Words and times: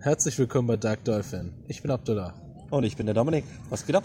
Herzlich 0.00 0.38
willkommen 0.38 0.68
bei 0.68 0.76
Dark 0.76 1.04
Dolphin. 1.04 1.52
Ich 1.66 1.82
bin 1.82 1.90
Abdullah. 1.90 2.34
Und 2.70 2.84
ich 2.84 2.96
bin 2.96 3.06
der 3.06 3.14
Dominik. 3.14 3.44
Was 3.70 3.84
geht 3.86 3.96
ab? 3.96 4.04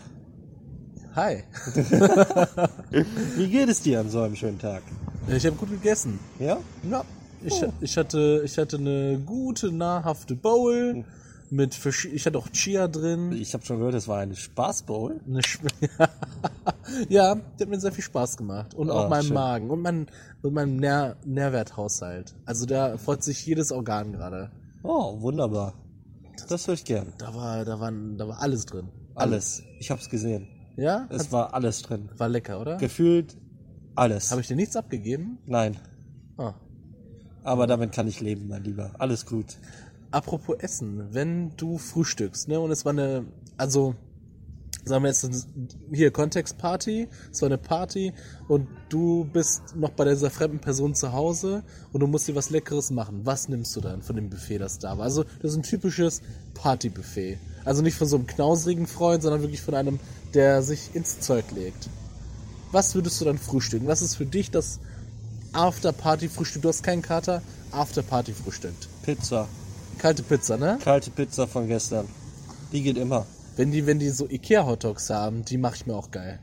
Hi. 1.16 1.44
Wie 3.36 3.48
geht 3.48 3.70
es 3.70 3.82
dir 3.82 4.00
an 4.00 4.10
so 4.10 4.22
einem 4.22 4.36
schönen 4.36 4.58
Tag? 4.58 4.82
Ich 5.28 5.46
habe 5.46 5.56
gut 5.56 5.70
gegessen. 5.70 6.20
Ja? 6.40 6.58
Ja. 6.90 7.04
Ich, 7.44 7.62
ich, 7.82 7.98
hatte, 7.98 8.42
ich 8.46 8.58
hatte 8.58 8.78
eine 8.78 9.20
gute, 9.20 9.72
nahrhafte 9.72 10.36
Bowl 10.36 11.04
mit 11.50 11.78
ich 11.86 12.26
hatte 12.26 12.38
auch 12.40 12.48
Chia 12.50 12.88
drin. 12.88 13.32
Ich 13.34 13.54
habe 13.54 13.64
schon 13.64 13.78
gehört, 13.78 13.94
es 13.94 14.08
war 14.08 14.20
eine 14.20 14.36
Spaßbowl. 14.36 15.20
Eine 15.28 15.42
Sch- 15.42 15.60
ja, 17.10 17.36
der 17.36 17.66
hat 17.66 17.70
mir 17.70 17.80
sehr 17.80 17.92
viel 17.92 18.04
Spaß 18.04 18.38
gemacht. 18.38 18.74
Und 18.74 18.90
auch 18.90 19.06
Ah, 19.06 19.10
meinem 19.10 19.26
schön. 19.26 19.34
Magen 19.36 19.70
und, 19.70 19.82
mein, 19.82 20.08
und 20.42 20.54
meinem 20.54 20.78
Nähr 20.78 21.18
Nährwerthaushalt. 21.26 22.34
Also 22.46 22.66
da 22.66 22.98
freut 22.98 23.24
sich 23.24 23.46
jedes 23.46 23.72
Organ 23.72 24.14
gerade. 24.14 24.50
Oh, 24.82 25.22
wunderbar. 25.22 25.74
Das 26.50 26.68
höre 26.68 26.74
ich 26.74 26.86
gern. 26.86 27.14
Da 27.18 27.34
war, 27.34 27.66
da 27.66 27.80
waren, 27.80 28.18
da 28.18 28.28
war 28.28 28.42
alles 28.42 28.66
drin. 28.66 28.90
Alles. 29.16 29.64
Ich 29.80 29.92
hab's 29.92 30.10
gesehen. 30.10 30.48
Ja? 30.76 31.08
Es 31.10 31.32
war 31.32 31.54
alles 31.54 31.82
drin. 31.82 32.10
War 32.18 32.30
lecker, 32.30 32.60
oder? 32.60 32.78
Gefühlt 32.78 33.38
alles. 33.96 34.32
Habe 34.32 34.42
ich 34.42 34.48
dir 34.48 34.56
nichts 34.56 34.76
abgegeben? 34.76 35.38
Nein. 35.46 35.78
Ah. 36.38 36.54
Aber 37.44 37.68
damit 37.68 37.92
kann 37.92 38.08
ich 38.08 38.22
leben, 38.22 38.48
mein 38.48 38.64
Lieber. 38.64 38.92
Alles 38.98 39.26
gut. 39.26 39.58
Apropos 40.12 40.58
Essen, 40.60 41.14
wenn 41.14 41.56
du 41.58 41.78
frühstückst, 41.78 42.48
ne, 42.48 42.60
und 42.60 42.72
es 42.72 42.86
war 42.86 42.92
eine, 42.92 43.26
also, 43.58 43.96
sagen 44.86 45.04
wir 45.04 45.10
jetzt 45.10 45.48
hier 45.92 46.12
Kontextparty, 46.12 47.08
es 47.32 47.42
war 47.42 47.48
eine 47.48 47.58
Party 47.58 48.14
und 48.48 48.68
du 48.90 49.26
bist 49.26 49.76
noch 49.76 49.92
bei 49.92 50.06
dieser 50.06 50.30
fremden 50.30 50.60
Person 50.60 50.94
zu 50.96 51.14
Hause 51.14 51.64
und 51.92 52.02
du 52.02 52.08
musst 52.08 52.28
dir 52.28 52.36
was 52.36 52.50
Leckeres 52.50 52.92
machen. 52.92 53.22
Was 53.24 53.48
nimmst 53.48 53.76
du 53.76 53.82
dann 53.82 54.02
von 54.02 54.16
dem 54.16 54.30
Buffet, 54.30 54.58
das 54.58 54.80
da 54.80 54.98
war? 54.98 55.06
Also, 55.06 55.24
das 55.42 55.52
ist 55.52 55.58
ein 55.58 55.64
typisches 55.64 56.22
Partybuffet. 56.54 57.38
Also 57.66 57.82
nicht 57.82 57.96
von 57.96 58.08
so 58.08 58.18
einem 58.18 58.28
knausrigen 58.28 58.88
Freund, 58.88 59.24
sondern 59.24 59.42
wirklich 59.42 59.62
von 59.62 59.74
einem, 59.74 60.00
der 60.34 60.62
sich 60.62 60.94
ins 60.94 61.20
Zeug 61.22 61.46
legt. 61.56 61.90
Was 62.72 62.96
würdest 62.96 63.22
du 63.22 63.26
dann 63.26 63.38
frühstücken? 63.38 63.88
Was 63.88 64.02
ist 64.02 64.16
für 64.16 64.26
dich 64.26 64.52
das 64.52 64.80
After-Party-Frühstück? 65.54 66.64
Du 66.64 66.70
hast 66.70 66.84
keinen 66.84 67.02
Kater, 67.02 67.42
After-Party-Frühstück. 67.72 68.74
Pizza. 69.04 69.48
Kalte 70.00 70.24
Pizza, 70.24 70.58
ne? 70.58 70.80
Kalte 70.84 71.12
Pizza 71.12 71.48
von 71.48 71.68
gestern. 71.68 72.08
Die 72.72 72.82
geht 72.82 72.98
immer. 72.98 73.26
Wenn 73.56 73.72
die, 73.72 73.86
wenn 73.86 74.00
die 74.00 74.10
so 74.10 74.28
Ikea 74.28 74.66
Hotdogs 74.66 75.10
haben, 75.10 75.46
die 75.46 75.58
mache 75.58 75.76
ich 75.76 75.86
mir 75.86 75.96
auch 75.96 76.12
geil. 76.12 76.40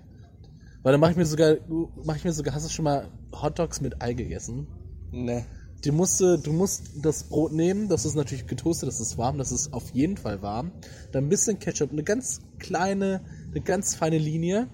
Weil 0.82 0.92
dann 0.92 1.00
mache 1.00 1.12
ich 1.12 1.16
mir 1.16 1.26
sogar, 1.26 1.56
mache 2.04 2.18
ich 2.18 2.24
mir 2.24 2.32
sogar, 2.32 2.54
hast 2.54 2.66
du 2.66 2.70
schon 2.70 2.84
mal 2.84 3.08
Hotdogs 3.32 3.80
mit 3.80 4.00
Ei 4.00 4.14
gegessen? 4.14 4.66
Ne. 5.12 5.44
Die 5.84 5.90
musst 5.90 6.20
du, 6.20 6.38
du 6.38 6.52
musst 6.52 6.90
das 7.02 7.24
Brot 7.24 7.52
nehmen, 7.52 7.88
das 7.88 8.04
ist 8.04 8.14
natürlich 8.14 8.46
getoastet, 8.46 8.88
das 8.88 9.00
ist 9.00 9.16
warm, 9.16 9.38
das 9.38 9.50
ist 9.50 9.72
auf 9.72 9.90
jeden 9.90 10.16
Fall 10.16 10.42
warm. 10.42 10.72
Dann 11.10 11.24
ein 11.24 11.28
bisschen 11.28 11.58
Ketchup, 11.58 11.90
eine 11.90 12.02
ganz 12.02 12.40
kleine, 12.58 13.22
eine 13.50 13.62
ganz 13.62 13.94
feine 13.94 14.18
Linie 14.18 14.68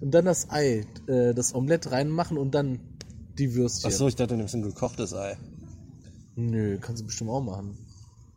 und 0.00 0.12
dann 0.12 0.26
das 0.26 0.50
Ei, 0.50 0.84
äh, 1.06 1.34
das 1.34 1.54
Omelett 1.54 1.90
reinmachen 1.90 2.36
und 2.36 2.54
dann 2.54 2.78
die 3.38 3.54
Würstchen. 3.54 3.90
Achso, 3.90 4.06
ich 4.06 4.16
dachte, 4.16 4.34
du 4.34 4.36
nimmst 4.36 4.54
ein 4.54 4.62
gekochtes 4.62 5.14
Ei. 5.14 5.36
Nö, 6.36 6.78
kannst 6.78 7.02
du 7.02 7.06
bestimmt 7.06 7.30
auch 7.30 7.42
machen. 7.42 7.78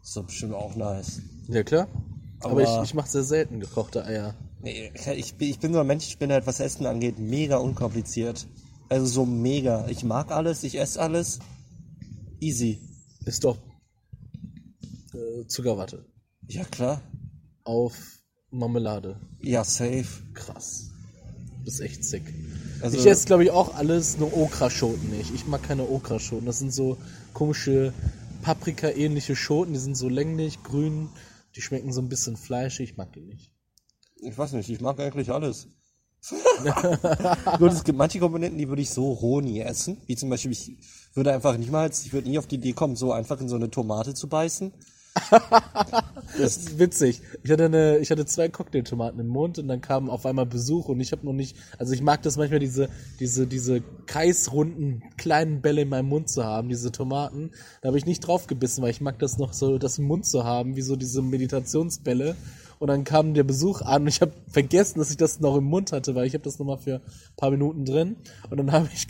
Ist 0.01 0.15
doch 0.15 0.25
bestimmt 0.25 0.53
auch 0.53 0.75
nice. 0.75 1.21
Ja 1.47 1.63
klar. 1.63 1.87
Aber, 2.43 2.61
Aber- 2.61 2.61
ich, 2.83 2.89
ich 2.89 2.93
mache 2.93 3.09
sehr 3.09 3.23
selten 3.23 3.59
gekochte 3.59 4.05
Eier. 4.05 4.35
Nee, 4.61 4.91
ich, 5.15 5.35
bin- 5.35 5.49
ich 5.49 5.59
bin 5.59 5.73
so 5.73 5.79
ein 5.81 5.87
Mensch, 5.87 6.07
ich 6.07 6.17
bin 6.17 6.31
halt, 6.31 6.47
was 6.47 6.59
Essen 6.59 6.85
angeht, 6.85 7.19
mega 7.19 7.57
unkompliziert. 7.57 8.47
Also 8.89 9.05
so 9.05 9.25
mega. 9.25 9.87
Ich 9.87 10.03
mag 10.03 10.31
alles, 10.31 10.63
ich 10.63 10.79
esse 10.79 11.01
alles. 11.01 11.39
Easy. 12.39 12.79
Ist 13.25 13.43
doch 13.43 13.57
äh, 15.13 15.45
Zuckerwatte. 15.47 16.05
Ja, 16.47 16.63
klar. 16.65 17.01
auf 17.63 17.93
Marmelade. 18.51 19.19
Ja, 19.41 19.63
safe. 19.63 20.05
Krass. 20.33 20.89
Das 21.65 21.75
ist 21.75 21.79
echt 21.79 22.03
sick. 22.03 22.23
Also, 22.81 22.97
ich 22.97 23.05
esse, 23.05 23.25
glaube 23.25 23.45
ich, 23.45 23.51
auch 23.51 23.73
alles 23.75 24.17
nur 24.17 24.35
Okraschoten 24.35 25.09
nicht. 25.09 25.33
Ich 25.33 25.47
mag 25.47 25.63
keine 25.63 25.83
Okraschoten. 25.89 26.45
Das 26.45 26.59
sind 26.59 26.73
so 26.73 26.97
komische 27.33 27.93
Paprika-ähnliche 28.41 29.35
Schoten. 29.37 29.73
Die 29.73 29.79
sind 29.79 29.95
so 29.95 30.09
länglich, 30.09 30.61
grün. 30.63 31.07
Die 31.55 31.61
schmecken 31.61 31.91
so 31.91 32.01
ein 32.01 32.09
bisschen 32.09 32.37
fleischig. 32.37 32.91
Ich 32.91 32.97
mag 32.97 33.13
die 33.13 33.21
nicht. 33.21 33.51
ich 34.15 34.37
weiß 34.37 34.53
nicht, 34.53 34.69
ich 34.69 34.81
mag 34.81 34.99
eigentlich 34.99 35.31
alles. 35.31 35.67
Gut, 37.59 37.73
es 37.73 37.83
gibt 37.83 37.97
manche 37.97 38.19
Komponenten, 38.19 38.57
die 38.57 38.69
würde 38.69 38.81
ich 38.81 38.89
so 38.89 39.11
roh 39.11 39.41
nie 39.41 39.59
essen. 39.59 39.97
Wie 40.07 40.15
zum 40.15 40.29
Beispiel, 40.29 40.51
ich 40.51 40.77
würde 41.13 41.33
einfach 41.33 41.57
niemals, 41.57 42.05
ich 42.05 42.13
würde 42.13 42.29
nie 42.29 42.37
auf 42.37 42.47
die 42.47 42.55
Idee 42.55 42.71
kommen, 42.71 42.95
so 42.95 43.11
einfach 43.11 43.41
in 43.41 43.49
so 43.49 43.55
eine 43.55 43.69
Tomate 43.69 44.13
zu 44.13 44.29
beißen. 44.29 44.71
Das 46.37 46.57
ist 46.57 46.79
witzig. 46.79 47.21
Ich 47.43 47.51
hatte 47.51 47.65
eine, 47.65 47.99
ich 47.99 48.09
hatte 48.09 48.25
zwei 48.25 48.49
Cocktailtomaten 48.49 49.19
im 49.19 49.27
Mund 49.27 49.59
und 49.59 49.67
dann 49.67 49.81
kam 49.81 50.09
auf 50.09 50.25
einmal 50.25 50.47
Besuch 50.47 50.89
und 50.89 50.99
ich 50.99 51.11
habe 51.11 51.25
noch 51.25 51.33
nicht, 51.33 51.55
also 51.77 51.93
ich 51.93 52.01
mag 52.01 52.23
das 52.23 52.37
manchmal 52.37 52.59
diese, 52.59 52.89
diese, 53.19 53.45
diese 53.45 53.81
kreisrunden 54.07 55.03
kleinen 55.17 55.61
Bälle 55.61 55.83
in 55.83 55.89
meinem 55.89 56.09
Mund 56.09 56.29
zu 56.29 56.43
haben, 56.43 56.69
diese 56.69 56.91
Tomaten. 56.91 57.51
Da 57.81 57.87
habe 57.87 57.97
ich 57.97 58.05
nicht 58.05 58.21
drauf 58.21 58.47
gebissen, 58.47 58.81
weil 58.81 58.89
ich 58.89 59.01
mag 59.01 59.19
das 59.19 59.37
noch 59.37 59.53
so, 59.53 59.77
das 59.77 59.99
im 59.99 60.05
Mund 60.05 60.25
zu 60.25 60.43
haben, 60.43 60.75
wie 60.75 60.81
so 60.81 60.95
diese 60.95 61.21
Meditationsbälle. 61.21 62.35
Und 62.79 62.87
dann 62.87 63.03
kam 63.03 63.33
der 63.33 63.43
Besuch 63.43 63.81
an 63.81 64.01
und 64.03 64.07
ich 64.07 64.21
habe 64.21 64.33
vergessen, 64.47 64.99
dass 64.99 65.11
ich 65.11 65.17
das 65.17 65.39
noch 65.39 65.55
im 65.55 65.65
Mund 65.65 65.91
hatte, 65.91 66.15
weil 66.15 66.25
ich 66.25 66.33
habe 66.33 66.43
das 66.43 66.59
noch 66.59 66.65
mal 66.65 66.77
für 66.77 66.95
ein 66.95 67.01
paar 67.37 67.51
Minuten 67.51 67.85
drin. 67.85 68.15
Und 68.49 68.57
dann 68.57 68.71
habe 68.71 68.89
ich 68.93 69.07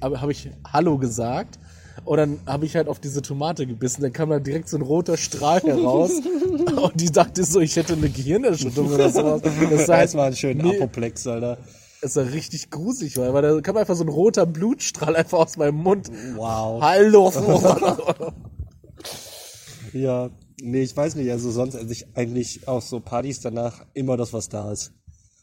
habe 0.00 0.32
ich 0.32 0.50
Hallo 0.66 0.98
gesagt. 0.98 1.58
Und 2.04 2.16
dann 2.16 2.40
habe 2.46 2.66
ich 2.66 2.74
halt 2.76 2.88
auf 2.88 2.98
diese 3.00 3.22
Tomate 3.22 3.66
gebissen. 3.66 4.02
Dann 4.02 4.12
kam 4.12 4.30
da 4.30 4.38
direkt 4.40 4.68
so 4.68 4.76
ein 4.76 4.82
roter 4.82 5.16
Strahl 5.16 5.60
heraus. 5.60 6.10
und 6.82 7.00
die 7.00 7.10
dachte 7.10 7.44
so, 7.44 7.60
ich 7.60 7.76
hätte 7.76 7.92
eine 7.94 8.08
Gehirnerschütterung 8.08 8.92
oder 8.92 9.10
sowas. 9.10 9.42
Das 9.42 9.52
Das 9.70 9.88
halt 9.88 10.14
war 10.14 10.26
ein 10.26 10.36
schöner 10.36 10.64
nee, 10.64 10.76
Apoplex, 10.76 11.26
Alter. 11.26 11.58
es 12.00 12.14
sah 12.14 12.22
richtig 12.22 12.70
gruselig, 12.70 13.16
weil, 13.16 13.32
weil 13.34 13.42
da 13.42 13.60
kam 13.60 13.76
einfach 13.76 13.94
so 13.96 14.04
ein 14.04 14.08
roter 14.08 14.46
Blutstrahl 14.46 15.14
einfach 15.16 15.38
aus 15.38 15.56
meinem 15.56 15.76
Mund. 15.76 16.10
Wow. 16.36 16.82
Hallo. 16.82 17.32
Ja, 19.92 20.30
nee, 20.62 20.82
ich 20.82 20.96
weiß 20.96 21.16
nicht, 21.16 21.30
also 21.30 21.50
sonst 21.50 21.74
esse 21.74 21.92
ich 21.92 22.16
eigentlich 22.16 22.66
auch 22.66 22.80
so 22.80 23.00
Partys 23.00 23.40
danach 23.40 23.84
immer 23.92 24.16
das, 24.16 24.32
was 24.32 24.48
da 24.48 24.72
ist. 24.72 24.92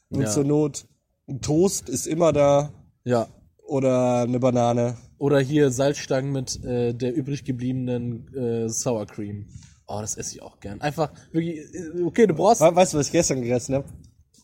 Und 0.09 0.22
Ja. 0.22 0.30
zur 0.30 0.44
Not, 0.44 0.88
ein 1.28 1.42
Toast 1.42 1.88
ist 1.88 2.08
immer 2.08 2.34
da 2.34 2.74
ja. 3.04 3.28
oder 3.64 4.22
eine 4.22 4.40
Banane. 4.40 4.98
Oder 5.19 5.40
hier 5.40 5.69
Salzstangen 5.69 6.31
mit 6.31 6.63
äh, 6.63 6.94
der 6.94 7.13
übrig 7.13 7.44
gebliebenen 7.44 8.34
äh, 8.35 8.69
Sour 8.69 9.06
Cream. 9.06 9.46
Oh, 9.85 10.00
das 10.02 10.16
esse 10.18 10.35
ich 10.35 10.41
auch 10.41 10.59
gern. 10.59 10.81
Einfach 10.81 11.12
wirklich, 11.31 11.59
äh, 11.74 12.02
okay, 12.03 12.25
du 12.25 12.34
brauchst. 12.34 12.62
We- 12.62 12.75
Weißt 12.75 12.94
du, 12.94 12.97
was 12.97 13.07
ich 13.07 13.12
gestern 13.12 13.41
gegessen 13.41 13.75
habe? 13.75 13.85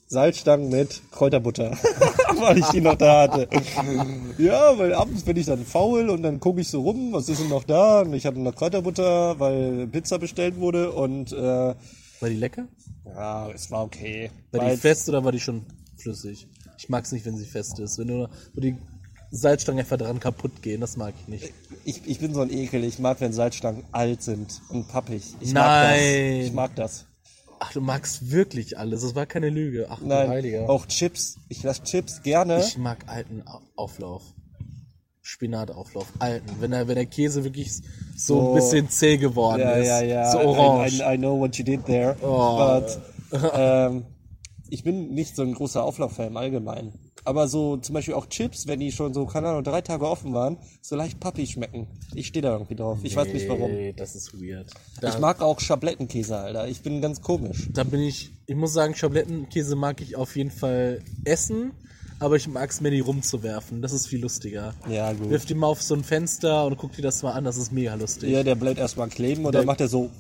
Salzstangen 0.08 0.70
mit 0.70 1.02
Kräuterbutter, 1.12 1.72
weil 2.40 2.60
ich 2.60 2.66
die 2.68 2.82
noch 2.82 2.94
da 2.96 3.24
hatte. 3.24 3.48
ja, 4.38 4.78
weil 4.78 4.94
abends 4.94 5.24
bin 5.24 5.36
ich 5.36 5.48
dann 5.48 5.66
faul 5.66 6.10
und 6.12 6.22
dann 6.22 6.40
gucke 6.40 6.62
ich 6.62 6.68
so 6.68 6.82
rum, 6.82 7.12
was 7.12 7.28
ist 7.28 7.42
denn 7.42 7.50
noch 7.50 7.64
da? 7.64 8.02
Und 8.02 8.14
ich 8.14 8.26
hatte 8.28 8.40
noch 8.40 8.54
Kräuterbutter, 8.56 9.40
weil 9.40 9.88
Pizza 9.88 10.20
bestellt 10.20 10.58
wurde 10.58 10.92
und 10.92 11.32
äh, 11.32 11.36
War 11.38 11.76
die 12.30 12.36
lecker? 12.36 12.68
ja, 13.06 13.50
es 13.50 13.72
war 13.72 13.84
okay. 13.84 14.30
War 14.52 14.70
die 14.70 14.78
fest 14.78 15.10
oder 15.10 15.24
war 15.24 15.32
die 15.32 15.40
schon 15.40 15.66
flüssig? 15.98 16.48
Ich 16.78 16.88
mag's 16.90 17.12
nicht, 17.12 17.26
wenn 17.26 17.38
sie 17.38 17.46
fest 17.46 17.80
ist. 17.80 17.98
Wenn 17.98 18.08
du, 18.08 18.28
wo 18.54 18.62
die 18.62 18.78
Salzstangen 19.36 19.80
einfach 19.80 19.98
dran 19.98 20.20
kaputt 20.20 20.62
gehen, 20.62 20.82
das 20.82 20.98
mag 20.98 21.14
ich 21.22 21.28
nicht. 21.28 21.54
Ich, 21.84 22.02
ich 22.08 22.20
bin 22.20 22.34
so 22.34 22.42
ein 22.42 22.50
Ekel. 22.52 22.84
Ich 22.84 23.00
mag, 23.00 23.20
wenn 23.22 23.34
Salzstangen 23.34 23.84
alt 23.92 24.22
sind 24.24 24.62
und 24.70 24.88
pappig. 24.88 25.24
Ich 25.40 25.54
Nein. 25.54 25.54
mag 25.54 25.96
das. 25.96 26.46
Ich 26.48 26.54
mag 26.54 26.76
das. 26.76 27.06
Ach, 27.60 27.72
du 27.74 27.82
magst 27.82 28.32
wirklich 28.32 28.78
alles. 28.78 29.02
Das 29.02 29.16
war 29.16 29.26
keine 29.26 29.50
Lüge. 29.50 29.88
Ach, 29.90 30.02
Nein, 30.02 30.28
Heiliger. 30.30 30.70
auch 30.70 30.86
Chips. 30.88 31.38
Ich 31.50 31.64
lasse 31.64 31.84
Chips 31.84 32.22
gerne. 32.22 32.60
Ich 32.60 32.78
mag 32.78 33.06
alten 33.08 33.44
Au- 33.48 33.62
Auflauf. 33.76 34.24
Spinatauflauf. 35.22 36.08
Alten. 36.20 36.50
Wenn 36.60 36.72
der, 36.72 36.88
wenn 36.88 36.96
der 36.96 37.06
Käse 37.08 37.44
wirklich 37.44 37.72
so, 37.74 37.82
So- 38.42 38.50
ein 38.50 38.56
bisschen 38.56 38.90
zäh 38.90 39.18
geworden 39.18 39.62
ja, 39.62 39.72
ist. 39.74 39.88
ja, 39.88 40.02
ja. 40.04 40.32
So 40.32 40.40
orange. 40.40 41.00
I, 41.00 41.02
I, 41.02 41.14
I 41.16 41.18
know 41.18 41.40
what 41.40 41.56
you 41.58 41.64
did 41.66 41.86
there. 41.86 42.16
Oh. 42.22 42.80
But, 42.80 43.00
ähm, 43.54 44.06
ich 44.70 44.84
bin 44.84 45.14
nicht 45.14 45.36
so 45.36 45.42
ein 45.42 45.54
großer 45.54 45.84
Auflauffan 45.84 46.28
im 46.28 46.38
Allgemeinen. 46.38 46.94
Aber 47.26 47.48
so 47.48 47.78
zum 47.78 47.94
Beispiel 47.94 48.14
auch 48.14 48.28
Chips, 48.28 48.68
wenn 48.68 48.80
die 48.80 48.92
schon 48.92 49.14
so, 49.14 49.26
keine 49.26 49.48
Ahnung, 49.50 49.64
drei 49.64 49.82
Tage 49.82 50.08
offen 50.08 50.34
waren, 50.34 50.58
so 50.82 50.96
leicht 50.96 51.20
pappig 51.20 51.50
schmecken. 51.52 51.88
Ich 52.14 52.28
stehe 52.28 52.44
da 52.44 52.54
irgendwie 52.54 52.76
drauf. 52.76 53.00
Ich 53.02 53.16
weiß 53.16 53.34
nicht 53.34 53.50
warum. 53.50 53.72
Nee, 53.72 53.94
das 53.98 54.16
ist 54.16 54.40
weird. 54.40 54.70
Da, 55.02 55.10
Ich 55.10 55.18
mag 55.20 55.42
auch 55.42 55.60
Schablettenkäse, 55.60 56.38
Alter. 56.38 56.68
Ich 56.68 56.82
bin 56.82 57.02
ganz 57.02 57.22
komisch. 57.22 57.68
da 57.74 57.84
bin 57.84 58.00
ich, 58.02 58.32
ich 58.46 58.56
muss 58.56 58.74
sagen, 58.74 58.94
Schablettenkäse 58.96 59.76
mag 59.76 60.02
ich 60.02 60.16
auf 60.16 60.36
jeden 60.36 60.52
Fall 60.52 61.02
essen, 61.24 61.72
aber 62.20 62.36
ich 62.36 62.48
mag's 62.48 62.80
mir 62.80 62.92
die 62.92 63.00
rumzuwerfen. 63.00 63.82
Das 63.82 63.92
ist 63.92 64.06
viel 64.08 64.22
lustiger. 64.22 64.76
Ja, 64.88 65.12
gut. 65.14 65.32
Wirf 65.32 65.46
die 65.46 65.56
mal 65.56 65.66
auf 65.68 65.82
so 65.82 65.96
ein 65.96 66.04
Fenster 66.04 66.64
und 66.66 66.78
guck 66.78 66.92
dir 66.96 67.02
das 67.02 67.24
mal 67.24 67.32
an, 67.32 67.44
das 67.44 67.58
ist 67.58 67.72
mega 67.72 67.96
lustig. 67.96 68.30
Ja, 68.30 68.44
der 68.44 68.54
bleibt 68.56 68.78
erstmal 68.78 69.10
kleben 69.10 69.46
und 69.46 69.52
Der- 69.54 69.62
dann 69.62 69.66
macht 69.66 69.82
er 69.82 69.88
so. 69.88 70.12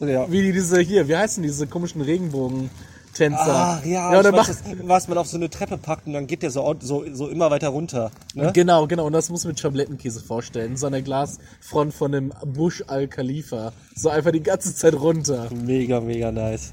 Ja. 0.00 0.30
Wie 0.30 0.42
die 0.42 0.52
diese 0.52 0.80
hier, 0.80 1.08
wie 1.08 1.16
heißen 1.16 1.42
diese 1.42 1.66
komischen 1.66 2.00
Regenbogen? 2.00 2.70
Tänzer. 3.14 3.38
Ach 3.38 3.84
ja, 3.84 4.12
ja 4.12 4.18
und 4.18 4.24
dann 4.24 4.34
weiß, 4.34 4.46
das, 4.46 4.62
was 4.82 5.08
man 5.08 5.18
auf 5.18 5.26
so 5.26 5.36
eine 5.36 5.50
Treppe 5.50 5.78
packt 5.78 6.06
und 6.06 6.12
dann 6.12 6.26
geht 6.26 6.42
der 6.42 6.50
so, 6.50 6.74
so, 6.80 7.04
so 7.12 7.28
immer 7.28 7.50
weiter 7.50 7.68
runter. 7.68 8.10
Ne? 8.34 8.50
Genau, 8.54 8.86
genau. 8.86 9.06
Und 9.06 9.12
das 9.12 9.30
muss 9.30 9.44
man 9.44 9.52
mit 9.52 9.60
Schablettenkäse 9.60 10.20
vorstellen. 10.20 10.76
So 10.76 10.86
eine 10.86 11.02
Glasfront 11.02 11.94
von 11.94 12.14
einem 12.14 12.32
Bush 12.46 12.82
Al 12.86 13.08
Khalifa. 13.08 13.72
So 13.94 14.08
einfach 14.08 14.32
die 14.32 14.42
ganze 14.42 14.74
Zeit 14.74 14.94
runter. 14.94 15.48
Mega, 15.52 16.00
mega 16.00 16.32
nice. 16.32 16.72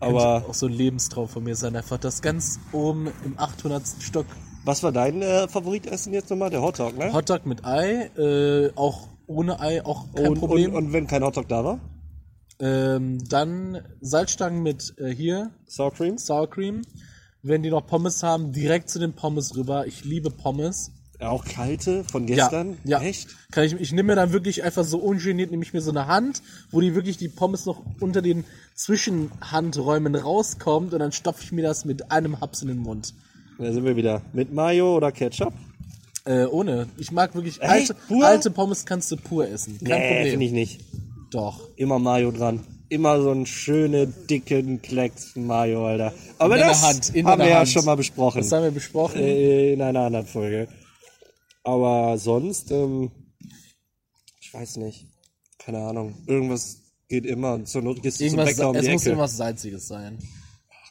Aber 0.00 0.44
auch 0.48 0.54
so 0.54 0.66
ein 0.66 0.72
Lebenstraum 0.72 1.28
von 1.28 1.44
mir 1.44 1.56
sein. 1.56 1.74
Einfach 1.74 1.98
das 1.98 2.20
ganz 2.20 2.60
oben 2.72 3.08
im 3.24 3.38
800. 3.38 3.82
Stock. 4.00 4.26
was 4.64 4.82
war 4.82 4.92
dein 4.92 5.22
äh, 5.22 5.48
Favoritessen 5.48 6.12
jetzt 6.12 6.30
nochmal? 6.30 6.50
Der 6.50 6.60
Hotdog, 6.60 6.98
ne? 6.98 7.12
Hotdog 7.12 7.46
mit 7.46 7.64
Ei, 7.64 8.10
äh, 8.18 8.70
auch 8.74 9.08
ohne 9.26 9.58
Ei, 9.60 9.84
auch 9.84 10.06
kein 10.14 10.28
und, 10.28 10.38
Problem. 10.38 10.74
Und, 10.74 10.86
und 10.86 10.92
wenn 10.92 11.06
kein 11.06 11.22
Hotdog 11.22 11.48
da 11.48 11.64
war? 11.64 11.80
Ähm, 12.58 13.18
dann 13.28 13.82
Salzstangen 14.00 14.62
mit 14.62 14.94
äh, 14.98 15.08
hier, 15.08 15.50
Sour 15.66 15.92
Cream? 15.92 16.18
Sour 16.18 16.48
Cream. 16.48 16.82
Wenn 17.42 17.62
die 17.62 17.70
noch 17.70 17.86
Pommes 17.86 18.22
haben, 18.22 18.52
direkt 18.52 18.90
zu 18.90 18.98
den 18.98 19.12
Pommes 19.12 19.56
rüber. 19.56 19.86
Ich 19.86 20.04
liebe 20.04 20.30
Pommes. 20.30 20.90
Auch 21.20 21.44
kalte 21.44 22.04
von 22.04 22.26
gestern? 22.26 22.76
Ja, 22.84 23.00
ja. 23.00 23.06
Echt? 23.06 23.28
Kann 23.50 23.64
ich, 23.64 23.74
ich 23.74 23.92
nehme 23.92 24.08
mir 24.08 24.16
dann 24.16 24.32
wirklich 24.32 24.64
einfach 24.64 24.84
so 24.84 24.98
ungeniert, 24.98 25.50
nehme 25.50 25.62
ich 25.62 25.72
mir 25.72 25.80
so 25.80 25.90
eine 25.90 26.06
Hand, 26.06 26.42
wo 26.70 26.80
die 26.80 26.94
wirklich 26.94 27.16
die 27.16 27.28
Pommes 27.28 27.64
noch 27.64 27.82
unter 28.00 28.20
den 28.20 28.44
Zwischenhandräumen 28.74 30.14
rauskommt 30.14 30.92
und 30.92 30.98
dann 30.98 31.12
stopfe 31.12 31.42
ich 31.42 31.52
mir 31.52 31.62
das 31.62 31.84
mit 31.84 32.10
einem 32.10 32.40
Haps 32.40 32.62
in 32.62 32.68
den 32.68 32.78
Mund. 32.78 33.14
Da 33.58 33.72
sind 33.72 33.84
wir 33.84 33.96
wieder. 33.96 34.22
Mit 34.34 34.52
Mayo 34.52 34.96
oder 34.96 35.12
Ketchup? 35.12 35.54
Äh, 36.26 36.44
ohne. 36.46 36.88
Ich 36.98 37.12
mag 37.12 37.34
wirklich 37.34 37.62
Echt? 37.62 37.70
alte, 37.70 37.94
Pur? 37.94 38.26
alte 38.26 38.50
Pommes 38.50 38.84
kannst 38.84 39.10
du 39.12 39.16
pur 39.16 39.48
essen. 39.48 39.78
Kein 39.78 40.00
nee, 40.00 40.08
Problem. 40.08 40.30
finde 40.32 40.46
ich 40.46 40.52
nicht. 40.52 40.80
Doch. 41.36 41.68
Immer 41.76 41.98
Mayo 41.98 42.30
dran. 42.30 42.64
Immer 42.88 43.20
so 43.20 43.30
einen 43.30 43.44
schönen, 43.44 44.14
dicken 44.26 44.80
Klecks 44.80 45.36
Mayo, 45.36 45.86
Alter. 45.86 46.14
Aber 46.38 46.56
das 46.56 46.82
Hand, 46.82 47.12
haben 47.26 47.42
wir 47.42 47.48
ja 47.48 47.58
Hand. 47.58 47.68
schon 47.68 47.84
mal 47.84 47.94
besprochen. 47.94 48.38
Das 48.38 48.50
haben 48.52 48.62
wir 48.62 48.70
besprochen. 48.70 49.20
Äh, 49.20 49.74
in 49.74 49.82
einer 49.82 50.00
anderen 50.00 50.24
Folge. 50.24 50.66
Aber 51.62 52.16
sonst, 52.16 52.70
ähm, 52.70 53.10
ich 54.40 54.54
weiß 54.54 54.78
nicht. 54.78 55.08
Keine 55.58 55.80
Ahnung. 55.80 56.14
Irgendwas 56.26 56.78
geht 57.06 57.26
immer. 57.26 57.52
Und 57.54 57.68
zur 57.68 57.82
Not 57.82 58.02
gehst 58.02 58.18
du 58.18 58.28
zum 58.28 58.38
irgendwas, 58.38 58.56
Bäcker 58.56 58.70
um 58.70 58.76
es 58.76 58.88
muss 58.88 59.04
irgendwas 59.04 59.36
Salziges 59.36 59.88
sein. 59.88 60.18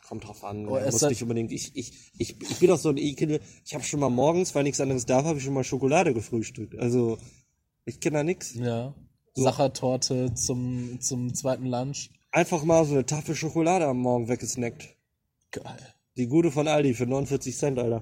Kommt 0.08 0.28
drauf 0.28 0.44
an. 0.44 0.68
Oh, 0.68 0.78
ja, 0.78 0.86
muss 0.86 1.02
nicht 1.02 1.24
unbedingt. 1.24 1.52
Ich, 1.52 1.76
ich, 1.76 2.12
ich, 2.20 2.40
ich 2.40 2.60
bin 2.60 2.70
auch 2.70 2.78
so 2.78 2.90
ein 2.90 2.98
Ekel. 2.98 3.40
Ich 3.66 3.74
habe 3.74 3.84
schon 3.84 4.00
mal 4.00 4.12
morgens, 4.12 4.54
weil 4.54 4.62
nichts 4.62 4.80
anderes 4.80 5.08
da 5.08 5.16
war, 5.16 5.26
habe 5.26 5.40
ich 5.40 5.44
schon 5.44 5.56
mal 5.56 5.64
Schokolade 5.64 6.14
gefrühstückt. 6.14 6.78
Also, 6.78 7.18
ich 7.86 8.00
kenne 8.00 8.18
da 8.18 8.24
nix. 8.24 8.54
Ja. 8.54 8.94
Sachertorte 9.36 10.34
zum, 10.34 11.00
zum 11.02 11.34
zweiten 11.34 11.66
Lunch. 11.66 12.10
Einfach 12.32 12.64
mal 12.64 12.86
so 12.86 12.94
eine 12.94 13.06
Tafel 13.06 13.36
Schokolade 13.36 13.86
am 13.86 13.98
Morgen 13.98 14.28
weggesnackt. 14.28 14.96
Geil. 15.52 15.78
Die 16.18 16.28
gute 16.28 16.52
von 16.52 16.68
Aldi 16.68 16.94
für 16.94 17.06
49 17.06 17.56
Cent, 17.56 17.80
Alter. 17.80 18.02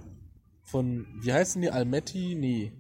Von, 0.64 1.06
wie 1.22 1.34
heißen 1.34 1.62
die? 1.62 1.70
Almetti? 1.70 2.36
Nee. 2.36 2.72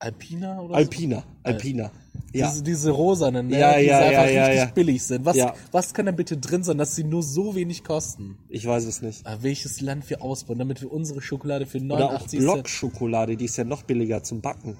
Alpina 0.00 0.60
oder 0.60 0.76
Alpina. 0.76 1.24
Alpina. 1.42 1.90
so? 2.14 2.38
Ja. 2.38 2.50
Diese, 2.50 2.62
diese 2.62 2.90
rosanen, 2.90 3.48
ne? 3.48 3.58
Ja, 3.58 3.78
die 3.78 3.86
ja, 3.86 3.98
einfach 3.98 4.30
ja, 4.30 4.44
richtig 4.44 4.56
ja. 4.58 4.66
billig 4.66 5.02
sind. 5.02 5.24
Was, 5.24 5.36
Ja. 5.36 5.54
was 5.72 5.94
kann 5.94 6.06
da 6.06 6.12
bitte 6.12 6.36
drin 6.36 6.62
sein, 6.62 6.78
dass 6.78 6.94
sie 6.94 7.04
nur 7.04 7.22
so 7.22 7.54
wenig 7.54 7.84
kosten? 7.84 8.38
Ich 8.48 8.66
weiß 8.66 8.84
es 8.84 9.00
nicht. 9.02 9.26
Ah, 9.26 9.38
welches 9.40 9.80
Land 9.80 10.08
wir 10.10 10.22
ausbauen, 10.22 10.58
damit 10.58 10.82
wir 10.82 10.92
unsere 10.92 11.22
Schokolade 11.22 11.66
für 11.66 11.78
Oder 11.78 12.06
auch 12.06 12.12
89 12.12 12.30
Cent. 12.30 12.52
Blockschokolade, 12.52 13.36
die 13.36 13.46
ist 13.46 13.56
ja 13.56 13.64
noch 13.64 13.82
billiger 13.82 14.22
zum 14.22 14.40
Backen. 14.40 14.76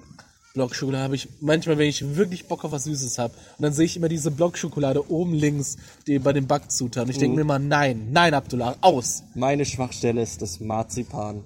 Blockschokolade 0.53 1.03
habe 1.03 1.15
ich 1.15 1.27
manchmal, 1.41 1.77
wenn 1.77 1.87
ich 1.87 2.15
wirklich 2.15 2.47
Bock 2.47 2.65
auf 2.65 2.71
was 2.71 2.85
Süßes 2.85 3.19
habe. 3.19 3.33
Und 3.57 3.63
dann 3.63 3.73
sehe 3.73 3.85
ich 3.85 3.95
immer 3.97 4.09
diese 4.09 4.31
Blockschokolade 4.31 5.09
oben 5.11 5.33
links 5.33 5.77
die, 6.07 6.17
bei 6.19 6.33
den 6.33 6.47
Backzutaten. 6.47 7.09
Ich 7.11 7.17
Mhm. 7.17 7.21
denke 7.21 7.35
mir 7.35 7.41
immer, 7.41 7.59
nein, 7.59 8.09
nein, 8.11 8.33
Abdullah, 8.33 8.75
aus. 8.81 9.23
Meine 9.35 9.65
Schwachstelle 9.65 10.21
ist 10.21 10.41
das 10.41 10.59
Marzipan. 10.59 11.43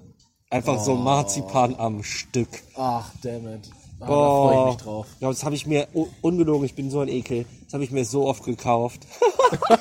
Einfach 0.50 0.78
Oh. 0.80 0.84
so 0.84 0.94
Marzipan 0.94 1.74
am 1.76 2.02
Stück. 2.02 2.48
Ach, 2.76 3.10
damn 3.22 3.46
it. 3.48 3.68
Ah, 4.00 4.06
Da 4.06 4.06
freue 4.06 4.60
ich 4.60 4.74
mich 4.74 4.82
drauf. 4.82 5.06
Ja, 5.20 5.28
das 5.28 5.44
habe 5.44 5.54
ich 5.54 5.66
mir, 5.66 5.86
oh, 5.94 6.06
ungelogen, 6.20 6.64
ich 6.66 6.74
bin 6.74 6.90
so 6.90 7.00
ein 7.00 7.08
Ekel, 7.08 7.46
das 7.64 7.74
habe 7.74 7.84
ich 7.84 7.90
mir 7.90 8.04
so 8.04 8.26
oft 8.26 8.44
gekauft. 8.44 9.06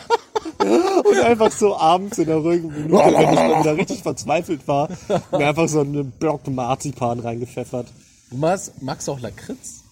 Und 0.60 1.20
einfach 1.20 1.52
so 1.52 1.76
abends 1.76 2.18
in 2.18 2.26
der 2.28 2.38
ruhigen 2.38 2.68
Minute, 2.70 3.04
wenn 3.06 3.22
ich 3.34 3.36
mal 3.36 3.60
wieder 3.60 3.78
richtig 3.78 4.02
verzweifelt 4.02 4.66
war, 4.68 4.90
mir 5.32 5.48
einfach 5.48 5.68
so 5.68 5.82
einen 5.82 6.12
Block 6.12 6.48
Marzipan 6.48 7.20
reingepfeffert. 7.20 7.88
Du 8.34 8.40
magst, 8.40 8.82
magst 8.82 9.08
du 9.08 9.12
auch 9.12 9.20
Lakritz? 9.20 9.84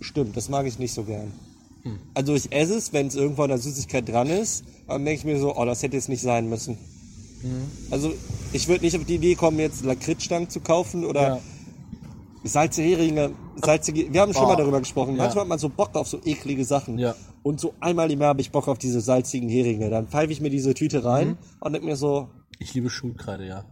Stimmt, 0.00 0.36
das 0.38 0.48
mag 0.48 0.64
ich 0.66 0.78
nicht 0.78 0.94
so 0.94 1.04
gern. 1.04 1.32
Hm. 1.82 1.98
Also 2.14 2.34
ich 2.34 2.50
esse 2.50 2.74
es, 2.76 2.94
wenn 2.94 3.08
es 3.08 3.14
irgendwo 3.14 3.42
an 3.42 3.50
der 3.50 3.58
Süßigkeit 3.58 4.08
dran 4.08 4.28
ist, 4.30 4.64
dann 4.86 5.04
denke 5.04 5.18
ich 5.18 5.24
mir 5.26 5.38
so, 5.38 5.54
oh, 5.54 5.64
das 5.66 5.82
hätte 5.82 5.94
jetzt 5.96 6.08
nicht 6.08 6.22
sein 6.22 6.48
müssen. 6.48 6.78
Hm. 7.42 7.66
Also 7.90 8.14
ich 8.54 8.68
würde 8.68 8.84
nicht 8.84 8.96
auf 8.96 9.04
die 9.04 9.16
Idee 9.16 9.34
kommen, 9.34 9.58
jetzt 9.58 9.84
Lakritzstangen 9.84 10.48
zu 10.48 10.60
kaufen 10.60 11.04
oder 11.04 11.20
Ja. 11.22 11.40
salzige 12.44 12.88
Heringe, 12.88 13.32
salzige, 13.62 14.10
wir 14.14 14.20
haben 14.22 14.32
schon 14.32 14.44
Oh. 14.44 14.48
mal 14.48 14.56
darüber 14.56 14.78
gesprochen. 14.78 15.16
Ja. 15.16 15.24
Manchmal 15.24 15.42
hat 15.42 15.48
man 15.48 15.58
so 15.58 15.68
Bock 15.68 15.94
auf 15.94 16.08
so 16.08 16.20
eklige 16.24 16.64
Sachen. 16.64 16.98
Ja. 16.98 17.14
Und 17.42 17.60
so 17.60 17.74
einmal 17.80 18.10
im 18.10 18.18
Jahr 18.20 18.30
habe 18.30 18.40
ich 18.40 18.50
Bock 18.50 18.66
auf 18.68 18.78
diese 18.78 19.02
salzigen 19.02 19.50
Heringe. 19.50 19.90
Dann 19.90 20.08
pfeife 20.08 20.32
ich 20.32 20.40
mir 20.40 20.48
diese 20.50 20.72
Tüte 20.72 21.04
rein 21.04 21.28
Mhm. 21.28 21.36
und 21.60 21.72
denke 21.74 21.86
mir 21.86 21.96
so, 21.96 22.28
Ich 22.60 22.72
liebe 22.72 22.88
Schulkreide, 22.88 23.46
ja. 23.46 23.64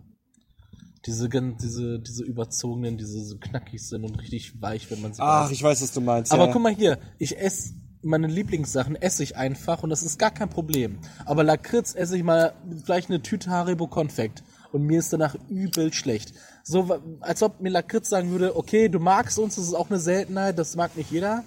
Diese, 1.06 1.28
diese, 1.28 2.00
diese 2.00 2.24
überzogenen, 2.24 2.98
diese 2.98 3.24
so 3.24 3.36
knackig 3.38 3.86
sind 3.86 4.04
und 4.04 4.20
richtig 4.20 4.60
weich, 4.60 4.90
wenn 4.90 5.00
man 5.00 5.14
sie 5.14 5.22
ach, 5.22 5.42
beißt. 5.42 5.52
ich 5.52 5.62
weiß, 5.62 5.82
was 5.82 5.92
du 5.92 6.00
meinst. 6.00 6.32
Aber 6.32 6.46
ja. 6.46 6.52
guck 6.52 6.62
mal 6.62 6.74
hier, 6.74 6.98
ich 7.18 7.38
esse 7.38 7.74
meine 8.02 8.28
Lieblingssachen 8.28 8.94
esse 8.96 9.22
ich 9.22 9.36
einfach 9.36 9.82
und 9.82 9.90
das 9.90 10.02
ist 10.02 10.18
gar 10.18 10.30
kein 10.30 10.48
Problem. 10.48 10.98
Aber 11.24 11.42
Lakritz 11.42 11.94
esse 11.94 12.16
ich 12.16 12.22
mal 12.22 12.54
vielleicht 12.84 13.10
eine 13.10 13.20
Tüte 13.20 13.50
Haribo 13.50 13.88
Konfekt 13.88 14.44
und 14.72 14.82
mir 14.82 15.00
ist 15.00 15.12
danach 15.12 15.36
übel 15.48 15.92
schlecht. 15.92 16.32
So, 16.62 17.00
als 17.20 17.42
ob 17.42 17.60
mir 17.60 17.70
Lakritz 17.70 18.08
sagen 18.08 18.30
würde, 18.30 18.56
okay, 18.56 18.88
du 18.88 18.98
magst 18.98 19.38
uns, 19.38 19.56
das 19.56 19.64
ist 19.64 19.74
auch 19.74 19.90
eine 19.90 19.98
Seltenheit, 19.98 20.58
das 20.58 20.76
mag 20.76 20.96
nicht 20.96 21.10
jeder. 21.10 21.44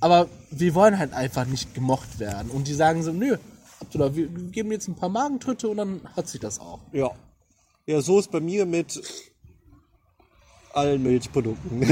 Aber 0.00 0.28
wir 0.50 0.74
wollen 0.74 0.98
halt 0.98 1.12
einfach 1.12 1.46
nicht 1.46 1.74
gemocht 1.74 2.18
werden. 2.18 2.50
Und 2.50 2.66
die 2.66 2.74
sagen 2.74 3.02
so, 3.02 3.12
nö, 3.12 3.36
Abdullah, 3.80 4.14
wir 4.14 4.28
geben 4.28 4.72
jetzt 4.72 4.88
ein 4.88 4.96
paar 4.96 5.08
Magentritte 5.08 5.68
und 5.68 5.76
dann 5.76 6.00
hat 6.16 6.28
sich 6.28 6.40
das 6.40 6.58
auch. 6.58 6.80
Ja. 6.92 7.10
Ja, 7.86 8.00
so 8.00 8.20
ist 8.20 8.30
bei 8.30 8.40
mir 8.40 8.64
mit 8.64 9.02
allen 10.72 11.02
Milchprodukten. 11.02 11.80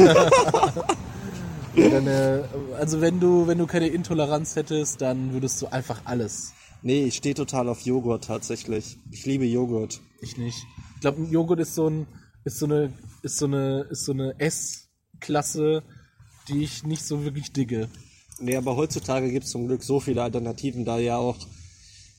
Deine, 1.77 2.49
also 2.79 3.01
wenn 3.01 3.19
du, 3.19 3.49
wenn 3.49 3.59
du 3.59 3.67
keine 3.67 3.89
Intoleranz 3.89 4.55
hättest, 4.55 5.01
dann 5.01 5.33
würdest 5.33 5.61
du 5.61 5.67
einfach 5.67 6.03
alles. 6.05 6.53
nee, 6.83 7.05
ich 7.05 7.17
stehe 7.17 7.35
total 7.35 7.69
auf 7.69 7.81
Joghurt 7.83 8.25
tatsächlich. 8.25 8.99
Ich 9.11 9.27
liebe 9.27 9.47
Joghurt. 9.47 10.01
Ich 10.21 10.37
nicht. 10.37 10.59
Ich 10.95 11.01
glaube, 11.01 11.23
Joghurt 11.25 11.59
ist 11.61 11.75
so 11.75 11.89
ein, 11.89 12.07
ist 12.45 12.59
so 12.59 12.67
eine, 12.67 12.93
ist 13.23 13.39
so 13.39 13.47
eine, 13.47 13.81
ist 13.91 14.05
so 14.05 14.13
eine 14.13 14.39
S-Klasse, 14.39 15.83
die 16.49 16.63
ich 16.63 16.85
nicht 16.85 17.05
so 17.05 17.25
wirklich 17.25 17.53
digge. 17.53 17.89
Nee, 18.39 18.57
aber 18.57 18.77
heutzutage 18.77 19.31
gibt 19.31 19.45
es 19.45 19.51
zum 19.51 19.67
Glück 19.67 19.83
so 19.83 19.99
viele 19.99 20.23
Alternativen, 20.23 20.85
da 20.85 20.99
ja 20.99 21.17
auch 21.17 21.37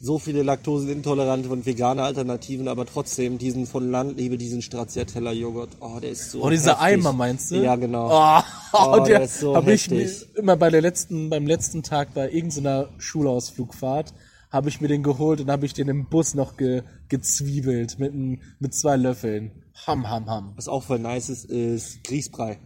so 0.02 0.18
viele 0.18 0.42
laktoseintolerante 0.42 1.50
und 1.50 1.66
vegane 1.68 2.02
Alternativen, 2.02 2.68
aber 2.68 2.88
trotzdem 2.88 3.38
diesen 3.38 3.68
von 3.68 3.92
Landliebe, 3.92 4.38
diesen 4.38 4.64
Stracciatella-Joghurt. 4.64 5.78
Oh, 5.80 6.00
der 6.02 6.10
ist 6.10 6.32
so 6.32 6.44
Oh, 6.44 6.50
dieser 6.50 6.72
heftig. 6.82 6.86
Eimer 6.86 7.14
meinst 7.14 7.52
du? 7.52 7.56
Ja, 7.62 7.76
genau. 7.76 8.10
Oh, 8.12 8.42
Oh, 8.74 8.96
der, 8.96 9.04
der 9.06 9.22
ist 9.24 9.40
so 9.40 9.56
hab 9.56 9.68
ich 9.68 9.92
mir 9.92 10.10
immer 10.36 10.56
bei 10.58 10.70
der 10.70 10.82
letzten, 10.82 11.30
beim 11.30 11.46
letzten 11.46 11.84
Tag 11.84 12.14
bei 12.16 12.32
irgendeiner 12.32 12.90
Schulausflugfahrt 12.98 14.14
habe 14.50 14.70
ich 14.70 14.82
mir 14.82 14.88
den 14.88 15.04
geholt 15.04 15.40
und 15.40 15.50
habe 15.50 15.66
ich 15.66 15.74
den 15.74 15.88
im 15.88 16.10
Bus 16.10 16.34
noch 16.34 16.58
ge, 16.58 16.84
gezwiebelt 17.08 18.00
mit, 18.00 18.14
mit 18.14 18.74
zwei 18.74 18.98
Löffeln. 18.98 19.52
Ham, 19.88 20.10
ham, 20.10 20.30
ham. 20.30 20.54
Was 20.56 20.68
auch 20.68 20.84
voll 20.84 21.00
nice 21.00 21.30
ist, 21.30 21.46
ist 21.46 22.04
Grießbrei. 22.04 22.60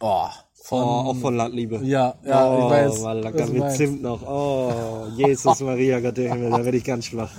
Oh, 0.00 0.28
von, 0.64 0.82
Oh, 0.82 1.10
auch 1.10 1.16
von 1.16 1.36
Landliebe. 1.36 1.80
Ja, 1.84 2.14
ja, 2.24 2.50
oh, 2.50 2.64
ich 2.64 2.70
weiß, 2.70 3.02
Mal, 3.02 3.22
was 3.22 3.24
lecker 3.24 3.46
du 3.46 3.52
mit. 3.52 3.72
Zimt 3.72 4.02
noch. 4.02 4.22
Oh, 4.26 5.06
Jesus 5.14 5.60
Maria, 5.60 6.00
Gott 6.00 6.16
der 6.16 6.32
Himmel, 6.32 6.50
da 6.50 6.64
werde 6.64 6.78
ich 6.78 6.84
ganz 6.84 7.04
schwach. 7.04 7.30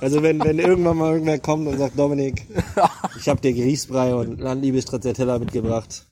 Also 0.00 0.22
wenn, 0.22 0.38
wenn 0.38 0.60
irgendwann 0.60 0.96
mal 0.96 1.12
irgendwer 1.14 1.40
kommt 1.40 1.66
und 1.66 1.76
sagt, 1.76 1.98
Dominik, 1.98 2.46
ich 3.18 3.28
habe 3.28 3.40
dir 3.40 3.52
Grießbrei 3.52 4.14
und 4.14 4.38
Landliebe 4.38 4.80
Stracciatella 4.80 5.40
mitgebracht. 5.40 6.06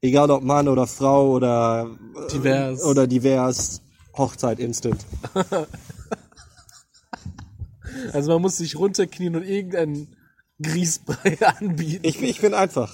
Egal 0.00 0.32
ob 0.32 0.42
Mann 0.42 0.66
oder 0.66 0.88
Frau 0.88 1.30
oder 1.30 1.88
äh, 2.16 2.32
Divers. 2.32 2.82
oder 2.82 3.06
divers, 3.06 3.82
Hochzeit 4.18 4.58
instant. 4.58 5.06
Also 8.12 8.32
man 8.32 8.42
muss 8.42 8.56
sich 8.56 8.76
runterknien 8.76 9.36
und 9.36 9.44
irgendeinen 9.44 10.16
Grießbrei 10.60 11.38
anbieten. 11.60 12.00
Ich, 12.02 12.20
ich 12.20 12.40
bin 12.40 12.52
einfach. 12.52 12.92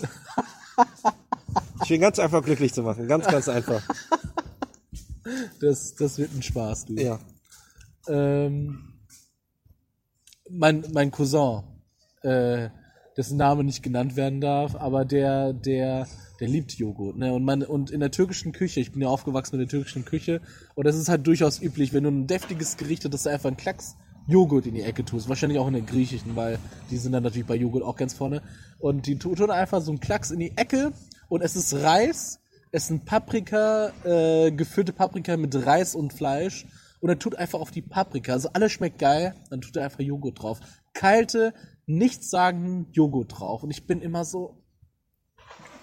Ich 1.89 1.93
bin 1.93 2.03
ganz 2.03 2.19
einfach 2.19 2.45
glücklich 2.45 2.75
zu 2.75 2.83
machen, 2.83 3.09
ganz, 3.09 3.27
ganz 3.27 3.49
einfach. 3.49 3.83
Das, 5.61 5.95
das 5.95 6.19
wird 6.19 6.35
ein 6.35 6.43
Spaß, 6.43 6.85
du. 6.87 6.95
Ja. 6.95 7.19
Ähm, 8.09 8.95
mein, 10.51 10.85
mein 10.93 11.11
Cousin, 11.11 11.63
äh, 12.23 12.69
dessen 13.17 13.39
Name 13.39 13.65
nicht 13.65 13.83
genannt 13.83 14.17
werden 14.17 14.43
darf, 14.43 14.75
aber 14.75 15.07
der, 15.07 15.55
der, 15.55 16.07
der 16.41 16.49
liebt 16.49 16.73
Joghurt, 16.75 17.17
ne? 17.17 17.33
Und 17.33 17.45
man, 17.45 17.63
und 17.63 17.91
in 17.91 18.01
der 18.01 18.11
türkischen 18.11 18.53
Küche, 18.53 18.81
ich 18.81 18.93
bin 18.93 19.01
ja 19.03 19.09
aufgewachsen 19.09 19.57
mit 19.59 19.67
der 19.67 19.71
türkischen 19.79 20.05
Küche, 20.05 20.43
und 20.75 20.87
das 20.87 20.97
ist 20.97 21.09
halt 21.09 21.27
durchaus 21.27 21.61
üblich, 21.61 21.93
wenn 21.95 22.05
du 22.05 22.11
ein 22.11 22.27
deftiges 22.27 22.77
Gericht 22.77 23.05
hast, 23.05 23.13
dass 23.13 23.23
du 23.23 23.31
einfach 23.31 23.49
einen 23.49 23.57
Klacks 23.57 23.97
Joghurt 24.27 24.67
in 24.67 24.75
die 24.75 24.83
Ecke 24.83 25.05
tust. 25.07 25.29
Wahrscheinlich 25.31 25.59
auch 25.59 25.69
in 25.69 25.73
der 25.75 25.83
griechischen, 25.83 26.37
weil 26.37 26.59
die 26.91 26.99
sind 26.99 27.13
dann 27.13 27.23
natürlich 27.23 27.47
bei 27.47 27.57
Joghurt 27.57 27.83
auch 27.83 27.97
ganz 27.97 28.13
vorne. 28.13 28.43
Und 28.79 29.07
die 29.07 29.19
tu- 29.19 29.35
tun 29.35 29.51
einfach 29.51 29.81
so 29.81 29.91
einen 29.91 30.01
Klacks 30.01 30.31
in 30.31 30.39
die 30.39 30.55
Ecke 30.57 30.93
und 31.29 31.43
es 31.43 31.57
ist 31.57 31.75
Reis, 31.75 32.41
es 32.71 32.89
sind 32.89 33.05
Paprika, 33.05 33.93
äh, 34.05 34.51
gefüllte 34.51 34.93
Paprika 34.93 35.37
mit 35.37 35.55
Reis 35.55 35.95
und 35.95 36.13
Fleisch. 36.13 36.67
Und 37.01 37.09
er 37.11 37.19
tut 37.19 37.37
einfach 37.37 37.61
auf 37.61 37.71
die 37.71 37.83
Paprika. 37.83 38.33
Also 38.33 38.51
alles 38.53 38.73
schmeckt 38.73 38.99
geil, 38.99 39.35
dann 39.51 39.61
tut 39.61 39.77
er 39.77 39.85
einfach 39.85 40.01
Joghurt 40.01 40.43
drauf. 40.43 40.59
Kalte, 40.95 41.55
nichtssagenden 41.87 42.91
Joghurt 42.93 43.39
drauf. 43.39 43.63
Und 43.63 43.71
ich 43.71 43.87
bin 43.87 44.01
immer 44.01 44.25
so. 44.25 44.65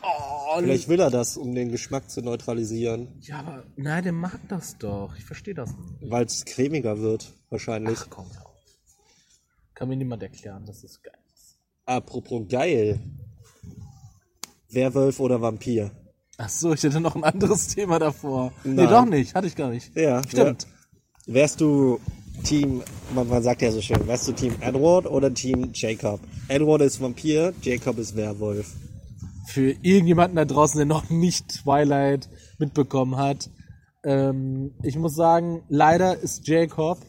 Oh, 0.04 0.60
Vielleicht 0.60 0.88
will 0.90 1.00
er 1.00 1.10
das, 1.10 1.38
um 1.38 1.56
den 1.56 1.72
Geschmack 1.72 2.12
zu 2.12 2.22
neutralisieren, 2.22 3.18
ja, 3.22 3.40
aber 3.40 3.64
nein, 3.76 4.04
der 4.04 4.14
macht 4.14 4.42
das 4.50 4.78
doch. 4.78 5.16
Ich 5.18 5.26
verstehe 5.26 5.56
das 5.56 5.72
nicht. 5.76 6.12
weil 6.12 6.26
es 6.26 6.46
cremiger 6.46 7.00
wird, 7.00 7.34
wahrscheinlich. 7.50 7.98
Ach 8.02 8.10
komm. 8.12 8.28
Kann 9.74 9.90
mir 9.90 9.96
niemand 9.98 10.22
erklären, 10.22 10.64
das 10.68 10.84
ist 10.84 11.02
geil. 11.04 11.18
Apropos 11.86 12.48
geil. 12.48 13.00
Werwolf 14.76 15.20
oder 15.20 15.42
Vampir? 15.42 15.92
Ach 16.38 16.50
so, 16.50 16.74
ich 16.74 16.84
hätte 16.84 17.00
noch 17.00 17.16
ein 17.16 17.24
anderes 17.24 17.68
Thema 17.76 17.98
davor. 17.98 18.52
Nee, 18.64 18.74
Nein. 18.74 18.90
doch 18.90 19.06
nicht. 19.06 19.34
Hatte 19.34 19.48
ich 19.48 19.56
gar 19.56 19.70
nicht. 19.70 19.96
Ja, 19.96 20.22
Stimmt. 20.28 20.68
Wär, 21.26 21.36
wärst 21.36 21.62
du 21.62 22.00
Team, 22.44 22.84
man, 23.16 23.28
man 23.28 23.42
sagt 23.42 23.62
ja 23.62 23.72
so 23.72 23.82
schön, 23.82 24.06
wärst 24.08 24.28
du 24.28 24.34
Team 24.34 24.54
Edward 24.60 25.08
oder 25.08 25.34
Team 25.34 25.70
Jacob? 25.74 26.20
Edward 26.50 26.82
ist 26.82 27.02
Vampir, 27.02 27.54
Jacob 27.62 27.98
ist 27.98 28.16
Werwolf. 28.16 28.74
Für 29.48 29.72
irgendjemanden 29.82 30.36
da 30.36 30.46
draußen, 30.46 30.78
der 30.78 30.86
noch 30.86 31.10
nicht 31.10 31.64
Twilight 31.64 32.30
mitbekommen 32.60 33.16
hat. 33.16 33.50
Ähm, 34.04 34.74
ich 34.84 34.98
muss 34.98 35.16
sagen, 35.16 35.64
leider 35.70 36.18
ist 36.18 36.48
Jacob 36.48 37.00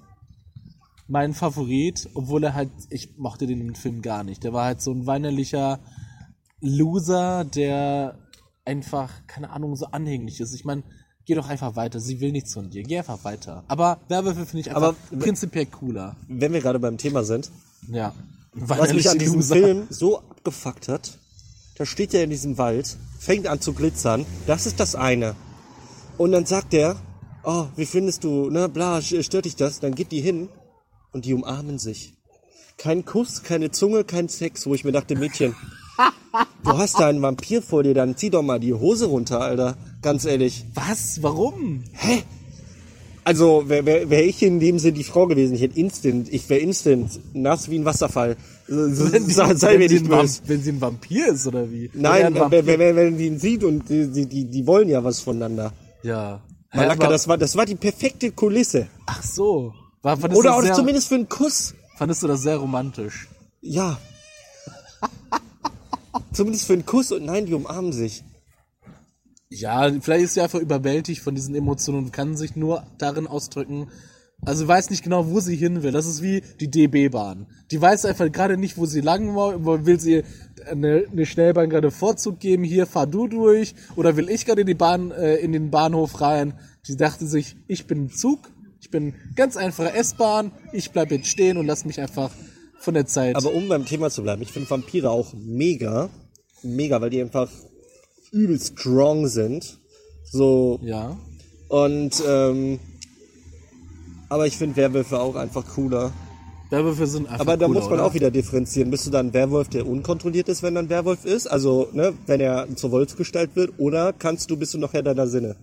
mein 1.08 1.34
Favorit, 1.34 2.08
obwohl 2.14 2.44
er 2.44 2.54
halt, 2.54 2.70
ich 2.90 3.16
mochte 3.16 3.46
den 3.46 3.74
Film 3.74 4.02
gar 4.02 4.24
nicht. 4.24 4.44
Der 4.44 4.52
war 4.52 4.64
halt 4.64 4.80
so 4.80 4.92
ein 4.92 5.06
weinerlicher 5.06 5.80
Loser, 6.66 7.44
der 7.44 8.18
einfach, 8.64 9.10
keine 9.26 9.50
Ahnung, 9.50 9.76
so 9.76 9.86
anhänglich 9.86 10.40
ist. 10.40 10.52
Ich 10.54 10.64
meine, 10.64 10.82
geh 11.24 11.34
doch 11.34 11.48
einfach 11.48 11.76
weiter. 11.76 12.00
Sie 12.00 12.20
will 12.20 12.32
nichts 12.32 12.52
von 12.54 12.70
dir. 12.70 12.82
Geh 12.82 12.98
einfach 12.98 13.22
weiter. 13.24 13.64
Aber 13.68 13.98
Werwölfe 14.08 14.44
finde 14.46 14.60
ich 14.60 14.68
einfach 14.74 14.94
Aber- 15.10 15.18
prinzipiell 15.18 15.66
cooler. 15.66 16.16
Wenn 16.28 16.52
wir 16.52 16.60
gerade 16.60 16.78
beim 16.80 16.98
Thema 16.98 17.22
sind, 17.24 17.50
Ja. 17.90 18.14
was 18.52 18.92
mich 18.92 19.08
an 19.08 19.18
diesem 19.18 19.36
Loser. 19.36 19.54
Film 19.54 19.86
so 19.90 20.18
abgefuckt 20.18 20.88
hat, 20.88 21.18
da 21.76 21.86
steht 21.86 22.14
er 22.14 22.24
in 22.24 22.30
diesem 22.30 22.58
Wald, 22.58 22.96
fängt 23.18 23.46
an 23.46 23.60
zu 23.60 23.72
glitzern, 23.72 24.24
das 24.46 24.66
ist 24.66 24.80
das 24.80 24.94
eine. 24.94 25.34
Und 26.18 26.32
dann 26.32 26.46
sagt 26.46 26.72
er, 26.74 26.96
oh, 27.44 27.66
wie 27.76 27.86
findest 27.86 28.24
du, 28.24 28.50
ne, 28.50 28.68
bla, 28.68 29.00
stört 29.02 29.44
dich 29.44 29.56
das? 29.56 29.78
Dann 29.80 29.94
geht 29.94 30.10
die 30.10 30.20
hin 30.22 30.48
und 31.12 31.24
die 31.26 31.34
umarmen 31.34 31.78
sich. 31.78 32.14
Kein 32.78 33.04
Kuss, 33.04 33.42
keine 33.42 33.70
Zunge, 33.70 34.04
kein 34.04 34.28
Sex, 34.28 34.66
wo 34.66 34.74
ich 34.74 34.84
mir 34.84 34.92
dachte, 34.92 35.14
Mädchen, 35.16 35.54
du 36.64 36.78
hast 36.78 36.98
da 36.98 37.06
einen 37.06 37.22
Vampir 37.22 37.62
vor 37.62 37.82
dir, 37.82 37.94
dann 37.94 38.16
zieh 38.16 38.30
doch 38.30 38.42
mal 38.42 38.60
die 38.60 38.74
Hose 38.74 39.06
runter, 39.06 39.40
Alter. 39.40 39.76
Ganz 40.02 40.24
ehrlich. 40.24 40.64
Was? 40.74 41.22
Warum? 41.22 41.84
Also, 43.24 43.68
wäre 43.68 43.84
wär, 43.86 44.10
wär 44.10 44.24
ich 44.24 44.42
in 44.42 44.60
dem 44.60 44.78
Sinn 44.78 44.94
die 44.94 45.02
Frau 45.02 45.26
gewesen, 45.26 45.54
ich 45.54 45.62
hätte 45.62 45.78
instant, 45.78 46.32
ich 46.32 46.48
wäre 46.48 46.60
instant 46.60 47.18
nass 47.34 47.68
wie 47.68 47.78
ein 47.78 47.84
Wasserfall. 47.84 48.36
Wenn, 48.68 49.26
die, 49.26 49.32
sei 49.32 49.78
mir 49.78 49.88
sie 49.88 50.00
nicht 50.00 50.08
böse. 50.08 50.42
wenn 50.46 50.62
sie 50.62 50.70
ein 50.70 50.80
Vampir 50.80 51.28
ist, 51.28 51.46
oder 51.46 51.70
wie? 51.70 51.90
Nein, 51.94 52.34
wenn, 52.34 52.66
wenn, 52.66 52.96
wenn, 52.96 53.18
die 53.18 53.26
ihn 53.26 53.38
sieht 53.38 53.64
und 53.64 53.88
die, 53.88 54.26
die, 54.26 54.44
die, 54.44 54.66
wollen 54.66 54.88
ja 54.88 55.02
was 55.02 55.20
voneinander. 55.20 55.72
Ja. 56.02 56.40
Hä, 56.70 56.78
Malaka, 56.78 57.08
das 57.08 57.26
war, 57.26 57.38
das 57.38 57.56
war 57.56 57.64
die 57.64 57.74
perfekte 57.74 58.30
Kulisse. 58.32 58.88
Ach 59.06 59.22
so. 59.22 59.72
War, 60.02 60.18
Oder 60.34 60.56
auch 60.56 60.62
sehr, 60.62 60.74
zumindest 60.74 61.08
für 61.08 61.16
einen 61.16 61.28
Kuss. 61.28 61.74
fandest 61.96 62.22
du 62.22 62.28
das 62.28 62.42
sehr 62.42 62.58
romantisch? 62.58 63.28
Ja. 63.60 63.98
Zumindest 66.32 66.66
für 66.66 66.74
einen 66.74 66.86
Kuss 66.86 67.12
und 67.12 67.24
nein, 67.24 67.46
die 67.46 67.54
umarmen 67.54 67.92
sich. 67.92 68.24
Ja, 69.48 69.90
vielleicht 70.00 70.24
ist 70.24 70.34
sie 70.34 70.40
einfach 70.40 70.58
überwältigt 70.58 71.22
von 71.22 71.34
diesen 71.34 71.54
Emotionen 71.54 71.98
und 71.98 72.12
kann 72.12 72.36
sich 72.36 72.56
nur 72.56 72.84
darin 72.98 73.26
ausdrücken. 73.26 73.88
Also 74.44 74.68
weiß 74.68 74.90
nicht 74.90 75.02
genau, 75.02 75.28
wo 75.28 75.40
sie 75.40 75.56
hin 75.56 75.82
will. 75.82 75.92
Das 75.92 76.06
ist 76.06 76.22
wie 76.22 76.42
die 76.60 76.70
DB-Bahn. 76.70 77.46
Die 77.70 77.80
weiß 77.80 78.04
einfach 78.04 78.30
gerade 78.30 78.56
nicht, 78.56 78.76
wo 78.76 78.86
sie 78.86 79.00
lang 79.00 79.34
will. 79.34 79.86
Will 79.86 79.98
sie 79.98 80.24
eine, 80.70 81.04
eine 81.10 81.26
Schnellbahn 81.26 81.70
gerade 81.70 81.90
Vorzug 81.90 82.38
geben? 82.38 82.62
Hier 82.62 82.86
fahr 82.86 83.06
du 83.06 83.28
durch. 83.28 83.74
Oder 83.94 84.16
will 84.16 84.28
ich 84.28 84.44
gerade 84.44 84.60
in 84.60 84.66
die 84.66 84.74
Bahn, 84.74 85.10
äh, 85.10 85.36
in 85.36 85.52
den 85.52 85.70
Bahnhof 85.70 86.20
rein? 86.20 86.54
Die 86.86 86.96
dachte 86.96 87.26
sich, 87.26 87.56
ich 87.66 87.86
bin 87.86 88.04
ein 88.04 88.10
Zug. 88.10 88.50
Ich 88.80 88.90
bin 88.90 89.14
ganz 89.34 89.56
einfacher 89.56 89.94
S-Bahn. 89.96 90.52
Ich 90.72 90.90
bleib 90.90 91.10
jetzt 91.10 91.28
stehen 91.28 91.56
und 91.56 91.66
lass 91.66 91.84
mich 91.84 92.00
einfach 92.00 92.30
von 92.78 92.94
der 92.94 93.06
Zeit. 93.06 93.36
Aber 93.36 93.52
um 93.52 93.68
beim 93.68 93.84
Thema 93.84 94.10
zu 94.10 94.22
bleiben, 94.22 94.42
ich 94.42 94.52
finde 94.52 94.70
Vampire 94.70 95.10
auch 95.10 95.32
mega, 95.34 96.10
mega, 96.62 97.00
weil 97.00 97.10
die 97.10 97.20
einfach 97.20 97.50
übel 98.32 98.60
strong 98.60 99.28
sind. 99.28 99.78
So, 100.24 100.80
ja. 100.82 101.16
und, 101.68 102.22
ähm, 102.26 102.80
aber 104.28 104.46
ich 104.46 104.56
finde 104.56 104.76
Werwölfe 104.76 105.20
auch 105.20 105.36
einfach 105.36 105.66
cooler. 105.74 106.12
Werwölfe 106.70 107.06
sind 107.06 107.26
einfach 107.28 107.40
Aber 107.40 107.56
da 107.56 107.66
cooler, 107.66 107.80
muss 107.80 107.88
man 107.88 108.00
oder? 108.00 108.06
auch 108.06 108.14
wieder 108.14 108.32
differenzieren. 108.32 108.90
Bist 108.90 109.06
du 109.06 109.10
dann 109.10 109.28
ein 109.28 109.34
Werwolf, 109.34 109.68
der 109.68 109.86
unkontrolliert 109.86 110.48
ist, 110.48 110.64
wenn 110.64 110.76
er 110.76 110.82
ein 110.82 110.88
Werwolf 110.88 111.24
ist? 111.24 111.46
Also, 111.46 111.88
ne, 111.92 112.12
wenn 112.26 112.40
er 112.40 112.66
zur 112.74 112.90
Wolfsgestalt 112.90 113.54
wird? 113.54 113.78
Oder 113.78 114.12
kannst 114.12 114.50
du, 114.50 114.56
bist 114.56 114.74
du 114.74 114.78
noch 114.78 114.92
Herr 114.92 115.04
deiner 115.04 115.28
Sinne? 115.28 115.56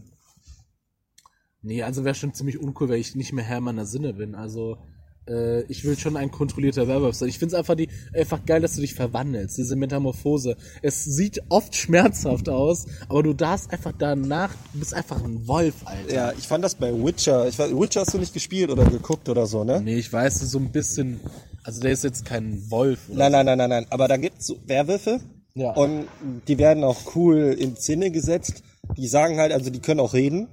Nee, 1.61 1.83
also 1.83 2.03
wäre 2.05 2.15
schon 2.15 2.33
ziemlich 2.33 2.59
uncool, 2.59 2.89
wenn 2.89 2.99
ich 2.99 3.15
nicht 3.15 3.33
mehr 3.33 3.43
Herr 3.43 3.59
meiner 3.59 3.85
Sinne 3.85 4.13
bin. 4.13 4.35
Also 4.35 4.77
äh, 5.27 5.61
ich 5.63 5.83
will 5.83 5.97
schon 5.97 6.17
ein 6.17 6.31
kontrollierter 6.31 6.87
Werwolf 6.87 7.15
sein. 7.15 7.29
Ich 7.29 7.39
finde 7.39 7.55
es 7.55 7.59
einfach, 7.59 7.75
die, 7.75 7.89
einfach 8.13 8.45
geil, 8.45 8.61
dass 8.61 8.75
du 8.75 8.81
dich 8.81 8.93
verwandelst, 8.93 9.57
diese 9.57 9.75
Metamorphose. 9.75 10.57
Es 10.81 11.03
sieht 11.03 11.41
oft 11.49 11.75
schmerzhaft 11.75 12.49
aus, 12.49 12.85
aber 13.09 13.23
du 13.23 13.33
darfst 13.33 13.71
einfach 13.71 13.93
danach, 13.97 14.53
du 14.73 14.79
bist 14.79 14.93
einfach 14.93 15.23
ein 15.23 15.47
Wolf, 15.47 15.75
Alter. 15.85 16.13
Ja, 16.13 16.33
ich 16.37 16.47
fand 16.47 16.63
das 16.63 16.75
bei 16.75 16.93
Witcher. 16.93 17.47
Ich 17.47 17.57
weiß, 17.57 17.71
Witcher 17.71 18.01
hast 18.01 18.13
du 18.13 18.17
nicht 18.17 18.33
gespielt 18.33 18.69
oder 18.69 18.85
geguckt 18.85 19.29
oder 19.29 19.45
so, 19.45 19.63
ne? 19.63 19.81
Nee, 19.81 19.97
ich 19.97 20.11
weiß, 20.11 20.39
so 20.39 20.59
ein 20.59 20.71
bisschen, 20.71 21.19
also 21.63 21.81
der 21.81 21.91
ist 21.91 22.03
jetzt 22.03 22.25
kein 22.25 22.69
Wolf. 22.69 23.09
Oder 23.09 23.29
Nein, 23.29 23.31
nein, 23.31 23.45
nein, 23.45 23.57
nein, 23.57 23.69
nein. 23.69 23.85
Aber 23.89 24.07
da 24.07 24.17
gibt's 24.17 24.47
so 24.47 24.57
Werwölfe. 24.65 25.19
Ja. 25.55 25.71
Und 25.73 26.07
die 26.47 26.57
werden 26.57 26.83
auch 26.83 27.15
cool 27.15 27.55
in 27.57 27.75
Szene 27.75 28.09
gesetzt. 28.11 28.63
Die 28.97 29.07
sagen 29.07 29.37
halt, 29.37 29.51
also 29.51 29.69
die 29.69 29.79
können 29.79 29.99
auch 29.99 30.13
reden. 30.13 30.47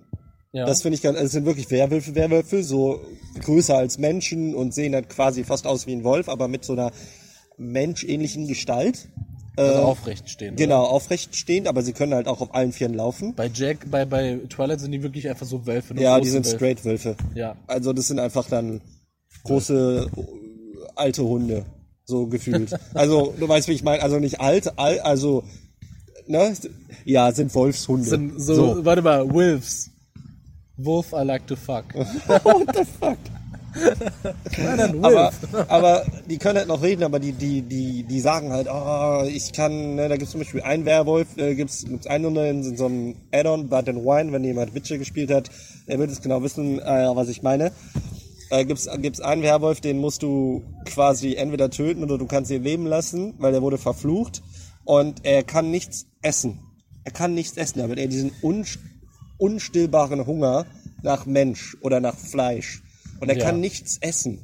Ja. 0.52 0.66
Das 0.66 0.82
finde 0.82 0.96
ich 0.96 1.02
ganz, 1.02 1.16
also 1.16 1.26
es 1.26 1.32
sind 1.32 1.46
wirklich 1.46 1.70
Werwölfe, 1.70 2.14
Werwölfe, 2.14 2.62
so 2.64 3.00
größer 3.40 3.76
als 3.76 3.98
Menschen 3.98 4.54
und 4.54 4.74
sehen 4.74 4.94
halt 4.94 5.08
quasi 5.08 5.44
fast 5.44 5.66
aus 5.66 5.86
wie 5.86 5.92
ein 5.92 6.04
Wolf, 6.04 6.28
aber 6.28 6.48
mit 6.48 6.64
so 6.64 6.72
einer 6.72 6.90
menschähnlichen 7.56 8.48
Gestalt. 8.48 9.08
also 9.56 9.80
aufrecht 9.82 10.28
stehen. 10.28 10.54
Oder? 10.54 10.64
Genau, 10.64 10.84
aufrecht 10.84 11.36
stehend, 11.36 11.68
aber 11.68 11.82
sie 11.82 11.92
können 11.92 12.14
halt 12.14 12.26
auch 12.26 12.40
auf 12.40 12.54
allen 12.54 12.72
Vieren 12.72 12.94
laufen. 12.94 13.34
Bei 13.34 13.50
Jack, 13.52 13.90
bei, 13.90 14.04
bei 14.04 14.40
Twilight 14.48 14.80
sind 14.80 14.92
die 14.92 15.02
wirklich 15.02 15.28
einfach 15.28 15.46
so 15.46 15.66
Wölfe. 15.66 15.94
Ja, 15.94 16.18
die 16.18 16.28
sind 16.28 16.44
Wölfe. 16.46 16.56
straight 16.56 16.84
Wölfe. 16.84 17.16
Ja. 17.34 17.56
Also 17.66 17.92
das 17.92 18.08
sind 18.08 18.18
einfach 18.18 18.48
dann 18.48 18.80
große 19.44 20.10
äh, 20.16 20.20
alte 20.96 21.22
Hunde, 21.22 21.64
so 22.04 22.26
gefühlt. 22.26 22.72
also 22.94 23.34
du 23.38 23.48
weißt, 23.48 23.68
wie 23.68 23.72
ich 23.72 23.84
meine, 23.84 24.02
also 24.02 24.18
nicht 24.18 24.40
alt, 24.40 24.78
alt 24.78 25.00
also 25.04 25.44
ne? 26.26 26.54
Ja, 27.04 27.30
sind 27.32 27.54
Wolfshunde. 27.54 28.08
Sind 28.08 28.40
so, 28.40 28.84
warte 28.84 29.02
mal, 29.02 29.32
Wolves. 29.32 29.90
Wolf 30.84 31.12
I 31.12 31.24
like 31.24 31.46
to 31.46 31.56
fuck. 31.56 31.84
What 31.94 32.74
the 32.74 32.84
fuck? 32.84 33.18
Aber, 35.02 35.32
aber 35.68 36.06
die 36.28 36.38
können 36.38 36.58
halt 36.58 36.68
noch 36.68 36.82
reden, 36.82 37.04
aber 37.04 37.20
die, 37.20 37.32
die, 37.32 37.62
die, 37.62 38.02
die 38.02 38.20
sagen 38.20 38.52
halt, 38.52 38.68
oh, 38.70 39.24
ich 39.28 39.52
kann, 39.52 39.94
ne, 39.94 40.08
da 40.08 40.16
gibt's 40.16 40.32
zum 40.32 40.40
Beispiel 40.40 40.62
einen 40.62 40.84
Werwolf, 40.84 41.36
äh, 41.36 41.54
gibt's, 41.54 41.84
gibt's 41.84 42.06
einen 42.06 42.36
in 42.36 42.76
so 42.76 42.86
einem 42.86 43.14
Add-on, 43.32 43.68
Blood 43.68 43.88
and 43.88 44.04
Wine, 44.04 44.32
wenn 44.32 44.44
jemand 44.44 44.74
Witcher 44.74 44.98
gespielt 44.98 45.30
hat, 45.30 45.50
der 45.86 45.98
wird 45.98 46.10
es 46.10 46.20
genau 46.20 46.42
wissen, 46.42 46.80
äh, 46.80 47.10
was 47.14 47.28
ich 47.28 47.42
meine. 47.42 47.72
Äh, 48.50 48.64
gibt's, 48.64 48.88
gibt's 48.98 49.20
einen 49.20 49.42
Werwolf, 49.42 49.80
den 49.80 49.98
musst 49.98 50.22
du 50.22 50.62
quasi 50.84 51.34
entweder 51.36 51.70
töten 51.70 52.02
oder 52.02 52.18
du 52.18 52.26
kannst 52.26 52.50
ihn 52.50 52.64
leben 52.64 52.86
lassen, 52.86 53.34
weil 53.38 53.52
der 53.52 53.62
wurde 53.62 53.78
verflucht 53.78 54.42
und 54.84 55.24
er 55.24 55.44
kann 55.44 55.70
nichts 55.70 56.06
essen. 56.22 56.58
Er 57.04 57.12
kann 57.12 57.34
nichts 57.34 57.56
essen, 57.56 57.78
damit 57.78 57.98
er 57.98 58.08
diesen 58.08 58.32
unst 58.42 58.80
unstillbaren 59.40 60.26
Hunger 60.26 60.66
nach 61.02 61.26
Mensch 61.26 61.76
oder 61.80 62.00
nach 62.00 62.16
Fleisch. 62.16 62.82
Und 63.20 63.28
er 63.28 63.36
Ja. 63.38 63.44
kann 63.46 63.60
nichts 63.60 63.98
essen. 64.00 64.38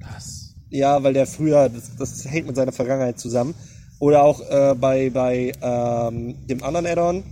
Was? 0.00 0.54
Ja, 0.70 1.02
weil 1.02 1.14
der 1.14 1.26
früher, 1.26 1.68
das, 1.68 1.96
das 1.96 2.24
hängt 2.24 2.46
mit 2.46 2.56
seiner 2.56 2.72
Vergangenheit 2.72 3.18
zusammen. 3.18 3.54
Oder 4.00 4.22
auch 4.24 4.40
äh, 4.50 4.74
bei, 4.74 5.10
bei 5.10 5.52
ähm, 5.62 6.46
dem 6.46 6.62
anderen 6.62 6.86
Add-on. 6.86 7.22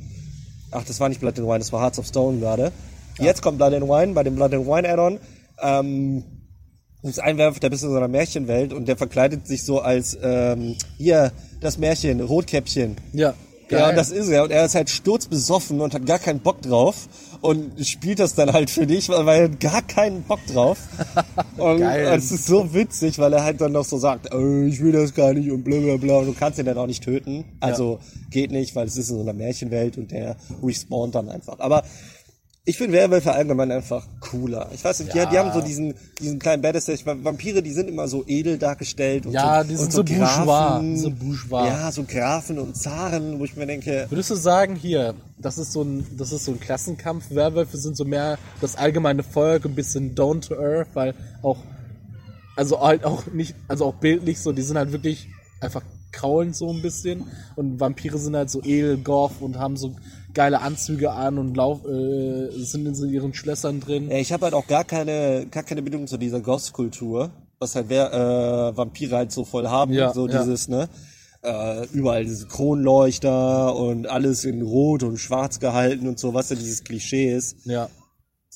Ach, 0.71 0.85
das 0.85 1.01
war 1.01 1.09
nicht 1.09 1.21
Blood 1.21 1.39
and 1.39 1.49
Wine, 1.49 1.59
das 1.59 1.73
war 1.73 1.83
Hearts 1.83 1.99
of 1.99 2.07
Stone 2.07 2.39
gerade. 2.39 2.73
Jetzt 3.19 3.43
kommt 3.43 3.59
Blood 3.59 3.75
and 3.75 3.89
Wine, 3.89 4.15
bei 4.15 4.23
dem 4.23 4.37
Blood 4.37 4.55
and 4.55 4.67
Wine 4.67 4.89
Add-on. 4.89 5.19
Ähm, 5.61 6.25
ist 7.03 7.19
ein 7.21 7.37
der 7.37 7.51
bist 7.51 7.83
in 7.83 7.91
so 7.91 7.97
einer 7.97 8.09
Märchenwelt 8.09 8.73
und 8.73 8.87
der 8.87 8.97
verkleidet 8.97 9.47
sich 9.47 9.65
so 9.65 9.81
als, 9.81 10.17
ähm, 10.23 10.77
hier, 10.97 11.33
das 11.61 11.77
Märchen, 11.79 12.21
Rotkäppchen. 12.21 12.97
Ja. 13.13 13.35
Ja, 13.79 13.91
und 13.91 13.97
das 13.97 14.11
ist 14.11 14.29
er. 14.29 14.45
Und 14.45 14.51
er 14.51 14.65
ist 14.65 14.75
halt 14.75 14.91
sturzbesoffen 14.91 15.81
und 15.81 15.95
hat 15.95 16.07
gar 16.07 16.19
keinen 16.19 16.41
Bock 16.41 16.63
drauf. 16.63 17.09
Und 17.41 17.85
spielt 17.85 18.21
das 18.21 18.37
dann 18.37 18.53
halt 18.53 18.71
für 18.71 18.87
dich, 18.87 19.09
weil 19.09 19.27
er 19.27 19.45
hat 19.45 19.59
gar 19.61 19.83
keinen 19.83 20.23
Bock 20.23 20.39
drauf. 20.47 20.79
Und 21.57 21.81
Geil. 21.81 22.07
es 22.17 22.31
ist 22.31 22.47
so 22.47 22.73
witzig, 22.73 23.19
weil 23.19 23.33
er 23.33 23.43
halt 23.43 23.61
dann 23.61 23.73
noch 23.73 23.85
so 23.85 23.99
sagt, 23.99 24.33
äh, 24.33 24.67
ich 24.67 24.81
will 24.81 24.93
das 24.93 25.13
gar 25.13 25.33
nicht 25.35 25.51
und 25.51 25.65
bla 25.65 25.79
bla 25.81 25.97
bla. 25.97 26.19
Und 26.19 26.27
du 26.27 26.35
kannst 26.35 26.61
ihn 26.61 26.67
dann 26.67 26.79
auch 26.79 26.87
nicht 26.87 27.03
töten. 27.03 27.45
Also 27.59 27.99
geht 28.31 28.53
nicht, 28.53 28.77
weil 28.77 28.87
es 28.87 28.97
ist 28.97 29.11
in 29.11 29.17
so 29.17 29.23
einer 29.23 29.33
Märchenwelt 29.33 29.99
und 29.99 30.13
der 30.13 30.37
respawnt 30.63 31.17
dann 31.17 31.29
einfach. 31.29 31.59
Aber 31.59 31.83
ich 32.65 32.79
finde 32.79 32.93
Werwölfe 32.93 33.33
allgemein 33.33 33.73
einfach 33.73 34.07
cooler. 34.21 34.69
Ich 34.73 34.85
weiß 34.85 35.01
nicht, 35.01 35.13
die, 35.13 35.19
die 35.27 35.37
haben 35.39 35.53
so 35.53 35.61
diesen, 35.61 35.95
diesen 36.21 36.39
kleinen 36.39 36.63
Badass. 36.63 36.87
Ich- 36.89 37.05
Vampire, 37.05 37.61
die 37.61 37.73
sind 37.73 37.89
immer 37.89 38.07
so 38.07 38.23
edel 38.27 38.57
dargestellt. 38.57 39.27
Und 39.27 39.33
Ja, 39.33 39.63
so, 39.63 39.69
die 39.69 39.75
und 39.75 39.79
sind 39.81 39.93
so 39.93 40.05
bourgeois, 40.05 40.97
so 40.97 41.11
bourgeois. 41.11 41.67
Ja, 41.67 41.91
so 41.91 42.05
Grafen 42.05 42.61
und 42.61 42.77
Zaren, 42.77 43.41
wo 43.41 43.45
ich 43.45 43.57
mir 43.57 43.67
denke, 43.67 44.07
Würdest 44.11 44.31
du 44.31 44.37
sagen, 44.37 44.77
hier, 44.77 45.15
das 45.39 45.59
ist 45.59 45.73
so 45.73 45.83
ein, 45.83 46.07
das 46.17 46.31
ist 46.31 46.45
so 46.45 46.53
ein 46.53 46.61
Klassenkampf. 46.61 47.31
Werwölfe 47.31 47.77
sind 47.79 47.97
so 47.97 48.05
mehr 48.05 48.39
das 48.61 48.77
allgemeine 48.77 49.25
Volk, 49.25 49.65
ein 49.65 49.75
bisschen 49.75 50.15
down 50.15 50.41
to 50.41 50.55
earth, 50.55 50.89
weil 50.95 51.15
auch, 51.43 51.59
also 52.55 52.81
halt 52.81 53.05
auch 53.05 53.27
nicht, 53.33 53.57
also 53.67 53.87
auch 53.87 53.95
bildlich 53.95 54.39
so, 54.41 54.53
die 54.53 54.63
sind 54.63 54.79
halt 54.79 54.93
wirklich 54.93 55.29
einfach 55.61 55.83
kraulen 56.13 56.53
so 56.53 56.71
ein 56.73 56.81
bisschen. 56.81 57.25
Und 57.57 57.81
Vampire 57.81 58.19
sind 58.19 58.37
halt 58.37 58.51
so 58.51 58.63
edel, 58.63 58.99
goth 58.99 59.41
und 59.41 59.59
haben 59.59 59.77
so 59.77 59.97
geile 60.35 60.61
Anzüge 60.61 61.13
an 61.13 61.39
und 61.39 61.57
lauf, 61.57 61.85
äh, 61.85 62.51
sind 62.51 62.87
in 62.87 62.95
so 62.95 63.07
ihren 63.07 63.35
Schlössern 63.35 63.81
drin. 63.81 64.11
Ich 64.11 64.33
habe 64.33 64.45
halt 64.45 64.55
auch 64.55 64.67
gar 64.67 64.85
keine, 64.85 65.47
gar 65.51 65.63
keine 65.63 65.83
Bindung 65.83 66.07
zu 66.07 66.17
dieser 66.17 66.41
Ghost-Kultur, 66.41 67.31
was 67.59 67.75
halt 67.75 67.87
wer, 67.89 68.13
äh, 68.13 68.77
Vampire 68.77 69.17
halt 69.17 69.33
so 69.33 69.45
voll 69.45 69.69
haben, 69.69 69.93
Ja, 69.93 70.13
so 70.13 70.29
ja. 70.29 70.43
dieses, 70.43 70.69
ne? 70.69 70.89
Äh, 71.43 71.87
überall 71.93 72.25
diese 72.25 72.47
Kronleuchter 72.47 73.75
und 73.75 74.07
alles 74.07 74.45
in 74.45 74.63
Rot 74.63 75.03
und 75.03 75.19
Schwarz 75.19 75.59
gehalten 75.59 76.07
und 76.07 76.19
so, 76.19 76.35
was 76.35 76.51
ja 76.51 76.57
dieses 76.57 76.85
Klischee 76.85 77.35
ist. 77.35 77.67
Ja. 77.67 77.89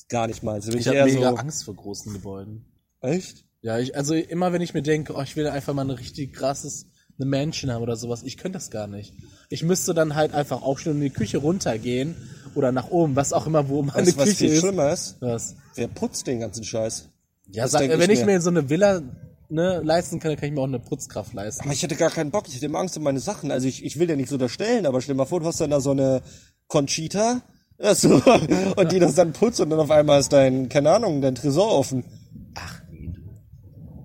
Gar 0.09 0.27
nicht 0.27 0.41
mal. 0.41 0.53
Also 0.53 0.71
bin 0.71 0.79
Ich 0.79 0.87
ich 0.87 0.97
habe 0.97 1.11
mega 1.11 1.31
so. 1.31 1.35
Angst 1.35 1.65
vor 1.65 1.75
großen 1.75 2.13
Gebäuden. 2.13 2.65
Echt? 3.01 3.43
Ja, 3.61 3.77
ich, 3.79 3.97
also 3.97 4.13
immer 4.13 4.53
wenn 4.53 4.61
ich 4.61 4.73
mir 4.73 4.83
denke, 4.83 5.13
oh, 5.15 5.21
ich 5.21 5.35
will 5.35 5.47
einfach 5.47 5.73
mal 5.73 5.81
eine 5.81 5.99
richtig 5.99 6.33
krasses, 6.33 6.85
eine 7.19 7.25
Mansion 7.29 7.71
haben 7.71 7.81
oder 7.83 7.97
sowas, 7.97 8.23
ich 8.23 8.37
könnte 8.37 8.57
das 8.57 8.71
gar 8.71 8.87
nicht. 8.87 9.13
Ich 9.49 9.63
müsste 9.63 9.93
dann 9.93 10.15
halt 10.15 10.33
einfach 10.33 10.61
aufstehen 10.61 10.93
und 10.93 10.97
in 10.99 11.05
die 11.05 11.09
Küche 11.09 11.37
runtergehen 11.37 12.15
oder 12.55 12.71
nach 12.71 12.89
oben, 12.89 13.15
was 13.15 13.33
auch 13.33 13.47
immer, 13.47 13.69
wo 13.69 13.81
meine 13.81 14.07
Weißt 14.07 14.15
du, 14.15 14.17
was 14.17 14.25
Küche 14.25 14.37
viel 14.37 14.51
ist. 14.51 14.59
schlimmer 14.59 14.91
ist? 14.91 15.17
Was? 15.19 15.55
Wer 15.75 15.87
putzt 15.87 16.27
den 16.27 16.39
ganzen 16.39 16.63
Scheiß? 16.63 17.09
Ja, 17.51 17.67
sag, 17.67 17.87
wenn 17.87 18.09
ich 18.09 18.19
mir. 18.19 18.25
mir 18.25 18.41
so 18.41 18.49
eine 18.49 18.69
Villa 18.69 19.01
ne, 19.49 19.81
leisten 19.83 20.19
kann, 20.19 20.31
dann 20.31 20.39
kann 20.39 20.49
ich 20.49 20.55
mir 20.55 20.61
auch 20.61 20.65
eine 20.65 20.79
Putzkraft 20.79 21.33
leisten. 21.33 21.63
Aber 21.63 21.73
ich 21.73 21.81
hätte 21.81 21.95
gar 21.95 22.09
keinen 22.09 22.31
Bock, 22.31 22.47
ich 22.47 22.55
hätte 22.55 22.65
immer 22.65 22.79
Angst 22.79 22.97
um 22.97 23.03
meine 23.03 23.19
Sachen. 23.19 23.51
Also 23.51 23.67
ich, 23.67 23.85
ich 23.85 23.99
will 23.99 24.07
dir 24.07 24.17
nicht 24.17 24.29
so 24.29 24.35
unterstellen, 24.35 24.85
aber 24.85 25.01
stell 25.01 25.15
dir 25.15 25.19
mal 25.19 25.25
vor, 25.25 25.39
du 25.39 25.45
hast 25.45 25.61
dann 25.61 25.69
da 25.69 25.79
so 25.79 25.91
eine 25.91 26.21
Conchita 26.67 27.41
also, 27.79 28.21
und 28.75 28.91
die 28.91 28.99
das 28.99 29.15
dann 29.15 29.33
putzt 29.33 29.59
und 29.59 29.69
dann 29.69 29.79
auf 29.79 29.91
einmal 29.91 30.19
ist 30.19 30.33
dein, 30.33 30.69
keine 30.69 30.91
Ahnung, 30.91 31.21
dein 31.21 31.35
Tresor 31.35 31.71
offen. 31.71 32.03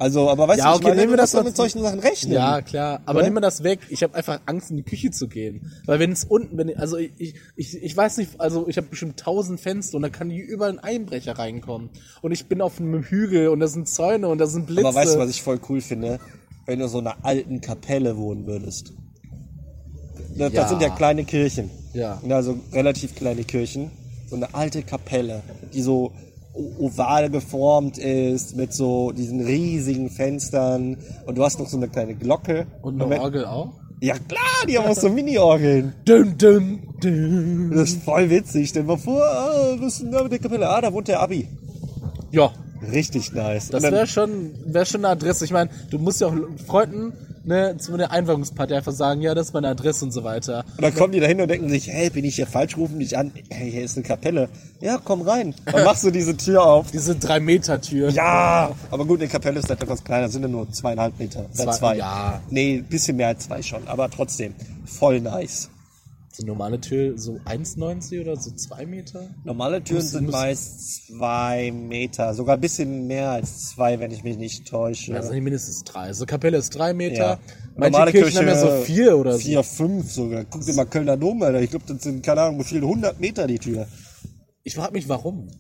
Also, 0.02 0.28
aber 0.28 0.48
weißt 0.48 0.58
Ja, 0.58 0.64
du, 0.64 0.70
okay, 0.70 0.78
ich 0.78 0.88
meine, 0.88 1.00
nehmen 1.00 1.12
wir 1.12 1.16
das 1.16 1.32
mit 1.44 1.56
solchen 1.56 1.80
Sachen 1.80 2.00
rechnen. 2.00 2.32
Ja, 2.32 2.60
klar. 2.60 3.02
Aber 3.06 3.18
Oder? 3.18 3.26
nimm 3.26 3.34
mir 3.34 3.40
das 3.40 3.62
weg. 3.62 3.78
Ich 3.88 4.02
habe 4.02 4.16
einfach 4.16 4.40
Angst, 4.46 4.72
in 4.72 4.76
die 4.76 4.82
Küche 4.82 5.12
zu 5.12 5.28
gehen. 5.28 5.70
Weil 5.86 6.00
wenn 6.00 6.10
es 6.10 6.24
unten, 6.24 6.58
wenn 6.58 6.76
also 6.76 6.96
ich, 6.96 7.12
ich, 7.18 7.34
ich, 7.54 7.80
ich 7.80 7.96
weiß 7.96 8.16
nicht, 8.16 8.40
also 8.40 8.66
ich 8.66 8.76
habe 8.78 8.88
bestimmt 8.88 9.20
tausend 9.20 9.60
Fenster 9.60 9.96
und 9.96 10.02
da 10.02 10.08
kann 10.08 10.28
hier 10.28 10.44
überall 10.44 10.72
ein 10.72 10.80
Einbrecher 10.80 11.38
reinkommen. 11.38 11.90
Und 12.20 12.32
ich 12.32 12.46
bin 12.46 12.60
auf 12.60 12.80
einem 12.80 13.00
Hügel 13.04 13.46
und 13.46 13.60
da 13.60 13.68
sind 13.68 13.88
Zäune 13.88 14.26
und 14.26 14.38
da 14.38 14.46
sind 14.46 14.66
Blitze. 14.66 14.88
Aber 14.88 14.96
weißt 14.96 15.14
du, 15.14 15.18
was 15.20 15.30
ich 15.30 15.40
voll 15.40 15.60
cool 15.68 15.80
finde? 15.80 16.18
Wenn 16.66 16.80
du 16.80 16.88
so 16.88 16.98
in 16.98 17.06
einer 17.06 17.24
alten 17.24 17.60
Kapelle 17.60 18.16
wohnen 18.16 18.44
würdest. 18.44 18.94
Das, 20.36 20.52
Ja. 20.52 20.62
das 20.62 20.68
sind 20.70 20.82
ja 20.82 20.88
kleine 20.88 21.24
Kirchen. 21.24 21.70
Ja. 21.92 22.20
Also 22.28 22.58
relativ 22.72 23.14
kleine 23.14 23.44
Kirchen. 23.44 23.92
So 24.28 24.34
eine 24.34 24.52
alte 24.52 24.82
Kapelle, 24.82 25.42
die 25.72 25.80
so 25.82 26.10
oval 26.54 27.30
geformt 27.30 27.98
ist, 27.98 28.56
mit 28.56 28.72
so 28.72 29.12
diesen 29.12 29.40
riesigen 29.40 30.10
Fenstern. 30.10 30.98
Und 31.26 31.38
du 31.38 31.44
hast 31.44 31.58
noch 31.58 31.68
so 31.68 31.76
eine 31.76 31.88
kleine 31.88 32.14
Glocke. 32.14 32.66
Und 32.82 33.00
eine 33.00 33.20
Orgel 33.20 33.44
auch? 33.46 33.72
Ja 34.00 34.14
klar, 34.14 34.66
die 34.68 34.76
haben 34.76 34.90
auch 34.90 34.96
so 34.96 35.08
Mini-Orgeln. 35.08 35.94
Dum, 36.04 36.36
dum, 36.36 36.80
dum. 37.00 37.70
Das 37.72 37.90
ist 37.90 38.02
voll 38.02 38.28
witzig. 38.30 38.68
Stell 38.68 38.82
dir 38.82 38.88
mal 38.88 38.98
vor, 38.98 39.22
ah, 39.22 39.76
was 39.78 39.94
ist 39.94 40.02
denn 40.02 40.10
da 40.12 40.22
mit 40.24 40.32
der 40.32 40.40
Kapelle? 40.40 40.68
Ah, 40.68 40.80
da 40.80 40.92
wohnt 40.92 41.06
der 41.06 41.20
Abi. 41.20 41.48
Ja, 42.32 42.50
Richtig 42.90 43.32
nice. 43.32 43.68
das 43.68 43.82
wäre 43.82 44.06
schon, 44.06 44.50
wär 44.66 44.84
schon 44.84 45.04
eine 45.04 45.12
Adresse. 45.12 45.44
Ich 45.44 45.52
meine, 45.52 45.70
du 45.90 45.98
musst 45.98 46.20
ja 46.20 46.26
auch 46.26 46.34
Freunden 46.66 47.12
ne, 47.44 47.76
zu 47.78 47.96
der 47.96 48.10
Einweihungsparty 48.10 48.74
einfach 48.74 48.92
sagen, 48.92 49.20
ja, 49.20 49.34
das 49.34 49.48
ist 49.48 49.54
meine 49.54 49.68
Adresse 49.68 50.04
und 50.04 50.12
so 50.12 50.24
weiter. 50.24 50.64
Und 50.76 50.82
dann 50.82 50.94
kommen 50.94 51.12
die 51.12 51.20
da 51.20 51.26
hin 51.26 51.40
und 51.40 51.48
denken 51.48 51.68
sich, 51.68 51.88
hey, 51.88 52.10
bin 52.10 52.24
ich 52.24 52.36
hier 52.36 52.46
falsch, 52.46 52.76
rufen 52.76 52.98
dich 52.98 53.16
an. 53.16 53.32
Hey, 53.50 53.70
hier 53.70 53.82
ist 53.84 53.96
eine 53.96 54.06
Kapelle. 54.06 54.48
Ja, 54.80 54.98
komm 55.02 55.22
rein. 55.22 55.54
Dann 55.64 55.84
machst 55.84 56.04
du 56.04 56.10
diese 56.10 56.36
Tür 56.36 56.64
auf. 56.64 56.90
Diese 56.90 57.12
3-Meter-Tür. 57.12 58.10
Ja! 58.10 58.72
Aber 58.90 59.04
gut, 59.04 59.20
eine 59.20 59.28
Kapelle 59.28 59.58
ist 59.60 59.68
halt 59.68 59.82
etwas 59.82 60.02
kleiner, 60.04 60.28
sind 60.28 60.42
ja 60.42 60.48
nur 60.48 60.70
zweieinhalb 60.70 61.18
Meter. 61.18 61.46
Zwei- 61.52 61.72
zwei. 61.72 61.96
ja. 61.96 62.40
Nee, 62.50 62.82
bisschen 62.88 63.16
mehr 63.16 63.28
als 63.28 63.44
zwei 63.44 63.62
schon, 63.62 63.86
aber 63.86 64.08
trotzdem. 64.10 64.54
Voll 64.84 65.20
nice. 65.20 65.68
So 66.34 66.46
normale 66.46 66.80
Tür, 66.80 67.18
so 67.18 67.32
1,90 67.44 68.22
oder 68.22 68.36
so 68.36 68.50
2 68.50 68.86
Meter? 68.86 69.28
Normale 69.44 69.84
Türen 69.84 70.00
sind 70.00 70.30
meist 70.30 71.08
zwei 71.08 71.70
Meter, 71.70 72.32
sogar 72.32 72.54
ein 72.56 72.60
bisschen 72.62 73.06
mehr 73.06 73.32
als 73.32 73.68
zwei, 73.68 74.00
wenn 74.00 74.10
ich 74.10 74.24
mich 74.24 74.38
nicht 74.38 74.66
täusche. 74.66 75.14
Also 75.14 75.32
nicht 75.32 75.42
mindestens 75.42 75.84
drei. 75.84 76.14
So 76.14 76.24
Kapelle 76.24 76.56
ist 76.56 76.70
drei 76.70 76.94
Meter. 76.94 77.16
Ja. 77.16 77.40
Manche 77.76 77.92
Normale 77.92 78.10
Kirchen 78.12 78.30
Kirche 78.30 78.38
haben 78.38 78.70
ja 78.70 78.78
so 78.78 78.84
vier 78.84 79.18
oder 79.18 79.32
so. 79.34 79.38
Vier, 79.40 79.62
fünf 79.62 80.10
sogar. 80.10 80.44
Guck 80.46 80.64
dir 80.64 80.72
mal 80.72 80.86
Kölner 80.86 81.18
Dom, 81.18 81.42
Alter. 81.42 81.60
Ich 81.60 81.68
glaube, 81.68 81.84
das 81.86 82.02
sind, 82.02 82.24
keine 82.24 82.40
Ahnung, 82.40 82.60
wie 82.60 82.64
viele 82.64 82.86
hundert 82.86 83.20
Meter 83.20 83.46
die 83.46 83.58
Tür. 83.58 83.86
Ich 84.62 84.74
frage 84.74 84.92
mich, 84.94 85.06
warum? 85.10 85.50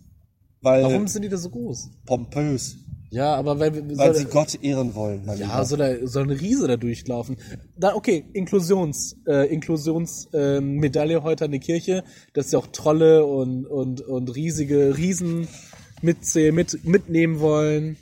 Weil 0.62 0.84
Warum 0.84 1.06
sind 1.06 1.22
die 1.22 1.28
da 1.28 1.36
so 1.36 1.50
groß? 1.50 1.90
pompös. 2.06 2.76
Ja, 3.12 3.34
aber 3.34 3.58
weil, 3.58 3.98
Weil 3.98 4.14
sie 4.14 4.24
Gott 4.24 4.58
ehren 4.62 4.94
wollen, 4.94 5.26
mein 5.26 5.38
ja, 5.38 5.62
soll, 5.66 5.76
da, 5.76 6.06
soll 6.06 6.22
ein 6.22 6.30
Riese 6.30 6.66
da 6.66 6.78
durchlaufen. 6.78 7.36
Da, 7.76 7.94
okay, 7.94 8.24
Inklusions, 8.32 9.18
äh, 9.26 9.52
Inklusions 9.52 10.30
ähm, 10.32 10.76
Medaille 10.76 11.22
heute 11.22 11.44
an 11.44 11.50
die 11.50 11.58
Kirche, 11.58 12.04
dass 12.32 12.48
sie 12.48 12.56
auch 12.56 12.68
Trolle 12.68 13.26
und, 13.26 13.66
und, 13.66 14.00
und 14.00 14.34
riesige 14.34 14.96
Riesen 14.96 15.46
mitzählen, 16.00 16.54
mit, 16.54 16.86
mitnehmen 16.86 17.40
wollen. 17.40 17.98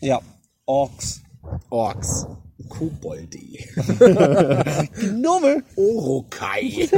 Ja. 0.00 0.22
Orks. 0.64 1.20
Orks. 1.68 2.26
Koboldi. 2.70 3.66
Gnome. 3.76 5.64
Orokai. 5.76 6.88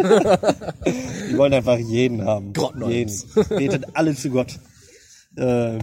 Die 1.28 1.37
wollen 1.37 1.55
einfach 1.55 1.78
jeden 1.78 2.24
haben. 2.24 2.52
Gott 2.52 2.74
jeden. 2.87 3.20
Betet 3.48 3.96
alle 3.96 4.14
zu 4.14 4.31
Gott. 4.31 4.61
Äh, 5.35 5.78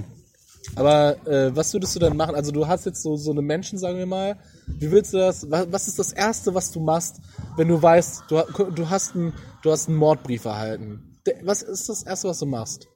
Aber 0.75 1.25
äh, 1.27 1.55
was 1.55 1.73
würdest 1.73 1.95
du 1.95 1.99
dann 1.99 2.15
machen? 2.15 2.35
Also 2.35 2.51
du 2.51 2.67
hast 2.67 2.85
jetzt 2.85 3.01
so, 3.01 3.15
so 3.17 3.31
eine 3.31 3.41
Menschen, 3.41 3.77
sagen 3.77 3.97
wir 3.97 4.05
mal. 4.05 4.37
Wie 4.67 4.91
willst 4.91 5.13
du 5.13 5.17
das? 5.17 5.49
Was, 5.49 5.71
was 5.71 5.87
ist 5.87 5.99
das 5.99 6.13
Erste, 6.13 6.53
was 6.53 6.71
du 6.71 6.79
machst, 6.79 7.19
wenn 7.57 7.67
du 7.67 7.81
weißt, 7.81 8.23
du, 8.29 8.43
du, 8.71 8.89
hast, 8.89 9.15
einen, 9.15 9.33
du 9.63 9.71
hast 9.71 9.87
einen 9.87 9.97
Mordbrief 9.97 10.45
erhalten? 10.45 11.19
Was 11.43 11.61
ist 11.61 11.89
das 11.89 12.03
Erste, 12.03 12.29
was 12.29 12.39
du 12.39 12.45
machst? 12.45 12.87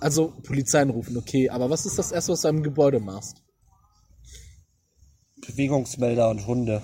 Also 0.00 0.32
Polizei 0.42 0.82
anrufen, 0.82 1.16
okay. 1.16 1.48
Aber 1.48 1.70
was 1.70 1.86
ist 1.86 1.98
das 1.98 2.12
Erste, 2.12 2.32
was 2.32 2.42
du 2.42 2.48
am 2.48 2.62
Gebäude 2.62 3.00
machst? 3.00 3.42
Bewegungsmelder 5.46 6.28
und 6.30 6.46
Hunde. 6.46 6.82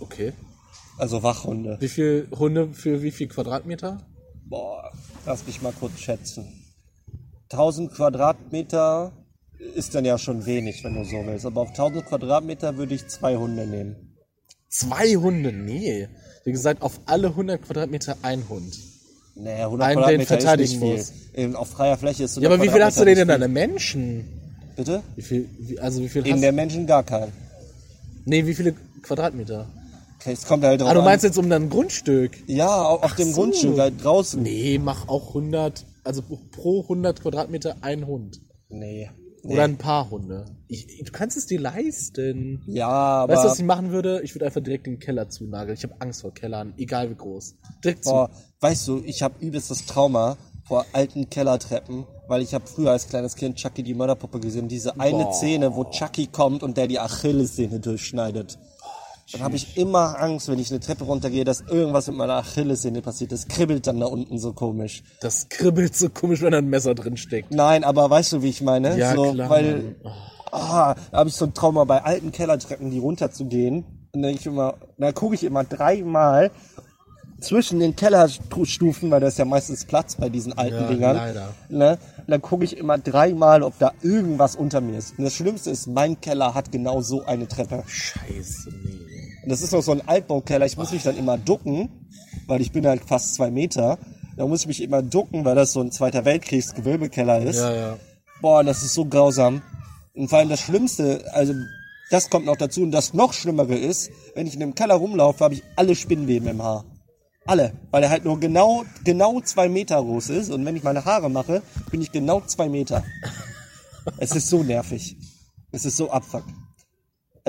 Okay. 0.00 0.32
Also 0.98 1.22
Wachhunde. 1.22 1.76
Wie 1.80 1.88
viel 1.88 2.28
Hunde 2.36 2.72
für 2.72 3.02
wie 3.02 3.10
viel 3.10 3.28
Quadratmeter? 3.28 4.06
Boah, 4.44 4.92
lass 5.26 5.46
mich 5.46 5.62
mal 5.62 5.72
kurz 5.72 5.98
schätzen. 5.98 6.57
1000 7.50 7.92
Quadratmeter 7.94 9.12
ist 9.74 9.94
dann 9.94 10.04
ja 10.04 10.18
schon 10.18 10.46
wenig, 10.46 10.84
wenn 10.84 10.94
du 10.94 11.04
so 11.04 11.24
willst. 11.24 11.46
Aber 11.46 11.62
auf 11.62 11.70
1000 11.70 12.06
Quadratmeter 12.06 12.76
würde 12.76 12.94
ich 12.94 13.06
zwei 13.08 13.36
Hunde 13.36 13.66
nehmen. 13.66 13.96
Zwei 14.68 15.14
Hunde? 15.14 15.52
Nee. 15.52 16.08
Wie 16.44 16.52
gesagt, 16.52 16.82
auf 16.82 17.00
alle 17.06 17.28
100 17.28 17.62
Quadratmeter 17.62 18.16
ein 18.22 18.44
Hund. 18.48 18.78
Nee, 19.34 19.62
100 19.62 19.88
Einen, 19.88 20.18
den 20.18 20.26
Quadratmeter 20.26 20.62
ist 20.62 20.80
nicht 20.80 21.08
viel. 21.08 21.42
Eben 21.42 21.56
auf 21.56 21.68
freier 21.70 21.96
Fläche 21.96 22.24
ist 22.24 22.32
100 22.36 22.42
Ja, 22.42 22.54
aber 22.54 22.62
wie 22.62 22.68
viel 22.68 22.84
hast 22.84 23.00
du 23.00 23.04
denn 23.04 23.26
nicht 23.26 23.30
an 23.42 23.52
Menschen? 23.52 24.24
Bitte? 24.76 25.02
Wie 25.16 25.22
viel, 25.22 25.48
wie, 25.58 25.78
also 25.80 26.00
wie 26.00 26.08
viel 26.08 26.26
In 26.26 26.40
der 26.40 26.52
Menschen 26.52 26.86
gar 26.86 27.02
keinen. 27.02 27.32
Nee, 28.24 28.46
wie 28.46 28.54
viele 28.54 28.74
Quadratmeter? 29.02 29.66
Okay, 30.20 30.32
es 30.32 30.44
kommt 30.44 30.64
halt 30.64 30.80
drauf 30.80 30.88
Ah, 30.90 30.94
du 30.94 31.00
an. 31.00 31.04
meinst 31.04 31.24
jetzt 31.24 31.38
um 31.38 31.48
dein 31.48 31.70
Grundstück? 31.70 32.32
Ja, 32.46 32.82
auf, 32.82 33.02
auf 33.04 33.14
dem 33.14 33.28
so. 33.28 33.34
Grundstück, 33.40 33.78
halt 33.78 33.94
draußen. 34.02 34.42
Nee, 34.42 34.78
mach 34.82 35.08
auch 35.08 35.28
100, 35.28 35.84
also 36.08 36.22
pro 36.22 36.82
100 36.82 37.20
Quadratmeter 37.20 37.76
ein 37.82 38.06
Hund. 38.06 38.40
Nee. 38.70 39.10
Oder 39.44 39.64
ein 39.64 39.76
paar 39.76 40.10
Hunde. 40.10 40.46
Ich, 40.66 41.02
du 41.04 41.12
kannst 41.12 41.36
es 41.36 41.46
dir 41.46 41.60
leisten. 41.60 42.62
Ja, 42.66 42.88
aber. 42.88 43.34
Weißt 43.34 43.44
du, 43.44 43.48
was 43.50 43.58
ich 43.58 43.64
machen 43.64 43.92
würde? 43.92 44.20
Ich 44.22 44.34
würde 44.34 44.46
einfach 44.46 44.62
direkt 44.62 44.86
den 44.86 44.98
Keller 44.98 45.28
zunageln. 45.28 45.76
Ich 45.76 45.84
habe 45.84 45.94
Angst 46.00 46.22
vor 46.22 46.34
Kellern, 46.34 46.74
egal 46.76 47.10
wie 47.10 47.14
groß. 47.14 47.54
Direkt 47.84 48.04
zu. 48.04 48.10
Boah, 48.10 48.30
weißt 48.60 48.88
du, 48.88 49.02
ich 49.04 49.22
habe 49.22 49.34
übelst 49.40 49.70
das 49.70 49.86
Trauma 49.86 50.36
vor 50.66 50.86
alten 50.92 51.30
Kellertreppen, 51.30 52.04
weil 52.26 52.42
ich 52.42 52.52
habe 52.52 52.66
früher 52.66 52.90
als 52.90 53.08
kleines 53.08 53.36
Kind 53.36 53.56
Chucky 53.56 53.82
die 53.82 53.94
Mörderpuppe 53.94 54.40
gesehen. 54.40 54.68
Diese 54.68 54.98
eine 54.98 55.24
Boah. 55.24 55.32
Szene, 55.32 55.76
wo 55.76 55.84
Chucky 55.84 56.26
kommt 56.26 56.62
und 56.62 56.76
der 56.76 56.88
die 56.88 56.98
Achillessehne 56.98 57.80
durchschneidet. 57.80 58.58
Dann 59.32 59.42
habe 59.42 59.56
ich 59.56 59.76
immer 59.76 60.18
Angst, 60.20 60.48
wenn 60.48 60.58
ich 60.58 60.70
eine 60.70 60.80
Treppe 60.80 61.04
runtergehe, 61.04 61.44
dass 61.44 61.60
irgendwas 61.60 62.06
mit 62.06 62.16
meiner 62.16 62.34
Achillessehne 62.34 63.02
passiert. 63.02 63.30
Das 63.32 63.46
kribbelt 63.46 63.86
dann 63.86 64.00
da 64.00 64.06
unten 64.06 64.38
so 64.38 64.52
komisch. 64.54 65.02
Das 65.20 65.48
kribbelt 65.48 65.94
so 65.94 66.08
komisch, 66.08 66.40
wenn 66.40 66.52
da 66.52 66.58
ein 66.58 66.68
Messer 66.68 66.94
drin 66.94 67.16
steckt. 67.16 67.52
Nein, 67.52 67.84
aber 67.84 68.08
weißt 68.08 68.32
du, 68.32 68.42
wie 68.42 68.48
ich 68.48 68.62
meine? 68.62 68.96
Ja, 68.98 69.14
so, 69.14 69.32
klar, 69.32 69.50
Weil, 69.50 69.96
ah, 70.50 70.94
da 71.10 71.18
habe 71.18 71.28
ich 71.28 71.34
so 71.36 71.44
ein 71.44 71.52
Trauma 71.54 71.84
bei 71.84 72.02
alten 72.02 72.32
Kellertreppen, 72.32 72.90
die 72.90 72.98
runterzugehen. 72.98 73.84
Und 74.12 74.22
dann 74.22 74.22
denk 74.22 74.40
ich 74.40 74.46
immer, 74.46 74.74
da 74.96 75.12
gucke 75.12 75.34
ich 75.34 75.44
immer 75.44 75.64
dreimal 75.64 76.50
zwischen 77.40 77.78
den 77.78 77.94
Kellerstufen, 77.94 79.10
weil 79.10 79.20
da 79.20 79.28
ist 79.28 79.38
ja 79.38 79.44
meistens 79.44 79.84
Platz 79.84 80.16
bei 80.16 80.28
diesen 80.28 80.56
alten 80.56 80.74
Ja, 80.74 80.88
Dingern. 80.88 81.16
leider. 81.16 81.54
Ne? 81.68 81.98
Und 82.18 82.30
dann 82.30 82.42
gucke 82.42 82.64
ich 82.64 82.76
immer 82.76 82.98
dreimal, 82.98 83.62
ob 83.62 83.78
da 83.78 83.92
irgendwas 84.02 84.56
unter 84.56 84.80
mir 84.80 84.98
ist. 84.98 85.18
Und 85.18 85.24
das 85.24 85.34
Schlimmste 85.34 85.70
ist, 85.70 85.86
mein 85.86 86.20
Keller 86.20 86.54
hat 86.54 86.72
genau 86.72 87.00
so 87.00 87.24
eine 87.24 87.46
Treppe. 87.46 87.84
Scheiße, 87.86 88.70
nee. 88.84 89.07
Das 89.48 89.62
ist 89.62 89.72
noch 89.72 89.82
so 89.82 89.92
ein 89.92 90.06
Altbaukeller. 90.06 90.66
Ich 90.66 90.76
muss 90.76 90.92
mich 90.92 91.02
dann 91.02 91.16
immer 91.16 91.38
ducken, 91.38 91.88
weil 92.46 92.60
ich 92.60 92.72
bin 92.72 92.86
halt 92.86 93.02
fast 93.04 93.34
zwei 93.34 93.50
Meter. 93.50 93.98
Da 94.36 94.46
muss 94.46 94.60
ich 94.60 94.66
mich 94.66 94.82
immer 94.82 95.02
ducken, 95.02 95.44
weil 95.44 95.54
das 95.54 95.72
so 95.72 95.80
ein 95.80 95.90
Zweiter 95.90 96.24
Weltkriegs-Gewölbekeller 96.24 97.40
ist. 97.42 97.56
Ja, 97.56 97.74
ja. 97.74 97.96
Boah, 98.40 98.62
das 98.62 98.82
ist 98.82 98.94
so 98.94 99.04
grausam. 99.04 99.62
Und 100.14 100.28
vor 100.28 100.38
allem 100.38 100.48
das 100.48 100.60
Schlimmste, 100.60 101.24
also 101.32 101.54
das 102.10 102.30
kommt 102.30 102.46
noch 102.46 102.56
dazu. 102.56 102.82
Und 102.82 102.92
das 102.92 103.14
noch 103.14 103.32
Schlimmere 103.32 103.74
ist, 103.74 104.10
wenn 104.34 104.46
ich 104.46 104.54
in 104.54 104.60
dem 104.60 104.74
Keller 104.74 104.94
rumlaufe, 104.94 105.42
habe 105.44 105.54
ich 105.54 105.62
alle 105.76 105.94
Spinnweben 105.94 106.48
im 106.48 106.62
Haar. 106.62 106.84
Alle. 107.46 107.72
Weil 107.90 108.02
er 108.02 108.10
halt 108.10 108.24
nur 108.24 108.38
genau, 108.38 108.84
genau 109.04 109.40
zwei 109.40 109.68
Meter 109.68 110.02
groß 110.02 110.28
ist. 110.30 110.50
Und 110.50 110.64
wenn 110.66 110.76
ich 110.76 110.82
meine 110.82 111.04
Haare 111.04 111.30
mache, 111.30 111.62
bin 111.90 112.02
ich 112.02 112.12
genau 112.12 112.42
zwei 112.42 112.68
Meter. 112.68 113.02
es 114.18 114.32
ist 114.32 114.48
so 114.48 114.62
nervig. 114.62 115.16
Es 115.72 115.84
ist 115.84 115.96
so 115.96 116.10
abfuck. 116.10 116.44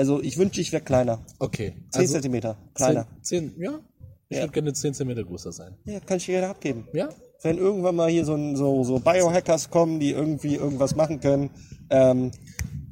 Also 0.00 0.22
ich 0.22 0.38
wünschte, 0.38 0.62
ich 0.62 0.72
wäre 0.72 0.82
kleiner. 0.82 1.18
Okay. 1.38 1.74
Zehn 1.90 2.08
Zentimeter. 2.08 2.56
Kleiner. 2.72 3.06
Zehn, 3.20 3.50
zehn, 3.50 3.62
ja? 3.62 3.80
Ich 4.30 4.38
Ja. 4.38 4.44
würde 4.44 4.52
gerne 4.54 4.72
10 4.72 4.94
cm 4.94 5.14
größer 5.26 5.52
sein. 5.52 5.74
Ja, 5.84 6.00
kann 6.00 6.16
ich 6.16 6.26
jeder 6.26 6.48
abgeben. 6.48 6.88
Ja? 6.94 7.10
Wenn 7.42 7.58
irgendwann 7.58 7.96
mal 7.96 8.08
hier 8.08 8.24
so, 8.24 8.34
so, 8.56 8.82
so 8.82 8.98
Biohackers 8.98 9.68
kommen, 9.68 10.00
die 10.00 10.12
irgendwie 10.12 10.54
irgendwas 10.54 10.96
machen 10.96 11.20
können, 11.20 11.50
ähm, 11.90 12.30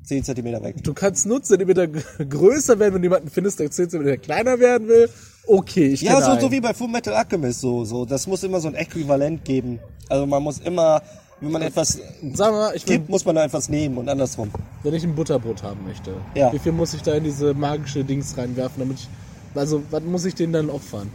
10 0.05 0.23
Zentimeter 0.23 0.63
weg. 0.63 0.83
Du 0.85 0.93
kannst 0.93 1.25
nur 1.25 1.43
Zentimeter 1.43 1.87
größer 1.89 2.79
werden, 2.79 2.93
wenn 2.97 3.01
du 3.03 3.07
jemanden 3.07 3.31
findest, 3.31 3.59
der 3.59 3.71
10 3.71 3.89
Zentimeter 3.89 4.19
kleiner 4.19 4.59
werden 4.61 4.87
will. 4.89 5.09
Okay, 5.47 5.87
ich 5.87 6.03
Ja, 6.03 6.21
so, 6.21 6.33
einen. 6.33 6.41
so 6.43 6.53
wie 6.53 6.61
bei 6.61 6.75
Full 6.75 6.89
Metal 6.89 7.15
Alchemist, 7.15 7.61
so, 7.61 7.87
so. 7.87 8.05
Das 8.05 8.27
muss 8.27 8.43
immer 8.43 8.61
so 8.61 8.69
ein 8.69 8.75
Äquivalent 8.75 9.47
geben. 9.47 9.79
Also 10.11 10.27
man 10.27 10.43
muss 10.43 10.59
immer, 10.59 11.01
wenn 11.41 11.53
man 11.53 11.63
etwas 11.63 11.99
Sag 12.35 12.51
mal, 12.53 12.73
ich 12.75 12.87
will, 12.87 12.97
gibt, 12.99 13.09
muss 13.11 13.25
man 13.25 13.37
da 13.37 13.45
etwas 13.45 13.69
nehmen 13.69 13.97
und 13.99 14.09
andersrum. 14.09 14.51
wenn 14.83 14.95
ich 14.95 15.05
ein 15.05 15.15
Butterbrot 15.15 15.63
haben 15.63 15.85
möchte, 15.87 16.13
Ja. 16.35 16.53
wie 16.53 16.59
viel 16.59 16.73
muss 16.73 16.95
ich 16.95 17.03
da 17.03 17.15
in 17.15 17.25
diese 17.25 17.55
magische 17.55 18.05
Dings 18.05 18.37
reinwerfen, 18.37 18.81
damit 18.81 18.99
ich, 19.01 19.09
also, 19.55 19.83
was 19.91 20.03
muss 20.03 20.25
ich 20.25 20.35
denen 20.35 20.53
dann 20.53 20.71
opfern? 20.71 21.09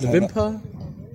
Eine 0.00 0.10
Keine- 0.10 0.20
Wimper? 0.22 0.60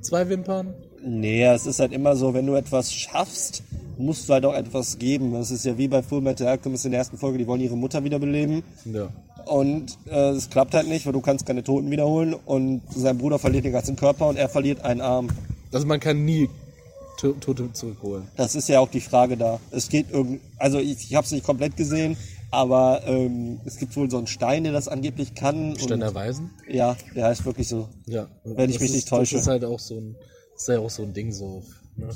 Zwei 0.02 0.28
Wimpern? 0.30 0.74
Nee, 1.06 1.44
es 1.46 1.66
ist 1.66 1.80
halt 1.80 1.92
immer 1.92 2.16
so, 2.16 2.34
wenn 2.34 2.46
du 2.46 2.56
etwas 2.56 2.94
schaffst, 2.94 3.64
musst 3.98 4.28
du 4.28 4.34
halt 4.34 4.46
auch 4.46 4.54
etwas 4.54 4.98
geben. 5.00 5.34
Das 5.34 5.52
ist 5.52 5.66
ja 5.66 5.78
wie 5.78 5.88
bei 5.88 6.02
Full 6.02 6.22
Metal 6.22 6.48
Alchemist 6.48 6.86
in 6.86 6.92
der 6.92 7.00
ersten 7.00 7.18
Folge, 7.18 7.38
die 7.38 7.48
wollen 7.48 7.62
ihre 7.62 7.76
Mutter 7.78 8.04
wiederbeleben. 8.04 8.64
Ja. 8.86 9.10
Und 9.46 9.98
äh, 10.10 10.30
es 10.30 10.50
klappt 10.50 10.74
halt 10.74 10.88
nicht, 10.88 11.06
weil 11.06 11.12
du 11.14 11.20
kannst 11.22 11.46
keine 11.46 11.64
Toten 11.64 11.92
wiederholen 11.92 12.34
und 12.34 12.82
sein 12.96 13.18
Bruder 13.18 13.38
verliert 13.38 13.66
den 13.66 13.74
ganzen 13.74 13.96
Körper 13.98 14.28
und 14.30 14.38
er 14.38 14.48
verliert 14.48 14.84
einen 14.86 15.02
Arm. 15.02 15.28
Also 15.74 15.86
man 15.86 16.00
kann 16.00 16.24
nie 16.24 16.50
Tote 17.18 17.72
zurückholen. 17.74 18.28
Das 18.36 18.56
ist 18.56 18.68
ja 18.70 18.80
auch 18.80 18.90
die 18.90 19.02
Frage 19.02 19.38
da. 19.38 19.60
Es 19.72 19.90
geht 19.90 20.12
irgend, 20.12 20.42
also 20.58 20.80
ich, 20.80 21.10
ich 21.10 21.16
habe 21.16 21.26
es 21.26 21.32
nicht 21.32 21.46
komplett 21.46 21.78
gesehen, 21.78 22.18
aber 22.52 23.02
ähm, 23.06 23.60
es 23.66 23.78
gibt 23.78 23.96
wohl 23.96 24.10
so 24.12 24.18
einen 24.18 24.28
Stein, 24.28 24.64
der 24.64 24.74
das 24.74 24.88
angeblich 24.88 25.34
kann. 25.36 25.76
Steiner 25.80 26.10
Und, 26.10 26.16
Weisen? 26.16 26.52
ja, 26.70 26.96
der 27.16 27.26
heißt 27.26 27.46
wirklich 27.46 27.68
so. 27.68 27.90
Ja. 28.06 28.28
Wenn 28.44 28.70
ich 28.70 28.80
mich 28.80 28.90
ist, 28.90 28.96
nicht 28.96 29.08
täusche. 29.08 29.36
Das 29.36 29.44
ist 29.44 29.48
halt 29.48 29.66
auch 29.66 29.80
so 29.80 29.96
ein, 29.96 30.16
das 30.54 30.62
ist 30.64 30.68
ja 30.68 30.80
auch 30.80 30.90
so 30.90 31.04
ein 31.04 31.14
Ding, 31.14 31.32
so, 31.32 31.64
ne, 31.96 32.10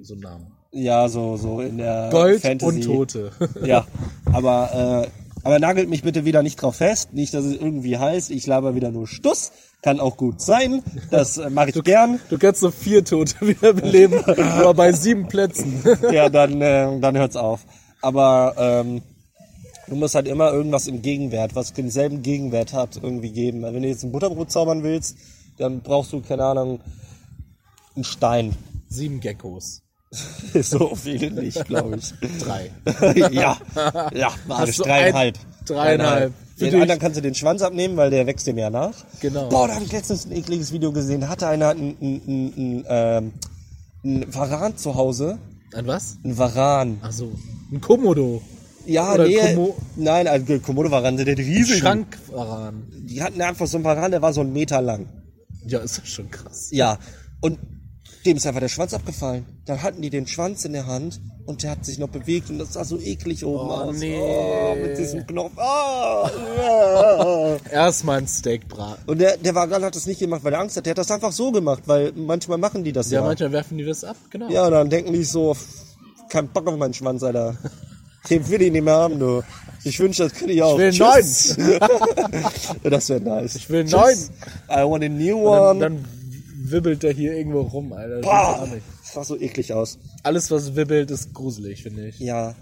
so 0.00 0.14
ein 0.14 0.20
Name. 0.20 0.46
Ja, 0.72 1.08
so 1.08 1.36
so 1.36 1.60
in 1.60 1.78
der 1.78 2.08
Gold 2.10 2.42
Fantasy. 2.42 2.76
und 2.76 2.84
Tote. 2.84 3.30
Ja, 3.64 3.86
aber 4.32 5.04
äh, 5.04 5.27
aber 5.48 5.58
nagelt 5.60 5.88
mich 5.88 6.02
bitte 6.02 6.26
wieder 6.26 6.42
nicht 6.42 6.60
drauf 6.60 6.76
fest, 6.76 7.14
nicht, 7.14 7.32
dass 7.32 7.46
es 7.46 7.54
irgendwie 7.54 7.96
heißt, 7.96 8.30
ich 8.30 8.46
laber 8.46 8.74
wieder 8.74 8.90
nur 8.90 9.06
Stuss. 9.06 9.50
Kann 9.80 9.98
auch 9.98 10.18
gut 10.18 10.42
sein, 10.42 10.82
das 11.10 11.38
äh, 11.38 11.48
mache 11.48 11.70
ich 11.70 11.84
gern. 11.84 12.20
Du 12.28 12.36
kannst 12.36 12.60
so 12.60 12.70
vier 12.70 13.02
Tote 13.02 13.34
wiederbeleben, 13.40 14.22
aber 14.26 14.74
bei 14.74 14.92
sieben 14.92 15.26
Plätzen. 15.26 15.82
ja, 16.12 16.28
dann, 16.28 16.60
äh, 16.60 17.00
dann 17.00 17.16
hört's 17.16 17.36
auf. 17.36 17.64
Aber 18.02 18.56
ähm, 18.58 19.00
du 19.86 19.94
musst 19.94 20.16
halt 20.16 20.28
immer 20.28 20.52
irgendwas 20.52 20.86
im 20.86 21.00
Gegenwert, 21.00 21.54
was 21.54 21.72
denselben 21.72 22.20
Gegenwert 22.20 22.74
hat, 22.74 23.00
irgendwie 23.02 23.32
geben. 23.32 23.62
Wenn 23.62 23.82
du 23.82 23.88
jetzt 23.88 24.04
ein 24.04 24.12
Butterbrot 24.12 24.50
zaubern 24.50 24.82
willst, 24.82 25.16
dann 25.56 25.80
brauchst 25.80 26.12
du, 26.12 26.20
keine 26.20 26.44
Ahnung, 26.44 26.80
einen 27.94 28.04
Stein. 28.04 28.54
Sieben 28.90 29.20
Geckos. 29.20 29.80
so 30.62 30.94
viele 30.94 31.30
nicht, 31.30 31.64
glaube 31.66 31.96
ich. 31.98 32.14
Drei. 32.40 32.70
ja, 33.30 33.56
ja, 34.14 34.32
magisch, 34.46 34.76
du 34.76 34.82
dreieinhalb. 34.84 35.36
ein- 35.36 35.66
dreieinhalb. 35.66 36.32
Den 36.58 36.72
dich. 36.72 36.80
anderen 36.82 36.98
kannst 37.00 37.16
du 37.18 37.22
den 37.22 37.34
Schwanz 37.34 37.62
abnehmen, 37.62 37.96
weil 37.96 38.10
der 38.10 38.26
wächst 38.26 38.46
dem 38.46 38.58
ja 38.58 38.68
nach. 38.68 38.92
Genau. 39.20 39.48
Boah, 39.48 39.68
da 39.68 39.74
habe 39.74 39.84
ich 39.84 39.92
letztens 39.92 40.26
ein 40.26 40.32
ekliges 40.32 40.72
Video 40.72 40.90
gesehen. 40.92 41.20
Da 41.20 41.28
hatte 41.28 41.46
einer 41.46 41.68
einen, 41.68 41.96
einen, 42.00 42.52
einen, 42.56 42.84
ähm, 42.88 43.32
einen 44.02 44.34
Varan 44.34 44.76
zu 44.76 44.94
Hause. 44.96 45.38
Ein 45.74 45.86
was? 45.86 46.16
Ein 46.24 46.36
Varan. 46.36 46.98
Ach 47.02 47.12
so. 47.12 47.30
Ein 47.70 47.80
Komodo. 47.80 48.42
Ja, 48.86 49.12
Oder 49.14 49.28
nee. 49.28 49.38
Komo- 49.38 49.76
nein, 49.96 50.26
ein 50.26 50.62
Komodo-Varan, 50.62 51.16
der 51.18 51.36
riesig. 51.38 51.78
Schrankwaran. 51.78 52.84
Die 53.06 53.22
hatten 53.22 53.40
einfach 53.40 53.66
so 53.66 53.76
einen 53.76 53.84
Varan, 53.84 54.10
der 54.10 54.22
war 54.22 54.32
so 54.32 54.40
einen 54.40 54.52
Meter 54.52 54.80
lang. 54.80 55.06
Ja, 55.66 55.78
ist 55.80 55.98
das 55.98 56.08
schon 56.08 56.30
krass. 56.30 56.70
Ja. 56.72 56.98
Und 57.40 57.58
dem 58.28 58.36
ist 58.36 58.46
einfach 58.46 58.60
der 58.60 58.68
Schwanz 58.68 58.94
abgefallen. 58.94 59.44
Dann 59.64 59.82
hatten 59.82 60.02
die 60.02 60.10
den 60.10 60.26
Schwanz 60.26 60.64
in 60.64 60.72
der 60.72 60.86
Hand 60.86 61.20
und 61.46 61.62
der 61.62 61.70
hat 61.72 61.84
sich 61.84 61.98
noch 61.98 62.08
bewegt 62.08 62.50
und 62.50 62.58
das 62.58 62.74
sah 62.74 62.84
so 62.84 62.98
eklig 63.00 63.44
oben 63.44 63.68
Oh, 63.68 63.72
aus. 63.72 63.96
nee. 63.96 64.18
Oh, 64.20 64.74
mit 64.80 64.98
diesem 64.98 65.26
Knopf. 65.26 65.52
Ah, 65.56 66.30
ja. 66.58 67.56
Erstmal 67.72 68.18
ein 68.18 68.28
Steak 68.28 68.68
braten. 68.68 69.02
Und 69.06 69.18
der, 69.20 69.36
der 69.38 69.54
Varan 69.54 69.82
hat 69.82 69.96
das 69.96 70.06
nicht 70.06 70.20
gemacht, 70.20 70.44
weil 70.44 70.52
er 70.52 70.60
Angst 70.60 70.76
hat. 70.76 70.86
Der 70.86 70.90
hat 70.92 70.98
das 70.98 71.10
einfach 71.10 71.32
so 71.32 71.50
gemacht, 71.50 71.82
weil 71.86 72.12
manchmal 72.14 72.58
machen 72.58 72.84
die 72.84 72.92
das 72.92 73.10
Ja, 73.10 73.20
ja. 73.20 73.26
manchmal 73.26 73.52
werfen 73.52 73.78
die 73.78 73.84
das 73.84 74.04
ab, 74.04 74.16
genau. 74.30 74.48
Ja, 74.50 74.68
dann 74.70 74.90
denken 74.90 75.12
die 75.12 75.24
so, 75.24 75.56
kein 76.28 76.48
Bock 76.48 76.66
auf 76.68 76.76
meinen 76.76 76.94
Schwanz, 76.94 77.22
Alter. 77.22 77.56
Den 78.28 78.46
will 78.50 78.60
ich 78.62 78.72
nicht 78.72 78.84
mehr 78.84 78.94
haben, 78.94 79.18
du. 79.18 79.42
Ich 79.84 79.98
wünsche, 80.00 80.24
das 80.24 80.34
könnte 80.34 80.52
ich 80.52 80.62
auch. 80.62 80.76
will 80.76 80.90
Tschüss. 80.90 81.56
das 82.82 83.08
wäre 83.08 83.20
nice. 83.20 83.54
Ich 83.54 83.70
will 83.70 83.80
einen 83.80 83.88
I 84.70 84.84
want 84.84 85.04
a 85.04 85.08
new 85.08 85.44
Dann, 85.44 85.70
one. 85.70 85.80
dann 85.80 86.04
wibbelt 86.70 87.04
er 87.04 87.12
hier 87.12 87.34
irgendwo 87.34 87.60
rum, 87.62 87.92
Alter. 87.92 88.16
Das 88.16 88.22
Boah, 88.22 88.68
das 89.02 89.12
sah 89.12 89.24
so 89.24 89.38
eklig 89.38 89.72
aus. 89.72 89.98
Alles, 90.22 90.50
was 90.50 90.76
wibbelt, 90.76 91.10
ist 91.10 91.34
gruselig, 91.34 91.82
finde 91.82 92.08
ich. 92.08 92.18
Ja. 92.18 92.54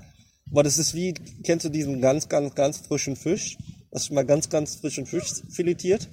Boah, 0.51 0.63
das 0.63 0.79
ist 0.79 0.95
wie, 0.95 1.15
kennst 1.43 1.65
du 1.65 1.69
diesen 1.69 2.01
ganz, 2.01 2.29
ganz, 2.29 2.55
ganz 2.55 2.79
frischen 2.79 3.17
Fisch? 3.17 3.59
Hast 3.93 4.11
du 4.11 4.15
mal 4.15 4.25
ganz, 4.25 4.49
ganz 4.49 4.77
frischen 4.77 5.07
Fisch 5.07 5.43
filetiert? 5.51 6.09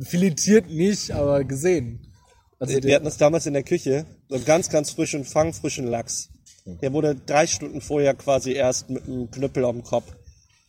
Filetiert 0.00 0.70
nicht, 0.70 1.10
aber 1.12 1.44
gesehen. 1.44 2.12
Also 2.58 2.74
Wir 2.74 2.80
der, 2.80 2.94
hatten 2.96 3.04
das 3.04 3.18
damals 3.18 3.46
in 3.46 3.54
der 3.54 3.62
Küche. 3.62 4.06
So 4.28 4.36
einen 4.36 4.44
ganz, 4.44 4.68
ganz 4.68 4.90
frischen, 4.90 5.24
fangfrischen 5.24 5.86
Lachs. 5.86 6.30
Der 6.64 6.92
wurde 6.92 7.16
drei 7.16 7.46
Stunden 7.46 7.80
vorher 7.80 8.14
quasi 8.14 8.52
erst 8.52 8.88
mit 8.88 9.04
einem 9.04 9.30
Knüppel 9.30 9.64
auf 9.64 9.74
dem 9.74 9.82
Kopf. 9.82 10.14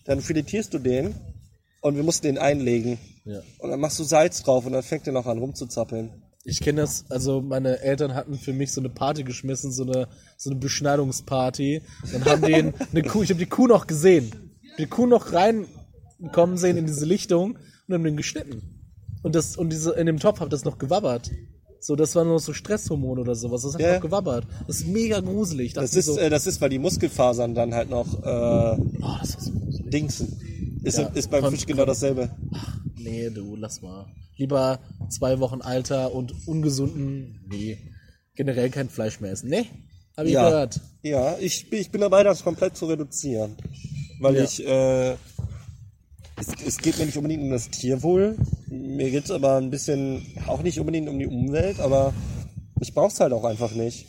Dann 0.05 0.21
filetierst 0.21 0.73
du 0.73 0.79
den 0.79 1.13
und 1.81 1.95
wir 1.95 2.03
mussten 2.03 2.25
den 2.25 2.37
einlegen. 2.37 2.97
Ja. 3.25 3.39
Und 3.59 3.69
dann 3.69 3.79
machst 3.79 3.99
du 3.99 4.03
Salz 4.03 4.43
drauf 4.43 4.65
und 4.65 4.73
dann 4.73 4.83
fängt 4.83 5.07
er 5.07 5.13
noch 5.13 5.25
an 5.27 5.37
rumzuzappeln. 5.37 6.11
ich 6.43 6.59
kenne 6.59 6.81
das, 6.81 7.05
also 7.09 7.41
meine 7.41 7.79
Eltern 7.79 8.13
hatten 8.15 8.35
für 8.37 8.51
mich 8.53 8.71
so 8.73 8.81
eine 8.81 8.89
Party 8.89 9.23
geschmissen, 9.23 9.71
so 9.71 9.83
eine, 9.83 10.07
so 10.37 10.49
eine 10.49 10.59
Beschneidungsparty. 10.59 11.81
Dann 12.11 12.25
haben 12.25 12.41
die 12.41 12.53
eine 12.91 13.03
Kuh, 13.07 13.23
ich 13.23 13.29
habe 13.29 13.39
die 13.39 13.45
Kuh 13.45 13.67
noch 13.67 13.87
gesehen. 13.87 14.31
Die 14.77 14.87
Kuh 14.87 15.05
noch 15.05 15.31
reinkommen 15.33 16.57
sehen 16.57 16.77
in 16.77 16.85
diese 16.85 17.05
Lichtung 17.05 17.57
und 17.87 17.93
haben 17.93 18.03
den 18.03 18.17
geschnitten. 18.17 18.61
Und 19.21 19.35
das, 19.35 19.55
und 19.55 19.69
diese, 19.69 19.91
in 19.93 20.05
dem 20.05 20.19
Topf 20.19 20.41
hat 20.41 20.51
das 20.51 20.65
noch 20.65 20.77
gewabbert. 20.77 21.31
So, 21.79 21.95
das 21.95 22.15
war 22.15 22.23
nur 22.25 22.39
so 22.39 22.53
Stresshormon 22.53 23.19
oder 23.19 23.35
sowas. 23.35 23.61
Das 23.63 23.73
hat 23.75 23.81
Ja. 23.81 23.93
noch 23.95 24.01
gewabbert. 24.01 24.45
Das 24.67 24.77
ist 24.81 24.87
mega 24.87 25.19
gruselig. 25.19 25.73
Das 25.73 25.93
ist, 25.95 26.05
so, 26.07 26.17
äh, 26.17 26.29
das 26.29 26.47
ist, 26.47 26.59
weil 26.61 26.69
die 26.69 26.79
Muskelfasern 26.79 27.53
dann 27.55 27.73
halt 27.73 27.89
noch 27.89 28.21
äh, 28.23 28.77
oh, 29.01 29.15
das 29.21 29.35
ist 29.35 29.45
so 29.45 29.83
dingsen. 29.89 30.79
Ist, 30.83 30.97
Ja, 30.97 31.07
ist 31.07 31.29
beim 31.29 31.49
Fisch 31.51 31.65
genau 31.65 31.85
dasselbe. 31.85 32.29
Nee, 32.97 33.29
du, 33.29 33.55
lass 33.55 33.81
mal. 33.81 34.05
Lieber 34.37 34.79
zwei 35.09 35.39
Wochen 35.39 35.61
Alter 35.61 36.13
und 36.13 36.47
ungesunden, 36.47 37.45
nee, 37.49 37.77
generell 38.35 38.69
kein 38.69 38.89
Fleisch 38.89 39.19
mehr 39.19 39.31
essen. 39.31 39.49
Nee, 39.49 39.65
hab 40.17 40.25
ich 40.25 40.31
Ja. 40.33 40.49
gehört. 40.49 40.81
Ja, 41.03 41.37
ich, 41.39 41.69
bin- 41.69 41.79
ich 41.81 41.91
bin 41.91 42.01
dabei, 42.01 42.23
das 42.23 42.43
komplett 42.43 42.75
zu 42.77 42.85
reduzieren. 42.87 43.55
Weil 44.19 44.35
Ja. 44.37 44.43
ich, 44.43 44.65
äh, 44.65 45.11
es, 46.39 46.47
es 46.65 46.77
geht 46.79 46.97
mir 46.97 47.05
nicht 47.05 47.17
unbedingt 47.17 47.43
um 47.43 47.51
das 47.51 47.69
Tierwohl. 47.69 48.37
Mir 48.67 49.11
geht's 49.11 49.29
aber 49.31 49.57
ein 49.57 49.69
bisschen, 49.69 50.25
auch 50.47 50.63
nicht 50.63 50.79
unbedingt 50.79 51.07
um 51.09 51.19
die 51.19 51.27
Umwelt, 51.27 51.79
aber 51.79 52.13
ich 52.81 52.93
brauch's 52.93 53.19
halt 53.19 53.33
auch 53.33 53.43
einfach 53.43 53.73
nicht. 53.75 54.07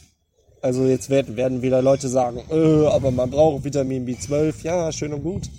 Also 0.63 0.87
jetzt 0.87 1.11
werden, 1.11 1.37
werden 1.37 1.61
wieder 1.61 1.83
Leute 1.83 2.09
sagen, 2.09 2.41
äh, 2.51 2.87
aber 2.87 3.11
man 3.11 3.31
braucht 3.31 3.65
Vitamin 3.65 4.07
B12. 4.07 4.63
Ja, 4.63 4.91
schön 4.93 5.13
und 5.13 5.23
gut. 5.23 5.51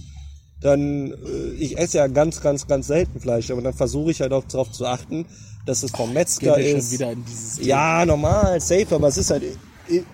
Dann, 0.66 1.12
äh, 1.12 1.54
ich 1.60 1.78
esse 1.78 1.98
ja 1.98 2.08
ganz, 2.08 2.42
ganz, 2.42 2.68
ganz 2.68 2.88
selten 2.88 3.20
Fleisch, 3.20 3.50
aber 3.52 3.62
dann 3.62 3.74
versuche 3.74 4.12
ich 4.12 4.22
halt 4.22 4.34
auch 4.34 4.44
darauf 4.46 4.72
zu 4.72 4.86
achten, 4.86 5.26
dass 5.66 5.84
es 5.84 5.92
vom 5.92 6.12
Metzger 6.14 6.58
ist. 6.60 7.00
Ja, 7.62 8.06
normal, 8.06 8.60
safe, 8.60 8.94
aber 8.96 9.08
es 9.08 9.18
ist 9.18 9.30
halt 9.32 9.44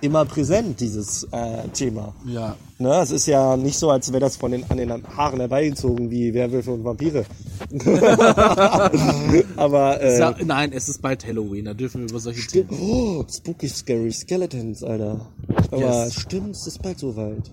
immer 0.01 0.25
präsent, 0.25 0.79
dieses 0.81 1.23
äh, 1.31 1.67
Thema. 1.73 2.13
Ja. 2.25 2.57
Ne, 2.77 2.93
es 3.01 3.11
ist 3.11 3.25
ja 3.25 3.55
nicht 3.55 3.77
so, 3.79 3.89
als 3.89 4.11
wäre 4.11 4.19
das 4.19 4.35
von 4.35 4.51
den, 4.51 4.65
an 4.69 4.75
den 4.77 4.91
Haaren 5.15 5.39
herbeigezogen 5.39 6.09
wie 6.11 6.33
Werwölfe 6.33 6.71
und 6.71 6.83
Vampire. 6.83 7.23
aber 9.55 10.01
äh, 10.01 10.17
Sa- 10.17 10.35
Nein, 10.43 10.71
es 10.73 10.89
ist 10.89 11.01
bald 11.01 11.25
Halloween, 11.25 11.65
da 11.65 11.73
dürfen 11.73 12.01
wir 12.01 12.09
über 12.09 12.19
solche 12.19 12.45
Themen. 12.47 12.69
oh, 12.81 13.23
spooky 13.31 13.67
scary 13.69 14.11
skeletons, 14.11 14.83
Alter. 14.83 15.27
Aber 15.71 16.05
Yes. 16.05 16.15
stimmt, 16.19 16.55
es 16.55 16.67
ist 16.67 16.81
bald 16.81 16.99
soweit. 16.99 17.51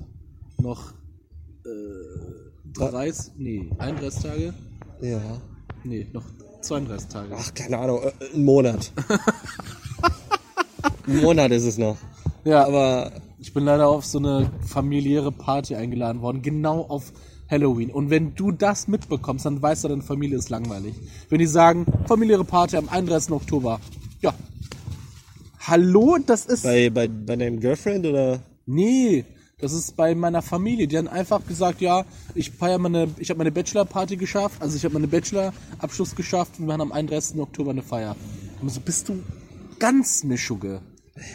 Noch 0.61 0.93
äh, 1.65 1.69
30, 2.79 3.33
nee, 3.37 3.71
31 3.79 4.23
Tage? 4.23 4.55
Ja. 5.01 5.21
Nee, 5.85 6.07
noch 6.13 6.25
32 6.63 7.09
Tage. 7.09 7.35
Ach, 7.37 7.55
keine 7.55 7.79
Ahnung, 7.79 8.01
äh, 8.03 8.35
ein 8.35 8.45
Monat. 8.45 8.93
ein 11.07 11.21
Monat 11.21 11.51
ist 11.53 11.65
es 11.65 11.79
noch. 11.79 11.97
ja, 12.45 12.67
Aber 12.67 13.13
Ich 13.39 13.53
bin 13.53 13.65
leider 13.65 13.89
auf 13.89 14.05
so 14.05 14.19
eine 14.19 14.51
familiäre 14.67 15.33
Party 15.33 15.75
eingeladen 15.75 16.23
worden, 16.23 16.43
genau 16.43 16.83
auf 16.83 17.13
Halloween. 17.49 17.91
Und 17.91 18.11
wenn 18.11 18.35
du 18.35 18.53
das 18.53 18.89
mitbekommst, 18.89 19.47
dann 19.47 19.63
weißt 19.63 19.85
du, 19.85 19.89
deine 19.89 20.03
Familie 20.03 20.37
ist 20.39 20.51
langweilig. 20.51 20.95
Wenn 21.29 21.39
die 21.39 21.47
sagen, 21.47 21.87
familiäre 22.07 22.45
Party 22.45 22.77
am 22.77 22.89
31. 22.89 23.33
Oktober. 23.33 23.81
Ja. 24.21 24.35
Hallo, 25.61 26.19
das 26.25 26.47
ist... 26.47 26.63
bei, 26.63 26.91
bei, 26.91 27.09
bei 27.09 27.37
deinem 27.37 27.61
Girlfriend 27.61 28.07
oder? 28.07 28.41
Nee, 28.67 29.25
das 29.59 29.73
ist 29.73 29.97
bei 29.97 30.15
meiner 30.15 30.43
Familie. 30.43 30.87
Die 30.87 30.97
haben 30.97 31.09
einfach 31.09 31.45
gesagt, 31.47 31.81
ja, 31.81 32.05
ich 32.35 32.51
feiere 32.51 32.79
meine, 32.79 33.09
ich 33.19 33.31
habe 33.31 33.39
meine 33.39 33.53
Bachelor-Party 33.53 34.17
geschafft, 34.17 34.63
also 34.63 34.77
ich 34.77 34.85
habe 34.85 34.95
meine 34.95 35.09
Bachelor-Abschluss 35.09 36.15
geschafft 36.15 36.59
und 36.59 36.67
wir 36.67 36.73
haben 36.73 36.81
am 36.81 36.93
31. 36.93 37.41
Oktober 37.41 37.71
eine 37.73 37.83
Feier. 37.83 38.17
Und 38.61 38.71
so, 38.71 38.81
bist 38.81 39.09
du 39.09 39.23
ganz 39.79 40.25
Mischugge? 40.25 40.81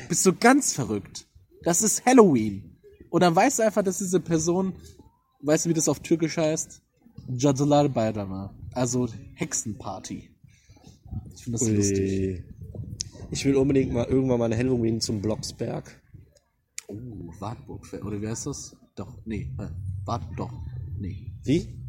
Bist 0.08 0.26
du 0.26 0.34
ganz 0.34 0.74
verrückt? 0.74 1.28
Das 1.64 1.82
ist 1.82 2.06
Halloween. 2.06 2.78
Und 3.10 3.22
dann 3.22 3.36
weißt 3.36 3.60
du 3.60 3.64
einfach, 3.64 3.84
dass 3.84 4.00
diese 4.00 4.20
Person, 4.20 4.74
weißt 5.42 5.66
du, 5.66 5.70
wie 5.70 5.74
das 5.74 5.90
auf 5.90 6.00
Türkisch 6.00 6.38
heißt? 6.38 6.82
Cadılar 7.38 7.90
Bayramı. 7.90 8.50
Also 8.74 9.08
Hexenparty. 9.36 10.30
Ich 11.36 11.44
finde 11.44 11.60
das 11.60 11.70
lustig. 11.70 12.00
Ui. 12.00 12.44
Ich 13.32 13.46
will 13.46 13.56
unbedingt 13.56 13.94
mal 13.94 14.06
irgendwann 14.06 14.40
mal 14.40 14.46
eine 14.46 14.58
Halloween 14.58 15.00
zum 15.00 15.22
Blocksberg. 15.22 16.02
Oh, 16.88 17.23
Wartburg. 17.40 17.82
Oder 18.06 18.22
wie 18.22 18.28
heißt 18.28 18.46
das? 18.48 18.76
Doch, 18.96 19.18
nee. 19.26 19.50
äh, 19.60 19.68
Wart, 20.06 20.24
doch. 20.38 20.52
Nee. 21.00 21.32
Wie? 21.44 21.80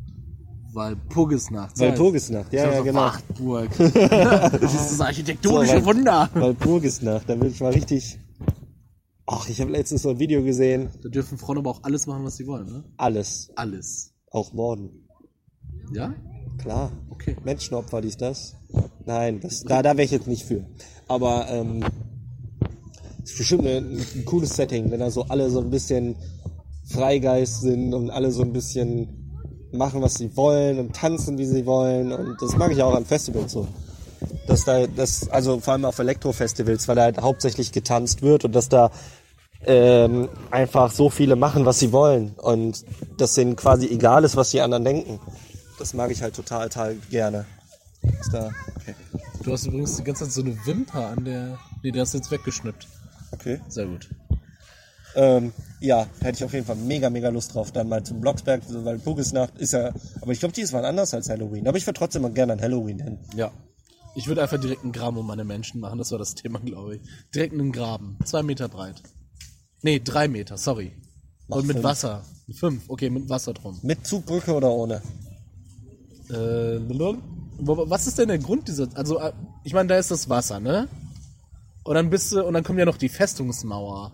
Walpurgisnacht. 0.72 1.78
Walpurgisnacht, 1.78 2.52
ja, 2.52 2.72
ja, 2.72 2.80
genau. 2.83 3.00
Wartburg. 3.00 3.70
Dieses 3.78 5.00
architektonische 5.00 5.78
So, 5.80 5.87
Wal- 5.87 5.96
Wunder. 5.96 6.28
Walpurgisnacht, 6.35 7.28
da 7.28 7.40
will 7.40 7.50
ich 7.50 7.61
mal 7.61 7.72
richtig. 7.72 8.18
Ach, 9.26 9.48
ich 9.48 9.61
habe 9.61 9.70
letztens 9.70 10.02
so 10.02 10.11
ein 10.11 10.18
Video 10.18 10.42
gesehen. 10.42 10.88
Da 11.02 11.09
dürfen 11.09 11.38
Frauen 11.38 11.59
aber 11.59 11.70
auch 11.70 11.83
alles 11.85 12.07
machen, 12.07 12.24
was 12.24 12.37
sie 12.37 12.46
wollen, 12.46 12.66
ne? 12.66 12.85
Alles. 12.96 13.50
Alles. 13.57 14.12
Auch 14.30 14.52
Morden. 14.52 15.09
Ja? 15.94 16.14
Klar. 16.59 16.90
Okay. 17.11 17.37
Menschenopfer, 17.44 18.00
dies, 18.00 18.16
das. 18.16 18.57
Nein, 19.07 19.40
das, 19.40 19.62
da, 19.62 19.83
da 19.83 19.90
wäre 19.96 20.04
ich 20.04 20.11
jetzt 20.11 20.26
nicht 20.26 20.44
für. 20.44 20.66
Aber 21.09 21.48
ähm, 21.50 21.85
ist 23.24 23.38
bestimmt 23.38 23.66
ein, 23.66 24.24
cooles 24.24 24.54
Setting, 24.54 24.90
wenn 24.90 25.00
da 25.00 25.10
so 25.10 25.24
alle 25.24 25.50
so 25.50 25.60
ein 25.60 25.70
bisschen 25.70 26.16
Freigeist 26.87 27.62
sind 27.62 27.94
und 27.94 28.10
alle 28.10 28.30
so 28.30 28.42
ein 28.42 28.52
bisschen 28.52 29.08
machen, 29.72 30.02
was 30.02 30.14
sie 30.14 30.37
wollen 30.37 30.78
und 30.78 30.94
tanzen, 30.94 31.38
wie 31.38 31.46
sie 31.46 31.66
wollen. 31.66 32.12
Und 32.12 32.40
das 32.40 32.56
mag 32.56 32.70
ich 32.70 32.82
auch 32.82 32.94
an 32.94 33.04
Festivals 33.04 33.52
so. 33.52 33.66
Dass 34.46 34.64
da, 34.64 34.87
das, 34.87 35.28
also 35.30 35.58
vor 35.60 35.72
allem 35.72 35.84
auf 35.84 35.98
Elektrofestivals, 35.98 36.87
weil 36.87 36.96
da 36.96 37.02
halt 37.02 37.20
hauptsächlich 37.20 37.72
getanzt 37.72 38.22
wird 38.22 38.44
und 38.44 38.54
dass 38.54 38.68
da 38.68 38.90
ähm, 39.66 40.28
einfach 40.50 40.92
so 40.92 41.08
viele 41.08 41.37
machen, 41.37 41.64
was 41.64 41.78
sie 41.78 41.92
wollen. 41.92 42.34
Und 42.37 42.84
das 43.16 43.34
denen 43.34 43.56
quasi 43.56 43.87
egal 43.87 44.24
ist, 44.24 44.37
was 44.37 44.50
die 44.50 44.60
anderen 44.60 44.84
denken. 44.84 45.18
Das 45.78 45.94
mag 45.94 46.10
ich 46.10 46.22
halt 46.22 46.37
total, 46.37 46.68
total 46.68 46.96
gerne. 47.10 47.46
Ist 48.20 48.32
da, 48.32 48.50
okay. 48.76 48.94
Du 49.42 49.52
hast 49.52 49.66
übrigens 49.66 49.96
die 49.96 50.04
ganze 50.04 50.24
Zeit 50.24 50.32
so 50.32 50.42
eine 50.42 50.56
Wimper 50.66 51.08
an 51.08 51.24
der. 51.24 51.58
Nee, 51.82 51.90
der 51.90 52.02
hast 52.02 52.14
du 52.14 52.18
jetzt 52.18 52.30
weggeschnippt. 52.30 52.87
Okay. 53.35 53.61
Sehr 53.68 53.87
gut. 53.87 54.09
Ähm, 55.16 55.53
ja, 55.81 56.07
hätte 56.20 56.38
ich 56.38 56.44
auf 56.44 56.53
jeden 56.53 56.66
Fall 56.66 56.77
mega, 56.77 57.09
mega 57.11 57.29
Lust 57.29 57.55
drauf. 57.55 57.73
Dann 57.73 57.88
mal 57.88 58.03
zum 58.03 58.20
Blocksberg, 58.20 58.62
weil 58.68 58.99
Burgesnacht 58.99 59.59
ist 59.59 59.73
ja, 59.73 59.92
aber 60.20 60.33
ich 60.33 60.40
glaube, 60.40 60.55
die 60.55 60.62
ist 60.62 60.73
mal 60.73 60.85
anders 60.85 61.14
als 61.14 61.29
Halloween. 61.29 61.68
Aber 61.68 61.79
ich 61.79 61.87
würde 61.87 61.99
trotzdem 61.99 62.23
mal 62.23 62.33
gerne 62.33 62.55
an 62.55 62.61
Halloween 62.61 62.99
hin. 62.99 63.18
Ja. 63.37 63.53
Ich 64.16 64.29
würde 64.29 64.42
einfach 64.42 64.61
direkt 64.61 64.83
einen 64.85 64.92
Graben 64.92 65.16
um 65.16 65.27
meine 65.27 65.44
Menschen 65.44 65.81
machen, 65.81 65.99
das 65.99 66.12
war 66.12 66.18
das 66.18 66.35
Thema, 66.35 66.61
glaube 66.61 66.97
ich. 66.97 67.03
Direkt 67.35 67.53
einen 67.53 67.73
Graben. 67.73 68.16
Zwei 68.25 68.42
Meter 68.42 68.68
breit. 68.68 69.03
Nee, 69.83 70.01
drei 70.03 70.29
Meter, 70.29 70.57
sorry. 70.57 70.92
Und 71.49 71.66
mit 71.66 71.77
fünf. 71.77 71.85
Wasser. 71.85 72.25
Fünf, 72.55 72.85
okay, 72.88 73.11
mit 73.11 73.29
Wasser 73.29 73.55
drum. 73.55 73.79
Mit 73.83 74.07
Zugbrücke 74.07 74.55
oder 74.55 74.70
ohne? 74.70 75.03
Äh, 76.31 76.79
was 77.59 78.07
ist 78.07 78.18
denn 78.18 78.29
der 78.29 78.38
Grund 78.38 78.68
dieser. 78.68 78.88
Also, 78.94 79.18
äh, 79.18 79.33
ich 79.64 79.75
meine, 79.75 79.88
da 79.88 79.99
ist 79.99 80.11
das 80.11 80.29
Wasser, 80.29 80.61
ne? 80.61 80.88
Und 81.85 81.94
dann 81.94 82.11
bist 82.11 82.33
du. 82.33 82.44
Und 82.44 82.55
dann 82.55 82.64
kommt 82.64 82.79
ja 82.79 82.85
noch 82.85 82.97
die 82.97 83.09
Festungsmauer. 83.09 84.12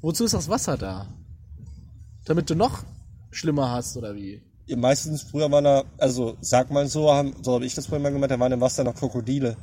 Wozu 0.00 0.24
ist 0.24 0.34
das 0.34 0.48
Wasser 0.48 0.76
da? 0.76 1.08
Damit 2.24 2.48
du 2.48 2.54
noch 2.54 2.84
schlimmer 3.30 3.70
hast, 3.70 3.96
oder 3.96 4.14
wie? 4.14 4.42
Ja, 4.66 4.76
Meistens 4.76 5.22
früher 5.22 5.50
waren 5.50 5.64
da, 5.64 5.84
also 5.98 6.36
sag 6.40 6.70
mal 6.70 6.86
so, 6.88 7.12
haben, 7.12 7.34
so 7.42 7.54
habe 7.54 7.66
ich 7.66 7.74
das 7.74 7.86
früher 7.86 7.98
mal 7.98 8.12
gemacht, 8.12 8.30
da 8.30 8.38
waren 8.38 8.52
im 8.52 8.60
Wasser 8.60 8.84
noch 8.84 8.94
Krokodile. 8.94 9.56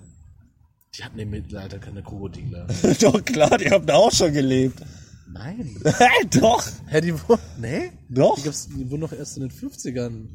Die 0.98 1.04
hatten 1.04 1.20
im 1.20 1.30
Mittelalter 1.30 1.80
keine 1.80 2.04
Krokodile. 2.04 2.68
Doch, 3.02 3.24
klar, 3.24 3.58
die 3.58 3.70
haben 3.70 3.86
da 3.86 3.96
auch 3.96 4.12
schon 4.12 4.34
gelebt. 4.34 4.84
Nein. 5.32 5.82
Doch, 6.42 6.64
Hä, 6.88 7.00
die 7.02 7.14
wurden. 7.14 7.42
Nee? 7.58 7.92
doch. 8.10 8.36
Die, 8.36 8.50
die 8.78 8.92
wurden 8.92 9.02
doch 9.02 9.14
erst 9.14 9.38
in 9.38 9.44
den 9.48 9.52
50ern 9.52 10.28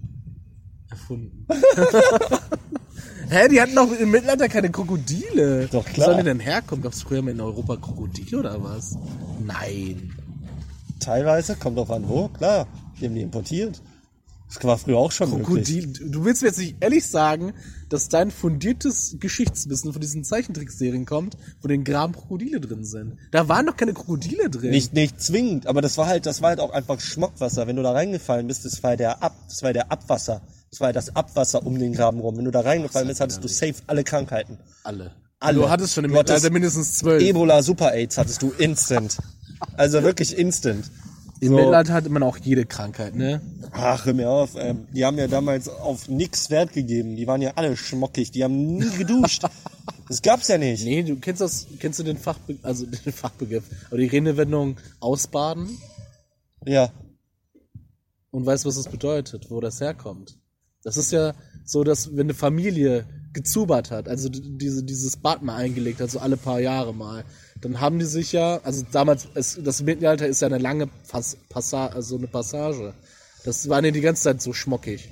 erfunden. 0.89 1.47
Hä, 3.29 3.49
die 3.49 3.61
hatten 3.61 3.75
doch 3.75 3.91
im 3.93 4.11
Mittelalter 4.11 4.49
keine 4.49 4.71
Krokodile. 4.71 5.67
Doch, 5.67 5.85
Wo 5.85 5.93
klar. 5.93 6.07
sollen 6.07 6.19
die 6.19 6.25
denn 6.25 6.41
herkommen? 6.41 6.83
Gab 6.83 6.93
es 6.93 7.03
früher 7.03 7.23
mal 7.23 7.33
in 7.33 7.41
Europa 7.41 7.77
Krokodile 7.77 8.39
oder 8.39 8.63
was? 8.63 8.97
Nein. 9.45 10.13
Teilweise, 11.01 11.57
kommt 11.57 11.77
drauf 11.77 11.91
an 11.91 12.09
wo, 12.09 12.29
klar. 12.29 12.67
Die 13.01 13.07
haben 13.07 13.15
die 13.15 13.23
importiert. 13.23 13.83
Das 14.49 14.63
war 14.63 14.79
früher 14.79 14.99
auch 14.99 15.11
schon 15.11 15.31
möglich. 15.31 15.47
Krokodil. 15.47 15.93
Du 16.09 16.25
willst 16.25 16.43
mir 16.43 16.49
jetzt 16.49 16.59
nicht 16.59 16.77
ehrlich 16.81 17.05
sagen, 17.05 17.53
dass 17.89 18.09
dein 18.09 18.31
fundiertes 18.31 19.17
Geschichtswissen 19.19 19.93
von 19.93 20.01
diesen 20.01 20.23
Zeichentrickserien 20.23 21.05
kommt, 21.05 21.37
wo 21.63 21.69
den 21.69 21.83
Graben 21.83 22.13
Krokodile 22.13 22.61
drin 22.61 22.85
sind. 22.85 23.19
Da 23.33 23.49
waren 23.49 23.67
doch 23.67 23.77
keine 23.77 23.93
Krokodile 23.93 24.49
drin. 24.49 24.71
Nicht, 24.71 24.95
nicht 24.95 25.21
zwingend, 25.21 25.67
aber 25.67 25.83
das 25.83 25.99
war 25.99 26.07
halt, 26.07 26.27
das 26.27 26.43
war 26.43 26.51
halt 26.51 26.61
auch 26.61 26.71
einfach 26.71 27.01
Schmockwasser. 27.01 27.67
Wenn 27.67 27.77
du 27.77 27.83
da 27.83 27.91
reingefallen 27.91 28.47
bist, 28.47 28.65
das 28.65 28.83
war 28.85 28.97
der 28.97 29.21
Ab, 29.21 29.35
das 29.49 29.65
war 29.65 29.73
der 29.73 29.91
Abwasser. 29.91 30.43
Das 30.77 30.81
war 30.83 30.93
das 30.93 31.17
Abwasser 31.17 31.65
um 31.65 31.79
den 31.79 31.95
Graben 31.95 32.21
rum. 32.21 32.37
Wenn 32.37 32.45
du 32.45 32.51
da 32.51 32.61
reingefallen 32.61 33.09
bist, 33.09 33.23
hattest 33.23 33.43
du 33.43 33.49
safe 33.49 33.77
alle 33.87 34.05
Krankheiten. 34.05 34.59
alle. 34.85 35.13
Alle. 35.41 35.59
Du 35.61 35.71
hattest 35.71 35.95
schon 35.95 36.05
im 36.05 36.13
Mittelalter 36.13 36.51
mindestens 36.51 36.99
zwölf. 36.99 37.23
Ebola, 37.23 37.63
Super 37.63 37.93
AIDS 37.95 38.19
hattest 38.19 38.43
du 38.43 38.51
instant. 38.59 39.17
Also 39.79 40.03
wirklich 40.03 40.37
instant. 40.37 40.91
Im 41.41 41.49
So. 41.49 41.55
Mittelalter 41.57 41.95
hatte 41.95 42.11
man 42.11 42.23
auch 42.23 42.37
jede 42.37 42.67
Krankheit, 42.67 43.15
ne? 43.15 43.41
Ach, 43.73 44.05
hör 44.05 44.13
mir 44.13 44.29
auf. 44.29 44.51
Ähm, 44.59 44.87
die 44.93 45.03
haben 45.07 45.17
ja 45.17 45.29
damals 45.29 45.69
auf 45.71 46.09
nix 46.09 46.51
Wert 46.51 46.75
gegeben. 46.75 47.17
Die 47.17 47.27
waren 47.27 47.41
ja 47.41 47.53
alle 47.57 47.75
schmockig. 47.75 48.31
Die 48.33 48.45
haben 48.45 48.77
nie 48.77 48.91
geduscht. 48.99 49.45
das 50.09 50.21
gab's 50.21 50.49
ja 50.49 50.59
nicht. 50.59 50.85
Nee, 50.85 51.03
du 51.05 51.17
kennst 51.17 51.41
das, 51.41 51.67
kennst 51.81 51.99
du 51.99 52.03
den 52.03 52.19
Fachbegriff, 52.19 52.63
also 52.67 52.85
den 53.05 53.13
Fachbegriff, 53.15 53.65
aber 53.89 53.97
die 53.97 54.09
Redewendung 54.09 54.77
ausbaden 55.01 55.79
Ja. 56.67 56.91
und 58.31 58.45
weißt, 58.45 58.67
was 58.67 58.75
das 58.77 58.89
bedeutet, 58.89 59.51
wo 59.51 59.61
das 59.61 59.81
herkommt. 59.81 60.37
Das 60.87 60.97
ist 60.97 61.11
ja 61.11 61.35
so, 61.65 61.83
dass 61.83 62.13
wenn 62.13 62.27
eine 62.27 62.35
Familie 62.35 63.07
gezubert 63.33 63.91
hat, 63.91 64.09
also 64.09 64.29
diese, 64.31 64.85
dieses 64.85 65.17
Bad 65.17 65.43
mal 65.43 65.57
eingelegt 65.57 66.01
hat, 66.01 66.13
so 66.13 66.21
alle 66.21 66.37
paar 66.37 66.61
Jahre 66.61 66.95
mal, 66.95 67.25
dann 67.61 67.81
haben 67.81 67.99
die 67.99 68.05
sich 68.05 68.31
ja, 68.31 68.61
also 68.63 68.85
damals, 68.93 69.27
es, 69.35 69.59
das 69.61 69.83
Mittelalter 69.83 70.29
ist 70.29 70.43
ja 70.43 70.47
eine 70.47 70.59
lange 70.59 70.87
Pass, 71.09 71.37
Passa, 71.49 71.89
also 71.89 72.17
eine 72.17 72.29
Passage. 72.29 72.95
Das 73.45 73.69
waren 73.69 73.85
ja 73.85 73.91
die 73.91 74.01
ganze 74.01 74.23
Zeit 74.23 74.41
so 74.41 74.53
schmockig. 74.53 75.09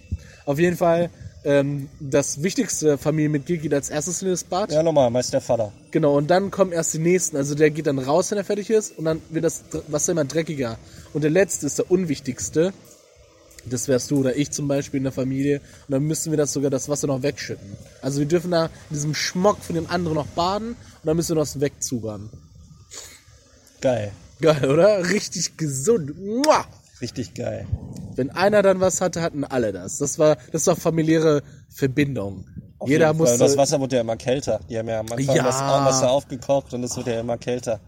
Auf 0.47 0.61
jeden 0.61 0.77
Fall, 0.77 1.11
ähm, 1.43 1.89
das 1.99 2.45
wichtigste 2.45 2.97
Familienmitglied 2.97 3.63
geht 3.63 3.75
als 3.75 3.91
erstes 3.91 4.23
in 4.23 4.29
das 4.29 4.45
Bad. 4.45 4.71
Ja, 4.71 4.85
normal, 4.85 5.11
meist 5.11 5.33
der 5.33 5.41
Vater. 5.41 5.73
Genau, 5.91 6.17
und 6.17 6.31
dann 6.31 6.53
kommen 6.53 6.71
erst 6.71 6.95
die 6.95 7.01
nächsten. 7.01 7.37
Also 7.37 7.57
der 7.57 7.71
geht 7.71 7.89
dann 7.89 7.99
raus, 7.99 8.31
wenn 8.31 8.39
er 8.39 8.45
fertig 8.45 8.71
ist, 8.71 8.97
und 8.97 9.07
dann 9.07 9.21
wird 9.29 9.45
das 9.45 9.65
Wasser 9.89 10.13
immer 10.13 10.25
dreckiger. 10.25 10.79
Und 11.13 11.23
der 11.23 11.33
letzte 11.33 11.67
ist 11.67 11.79
der 11.79 11.91
unwichtigste. 11.91 12.73
Das 13.71 13.89
wärst 13.89 14.11
du 14.11 14.19
oder 14.21 14.37
ich 14.37 14.51
zum 14.51 14.69
Beispiel 14.69 14.99
in 14.99 15.05
der 15.05 15.13
Familie. 15.13 15.59
Und 15.89 15.93
dann 15.93 16.03
müssen 16.03 16.31
wir 16.33 16.37
das 16.37 16.53
sogar 16.53 16.71
das 16.71 16.89
Wasser 16.89 17.07
noch 17.07 17.23
wegschütten. 17.23 17.77
Also 18.03 18.19
wir 18.19 18.27
dürfen 18.27 18.51
da 18.51 18.67
in 18.67 18.71
diesem 18.97 19.15
Schmock 19.15 19.59
von 19.63 19.75
dem 19.75 19.89
anderen 19.91 20.17
noch 20.17 20.27
baden 20.27 20.69
und 20.71 20.77
dann 21.05 21.17
müssen 21.17 21.37
wir 21.37 21.41
das 21.41 21.61
wegzubern. 21.61 22.31
Geil. 23.81 24.13
Geil, 24.41 24.71
oder? 24.71 25.09
Richtig 25.11 25.57
gesund. 25.57 26.19
Mua! 26.19 26.65
Richtig 27.01 27.35
geil. 27.35 27.67
Wenn 28.15 28.31
einer 28.31 28.63
dann 28.63 28.81
was 28.81 29.01
hatte, 29.01 29.21
hatten 29.23 29.45
alle 29.45 29.73
das. 29.73 29.99
Das 29.99 30.19
war, 30.19 30.37
das 30.53 30.67
war 30.67 30.77
familiäre 30.77 31.43
Verbindung. 31.69 32.47
Jeder 32.87 33.11
Auf 33.11 33.17
Fall. 33.17 33.27
musste. 33.27 33.39
Das 33.39 33.57
Wasser 33.57 33.81
wurde 33.81 33.97
ja 33.97 34.03
immer 34.03 34.17
kälter. 34.17 34.61
Die 34.69 34.79
haben 34.79 34.89
ja 34.89 35.01
am 35.01 35.11
Anfang 35.11 35.37
Ja. 35.37 35.43
das 35.43 35.61
Wasser 35.61 36.11
aufgekocht 36.11 36.73
und 36.75 36.85
es 36.85 36.97
wird 36.97 37.07
ja 37.09 37.21
immer 37.21 37.37
kälter. 37.39 37.81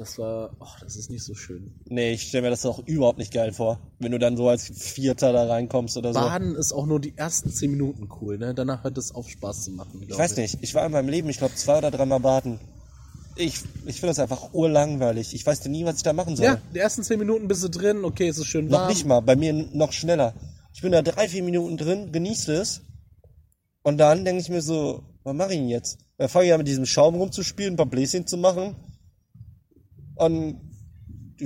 Das 0.00 0.16
war, 0.16 0.56
oh, 0.60 0.66
das 0.80 0.96
ist 0.96 1.10
nicht 1.10 1.22
so 1.22 1.34
schön. 1.34 1.74
Nee, 1.84 2.12
ich 2.12 2.22
stelle 2.22 2.44
mir 2.44 2.48
das 2.48 2.64
auch 2.64 2.78
überhaupt 2.86 3.18
nicht 3.18 3.34
geil 3.34 3.52
vor. 3.52 3.78
Wenn 3.98 4.12
du 4.12 4.18
dann 4.18 4.34
so 4.34 4.48
als 4.48 4.64
Vierter 4.64 5.34
da 5.34 5.46
reinkommst 5.46 5.94
oder 5.98 6.14
so. 6.14 6.20
Baden 6.20 6.54
ist 6.54 6.72
auch 6.72 6.86
nur 6.86 7.00
die 7.00 7.18
ersten 7.18 7.50
zehn 7.50 7.70
Minuten 7.70 8.08
cool, 8.18 8.38
ne? 8.38 8.54
Danach 8.54 8.82
hört 8.82 8.96
es 8.96 9.14
auf 9.14 9.28
Spaß 9.28 9.64
zu 9.64 9.72
machen. 9.72 10.02
Ich 10.08 10.16
weiß 10.16 10.38
nicht, 10.38 10.56
ich 10.62 10.74
war 10.74 10.86
in 10.86 10.92
meinem 10.92 11.10
Leben, 11.10 11.28
ich 11.28 11.36
glaube, 11.36 11.54
zwei 11.54 11.76
oder 11.76 11.90
dreimal 11.90 12.18
baden. 12.18 12.58
Ich, 13.36 13.56
ich 13.84 13.96
finde 13.96 14.06
das 14.06 14.20
einfach 14.20 14.54
urlangweilig. 14.54 15.34
Ich 15.34 15.44
weiß 15.44 15.66
nie, 15.66 15.84
was 15.84 15.98
ich 15.98 16.02
da 16.02 16.14
machen 16.14 16.34
soll. 16.34 16.46
Ja, 16.46 16.58
die 16.74 16.78
ersten 16.78 17.02
zehn 17.02 17.18
Minuten 17.18 17.46
bist 17.46 17.62
du 17.62 17.68
drin, 17.68 18.02
okay, 18.02 18.28
es 18.28 18.38
ist 18.38 18.46
schön 18.46 18.68
Noch 18.68 18.78
warm. 18.78 18.88
nicht 18.88 19.04
mal, 19.04 19.20
bei 19.20 19.36
mir 19.36 19.52
noch 19.52 19.92
schneller. 19.92 20.32
Ich 20.72 20.80
bin 20.80 20.92
da 20.92 21.02
drei, 21.02 21.28
vier 21.28 21.42
Minuten 21.42 21.76
drin, 21.76 22.10
genieße 22.10 22.54
es. 22.54 22.80
Und 23.82 23.98
dann 23.98 24.24
denke 24.24 24.40
ich 24.40 24.48
mir 24.48 24.62
so, 24.62 25.02
was 25.24 25.34
mache 25.34 25.52
ich 25.52 25.58
denn 25.58 25.68
jetzt? 25.68 25.98
Da 26.16 26.26
fange 26.28 26.46
ich 26.46 26.52
an 26.54 26.58
mit 26.58 26.68
diesem 26.68 26.86
Schaum 26.86 27.16
rumzuspielen, 27.16 27.74
ein 27.74 27.76
paar 27.76 27.84
Bläschen 27.84 28.26
zu 28.26 28.38
machen. 28.38 28.76
Und 30.20 30.60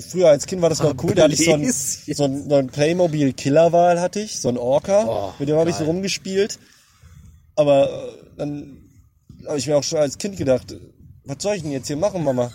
früher 0.01 0.29
als 0.29 0.47
Kind 0.47 0.61
war 0.63 0.69
das 0.69 0.81
noch 0.83 0.95
cool, 1.05 1.15
da 1.15 1.25
hatte 1.25 1.35
ich 1.35 1.45
so 1.45 1.53
ein, 1.55 1.71
so 1.71 2.25
ein, 2.25 2.49
so 2.49 2.57
ein 2.57 2.67
Playmobil 2.67 3.33
Killerwal 3.33 4.01
hatte 4.01 4.21
ich, 4.21 4.41
so 4.41 4.49
ein 4.49 4.59
Orca, 4.59 5.05
Oh, 5.07 5.35
mit 5.39 5.49
dem 5.49 5.57
habe 5.57 5.71
ich 5.71 5.77
so 5.77 5.85
rumgespielt. 5.85 6.59
Aber 7.55 8.09
äh, 8.09 8.13
dann 8.37 8.79
habe 9.47 9.59
ich 9.59 9.67
mir 9.69 9.77
auch 9.77 9.85
schon 9.85 9.99
als 9.99 10.19
Kind 10.19 10.37
gedacht, 10.37 10.75
was 11.25 11.37
soll 11.41 11.55
ich 11.55 11.63
denn 11.63 11.71
jetzt 11.71 11.87
hier 11.87 11.97
machen, 11.97 12.25
Mama? 12.25 12.51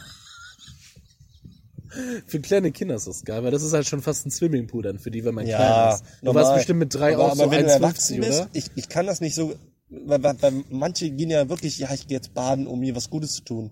Für 2.28 2.40
kleine 2.40 2.72
Kinder 2.72 2.96
ist 2.96 3.08
das 3.08 3.24
geil, 3.24 3.44
weil 3.44 3.52
das 3.52 3.64
ist 3.64 3.74
halt 3.74 3.88
schon 3.88 4.02
fast 4.02 4.26
ein 4.26 4.32
Swimmingpool 4.32 4.84
dann 4.84 5.00
für 5.00 5.10
die, 5.10 5.24
wenn 5.24 5.34
man 5.34 5.46
klein 5.46 5.60
Ja, 5.60 5.94
ist. 5.96 6.04
Du 6.22 6.36
warst 6.36 6.54
bestimmt 6.54 6.80
mit 6.80 6.94
drei 6.94 7.16
aber, 7.16 7.24
auch 7.24 7.32
aber 7.32 7.46
so 7.46 7.52
wenn 7.52 7.66
du 7.66 7.72
1,50, 7.72 7.74
erwachsen 7.74 8.20
bist, 8.20 8.48
ich, 8.54 8.66
ich 8.76 8.90
kann 8.90 9.08
das 9.08 9.22
nicht 9.22 9.34
so, 9.34 9.56
weil, 9.90 10.22
weil, 10.22 10.42
weil 10.42 10.64
manche 10.70 11.10
gehen 11.10 11.32
ja 11.32 11.50
wirklich, 11.50 11.80
ja, 11.80 11.92
ich 11.94 12.08
gehe 12.08 12.18
jetzt 12.18 12.34
baden, 12.34 12.68
um 12.68 12.80
mir 12.82 12.96
was 12.96 13.10
Gutes 13.10 13.34
zu 13.34 13.42
tun. 13.44 13.72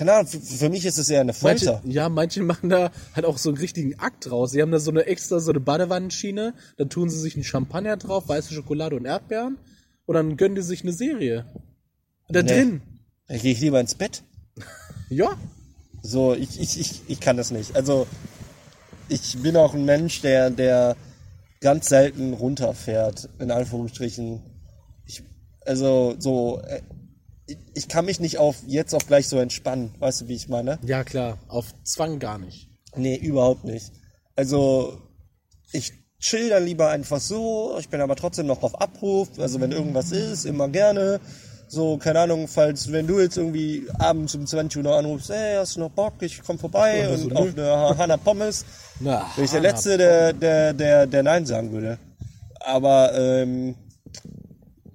Keine 0.00 0.14
Ahnung, 0.14 0.28
für, 0.28 0.40
für 0.40 0.70
mich 0.70 0.86
ist 0.86 0.96
es 0.96 1.10
eher 1.10 1.20
eine 1.20 1.34
Folter. 1.34 1.82
Manche, 1.82 1.88
ja, 1.94 2.08
manche 2.08 2.42
machen 2.42 2.70
da 2.70 2.90
halt 3.14 3.26
auch 3.26 3.36
so 3.36 3.50
einen 3.50 3.58
richtigen 3.58 3.98
Akt 3.98 4.30
draus. 4.30 4.52
Sie 4.52 4.62
haben 4.62 4.70
da 4.70 4.78
so 4.78 4.90
eine 4.90 5.04
extra, 5.04 5.40
so 5.40 5.50
eine 5.50 5.60
Badewannenschiene, 5.60 6.54
dann 6.78 6.88
tun 6.88 7.10
sie 7.10 7.18
sich 7.18 7.34
einen 7.34 7.44
Champagner 7.44 7.98
drauf, 7.98 8.26
weiße 8.26 8.54
Schokolade 8.54 8.96
und 8.96 9.04
Erdbeeren 9.04 9.58
und 10.06 10.14
dann 10.14 10.38
gönnen 10.38 10.54
die 10.54 10.62
sich 10.62 10.80
eine 10.84 10.94
Serie. 10.94 11.44
Da 12.30 12.42
Nee. 12.42 12.48
drin. 12.48 12.82
Da 13.28 13.36
gehe 13.36 13.52
ich 13.52 13.60
lieber 13.60 13.78
ins 13.78 13.94
Bett. 13.94 14.22
Ja. 15.10 15.36
So, 16.02 16.32
ich, 16.32 16.58
ich, 16.58 16.80
ich, 16.80 17.02
ich 17.06 17.20
kann 17.20 17.36
das 17.36 17.50
nicht. 17.50 17.76
Also, 17.76 18.06
ich 19.10 19.36
bin 19.42 19.54
auch 19.54 19.74
ein 19.74 19.84
Mensch, 19.84 20.22
der, 20.22 20.48
der 20.48 20.96
ganz 21.60 21.90
selten 21.90 22.32
runterfährt, 22.32 23.28
in 23.38 23.50
Anführungsstrichen. 23.50 24.40
Ich, 25.04 25.22
also, 25.66 26.14
so, 26.18 26.62
äh, 26.62 26.80
ich, 27.74 27.88
kann 27.88 28.04
mich 28.04 28.20
nicht 28.20 28.38
auf 28.38 28.56
jetzt 28.66 28.94
auch 28.94 29.06
gleich 29.06 29.28
so 29.28 29.38
entspannen. 29.38 29.94
Weißt 29.98 30.22
du, 30.22 30.28
wie 30.28 30.34
ich 30.34 30.48
meine? 30.48 30.78
Ja, 30.84 31.04
klar. 31.04 31.38
Auf 31.48 31.74
Zwang 31.84 32.18
gar 32.18 32.38
nicht. 32.38 32.68
Nee, 32.96 33.16
überhaupt 33.16 33.64
nicht. 33.64 33.92
Also, 34.36 35.00
ich 35.72 35.92
chill 36.18 36.48
dann 36.50 36.64
lieber 36.64 36.90
einfach 36.90 37.20
so, 37.20 37.76
ich 37.78 37.88
bin 37.88 38.00
aber 38.00 38.16
trotzdem 38.16 38.46
noch 38.46 38.62
auf 38.62 38.80
Abruf, 38.80 39.28
also 39.38 39.60
wenn 39.60 39.72
irgendwas 39.72 40.12
ist, 40.12 40.44
immer 40.44 40.68
gerne. 40.68 41.20
So, 41.68 41.98
keine 41.98 42.18
Ahnung, 42.20 42.48
falls, 42.48 42.90
wenn 42.90 43.06
du 43.06 43.20
jetzt 43.20 43.36
irgendwie 43.36 43.86
abends 43.98 44.34
um 44.34 44.44
20 44.44 44.78
Uhr 44.78 44.82
noch 44.82 44.96
anrufst, 44.98 45.30
ey, 45.30 45.54
hast 45.56 45.76
du 45.76 45.80
noch 45.80 45.90
Bock, 45.90 46.14
ich 46.20 46.42
komm 46.42 46.58
vorbei 46.58 47.02
Ja, 47.02 47.10
und 47.10 47.18
so, 47.18 47.30
auf 47.30 47.54
nö. 47.54 47.62
eine 47.62 47.96
Hanna 47.96 48.16
Pommes, 48.16 48.64
Na, 48.98 49.30
bin 49.36 49.44
ich 49.44 49.50
der 49.52 49.60
Letzte, 49.60 49.96
der, 49.96 50.32
der, 50.32 50.72
der, 50.74 51.06
der 51.06 51.22
Nein 51.22 51.46
sagen 51.46 51.70
würde. 51.70 51.98
Aber, 52.58 53.12
ähm, 53.16 53.76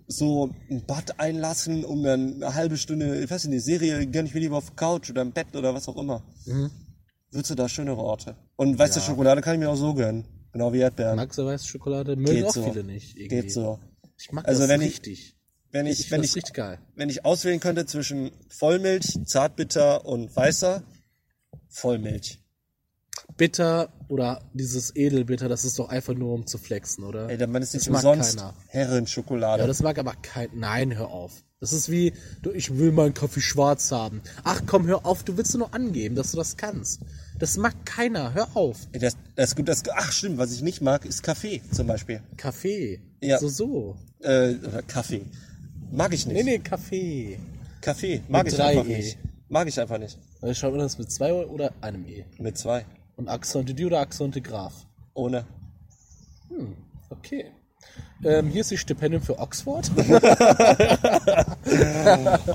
so 0.07 0.53
ein 0.69 0.85
Bad 0.85 1.19
einlassen, 1.19 1.83
um 1.85 2.03
dann 2.03 2.35
eine 2.43 2.53
halbe 2.55 2.77
Stunde, 2.77 3.21
ich 3.23 3.29
weiß 3.29 3.45
nicht, 3.45 3.53
eine 3.53 3.61
Serie 3.61 4.05
gönn 4.07 4.25
ich 4.25 4.33
mir 4.33 4.39
lieber 4.41 4.57
auf 4.57 4.67
der 4.67 4.75
Couch 4.75 5.09
oder 5.09 5.21
im 5.23 5.31
Bett 5.31 5.55
oder 5.55 5.73
was 5.73 5.87
auch 5.87 5.97
immer. 5.97 6.23
Mhm. 6.45 6.69
Würdest 7.31 7.51
du 7.51 7.55
da 7.55 7.67
schönere 7.67 7.97
Orte? 7.97 8.35
Und 8.55 8.77
weißt 8.79 8.95
du, 8.95 8.99
Schokolade 9.01 9.41
kann 9.41 9.55
ich 9.55 9.59
mir 9.59 9.69
auch 9.69 9.75
so 9.75 9.93
gönnen. 9.93 10.25
Genau 10.53 10.71
wie 10.71 10.79
Erdbeeren. 10.79 11.17
Magst 11.17 11.37
du 11.37 11.45
weiße 11.45 11.67
Schokolade? 11.67 12.15
Mögen 12.15 12.33
Geht 12.35 12.45
auch 12.45 12.53
so. 12.53 12.63
viele 12.63 12.83
nicht. 12.83 13.17
Irgendwie. 13.17 13.41
Geht 13.41 13.51
so. 13.51 13.79
Ich 14.17 14.31
mag 14.31 14.47
Also 14.47 14.61
das 14.61 14.69
wenn 14.69 14.81
ich- 14.81 14.87
richtig. 14.89 15.31
Wenn 15.71 15.87
ich, 15.87 15.99
Ich 15.99 16.11
wenn 16.11 16.23
ich, 16.23 16.33
wenn 16.95 17.09
ich 17.09 17.25
auswählen 17.25 17.59
könnte 17.59 17.85
zwischen 17.85 18.31
Vollmilch, 18.47 19.17
Zartbitter 19.25 20.05
und 20.05 20.33
Weißer, 20.33 20.83
Vollmilch. 21.67 22.39
Bitter 23.37 23.89
oder 24.07 24.41
dieses 24.53 24.95
Edelbitter, 24.95 25.49
das 25.49 25.65
ist 25.65 25.79
doch 25.79 25.89
einfach 25.89 26.13
nur 26.13 26.33
um 26.33 26.47
zu 26.47 26.57
flexen, 26.57 27.03
oder? 27.03 27.29
Ey, 27.29 27.37
dann 27.37 27.53
ist 27.55 27.73
nicht 27.73 27.87
Das 27.87 27.95
umsonst 27.95 28.37
keiner. 28.37 28.53
Herrenschokolade. 28.67 29.61
Ja, 29.63 29.67
das 29.67 29.81
mag 29.81 29.97
aber 29.97 30.13
kein. 30.21 30.49
Nein, 30.53 30.95
hör 30.97 31.09
auf. 31.09 31.43
Das 31.59 31.73
ist 31.73 31.89
wie, 31.89 32.13
du, 32.41 32.51
ich 32.51 32.77
will 32.77 32.91
meinen 32.91 33.13
Kaffee 33.13 33.41
schwarz 33.41 33.91
haben. 33.91 34.21
Ach 34.43 34.61
komm, 34.65 34.85
hör 34.87 35.05
auf, 35.05 35.23
du 35.23 35.37
willst 35.37 35.55
nur 35.57 35.73
angeben, 35.73 36.15
dass 36.15 36.31
du 36.31 36.37
das 36.37 36.57
kannst. 36.57 37.01
Das 37.39 37.57
mag 37.57 37.73
keiner, 37.85 38.33
hör 38.33 38.55
auf. 38.55 38.77
Ey, 38.91 38.99
das, 38.99 39.17
das, 39.35 39.55
gut, 39.55 39.67
das, 39.67 39.83
ach 39.93 40.11
stimmt, 40.11 40.37
was 40.37 40.51
ich 40.51 40.61
nicht 40.61 40.81
mag, 40.81 41.05
ist 41.05 41.23
Kaffee 41.23 41.61
zum 41.71 41.87
Beispiel. 41.87 42.21
Kaffee. 42.37 43.01
Ja. 43.21 43.39
So, 43.39 43.47
so. 43.47 43.95
Äh, 44.19 44.55
oder 44.55 44.81
Kaffee. 44.83 45.25
Mag 45.91 46.13
ich 46.13 46.25
nicht. 46.25 46.35
Nee, 46.35 46.43
nee, 46.43 46.59
Kaffee. 46.59 47.39
Kaffee. 47.81 48.21
Mag 48.27 48.45
Mit 48.45 48.53
ich 48.53 48.61
einfach 48.61 48.85
E. 48.85 48.97
nicht. 48.97 49.17
Mag 49.47 49.67
ich 49.67 49.79
einfach 49.79 49.97
nicht. 49.97 50.17
Also 50.41 50.53
Schaut 50.53 50.71
man 50.71 50.81
das 50.81 50.97
mit 50.97 51.11
zwei 51.11 51.33
oder 51.33 51.71
einem 51.81 52.05
E? 52.05 52.25
Mit 52.37 52.57
zwei. 52.57 52.85
Und 53.17 53.29
Axon 53.29 53.65
de 53.65 53.85
oder 53.85 53.99
Axon 53.99 54.31
de 54.31 54.41
Graf? 54.41 54.73
Ohne. 55.13 55.45
Okay. 57.09 57.51
Ähm, 58.23 58.47
hier 58.47 58.61
ist 58.61 58.71
die 58.71 58.77
Stipendium 58.77 59.21
für 59.21 59.37
Oxford. 59.37 59.91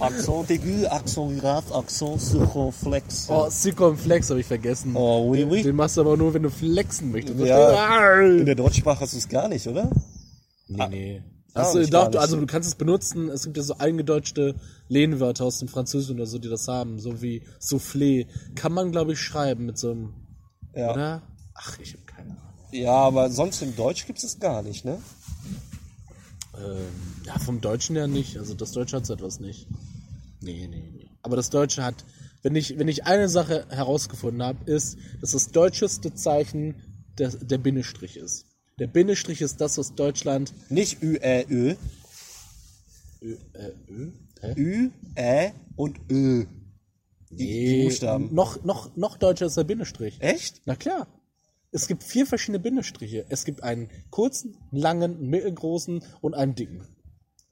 Accent 0.01 0.51
aigu, 0.51 0.87
Accent 0.87 1.41
grave, 1.41 1.75
Accent 1.75 2.21
circonflex. 2.21 3.27
Oh, 3.31 3.49
Circumflex 3.49 4.31
habe 4.31 4.41
ich 4.41 4.47
vergessen. 4.47 4.97
Oh, 4.97 5.29
oui, 5.31 5.45
oui. 5.49 5.63
Den 5.63 5.77
machst 5.77 5.97
du 5.97 6.01
aber 6.01 6.17
nur, 6.17 6.35
wenn 6.35 6.43
du 6.43 6.51
flexen 6.51 7.13
möchtest. 7.13 7.39
Ja. 7.41 8.21
In 8.21 8.47
der 8.47 8.55
Deutschsprache 8.55 9.01
hast 9.01 9.13
du 9.13 9.19
es 9.19 9.29
gar 9.29 9.49
nicht, 9.49 9.67
oder? 9.67 9.91
Nee, 10.67 10.89
nee. 10.89 11.23
Ah, 11.55 11.73
du, 11.73 11.79
nicht, 11.79 11.93
doch, 11.93 12.09
du, 12.09 12.19
also 12.21 12.37
du 12.37 12.47
kannst 12.47 12.69
es 12.69 12.75
benutzen, 12.77 13.29
es 13.29 13.45
gibt 13.45 13.57
ja 13.57 13.63
so 13.63 13.75
eingedeutschte 13.77 14.55
Lehnwörter 14.89 15.45
aus 15.45 15.59
dem 15.59 15.69
Französischen 15.69 16.17
oder 16.17 16.27
so, 16.27 16.39
die 16.39 16.49
das 16.49 16.69
haben, 16.69 16.99
so 17.01 17.23
wie 17.23 17.43
Soufflé. 17.61 18.27
Kann 18.55 18.73
man, 18.73 18.93
glaube 18.93 19.13
ich, 19.13 19.21
schreiben 19.21 19.67
mit 19.67 19.77
so 19.77 19.91
einem, 19.91 20.15
Ja. 20.75 20.93
oder? 20.93 21.23
Ach, 21.55 21.79
ich 21.79 21.93
habe 21.93 22.05
keine 22.05 22.31
Ahnung. 22.31 22.55
Ja, 22.73 22.93
aber 22.93 23.31
sonst 23.31 23.63
im 23.63 23.75
Deutsch 23.75 24.07
gibt 24.07 24.23
es 24.23 24.39
gar 24.39 24.63
nicht, 24.63 24.85
ne? 24.85 25.01
Ähm, 26.57 27.23
ja, 27.25 27.39
vom 27.39 27.61
Deutschen 27.61 27.97
ja 27.97 28.07
nicht. 28.07 28.37
Also 28.39 28.55
das 28.55 28.73
Deutsche 28.73 28.97
hat 28.97 29.07
so 29.07 29.15
etwas 29.15 29.41
nicht. 29.41 29.67
Nee, 30.41 30.67
nee, 30.69 30.93
nee. 30.97 31.11
Aber 31.23 31.37
das 31.37 31.51
Deutsche 31.51 31.85
hat, 31.85 32.05
wenn 32.43 32.57
ich, 32.57 32.79
wenn 32.79 32.89
ich 32.89 33.05
eine 33.07 33.29
Sache 33.29 33.67
herausgefunden 33.69 34.43
habe, 34.43 34.71
ist, 34.71 34.97
dass 35.21 35.33
das 35.33 35.49
deutscheste 35.49 36.15
Zeichen 36.15 36.75
der, 37.19 37.31
der 37.31 37.59
Bindestrich 37.59 38.17
ist. 38.17 38.47
Der 38.79 38.87
Bindestrich 38.87 39.43
ist 39.43 39.61
das, 39.61 39.77
was 39.77 39.95
Deutschland. 39.95 40.55
Nicht 40.71 41.03
Ü, 41.03 41.19
Ä, 41.21 41.45
Ö. 41.51 41.75
Ö, 43.23 43.37
äh, 43.53 43.73
Ö? 43.89 44.11
Hä? 44.41 44.55
Ü, 44.57 44.91
Ä 45.17 45.53
und 45.77 46.01
Ö. 46.11 46.47
Die, 47.31 47.47
die 47.47 47.85
Buchstaben. 47.85 48.35
Noch, 48.35 48.63
noch, 48.65 48.97
noch 48.97 49.17
deutscher 49.17 49.47
ist 49.47 49.57
der 49.57 49.65
Bindestrich. 49.65 50.17
Echt? 50.21 50.63
Na 50.65 50.75
klar. 50.75 51.07
Es 51.73 51.87
gibt 51.87 52.03
vier 52.03 52.27
verschiedene 52.27 52.59
Bindestriche. 52.59 53.25
Es 53.29 53.45
gibt 53.45 53.63
einen 53.63 53.89
kurzen, 54.11 54.57
langen, 54.73 55.29
mittelgroßen 55.29 56.03
und 56.21 56.35
einen 56.35 56.57
dicken. 56.57 56.87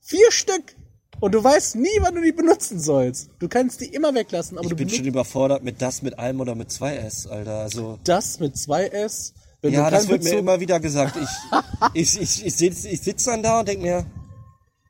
Vier 0.00 0.32
Stück! 0.32 0.76
Und 1.20 1.34
du 1.34 1.42
weißt 1.42 1.76
nie, 1.76 1.88
wann 2.00 2.14
du 2.14 2.22
die 2.22 2.32
benutzen 2.32 2.78
sollst. 2.78 3.30
Du 3.38 3.48
kannst 3.48 3.80
die 3.80 3.86
immer 3.86 4.14
weglassen, 4.14 4.56
aber 4.56 4.66
Ich 4.66 4.70
du 4.70 4.76
bin 4.76 4.88
schon 4.88 5.04
überfordert 5.04 5.64
mit 5.64 5.82
das 5.82 6.02
mit 6.02 6.18
einem 6.18 6.40
oder 6.40 6.54
mit 6.54 6.70
zwei 6.70 6.96
S, 6.96 7.26
Alter. 7.26 7.58
Also. 7.58 7.98
das 8.04 8.38
mit 8.38 8.56
zwei 8.56 8.86
S. 8.86 9.34
Wenn 9.60 9.72
Ja, 9.72 9.90
das 9.90 10.08
wird 10.08 10.22
mir 10.22 10.38
immer 10.38 10.60
wieder 10.60 10.78
gesagt. 10.78 11.16
Ich, 11.16 12.14
ich, 12.16 12.20
ich, 12.20 12.46
ich 12.46 12.54
sitze 12.54 12.88
ich 12.88 13.00
sitz 13.00 13.24
dann 13.24 13.42
da 13.42 13.60
und 13.60 13.68
denk 13.68 13.82
mir, 13.82 14.06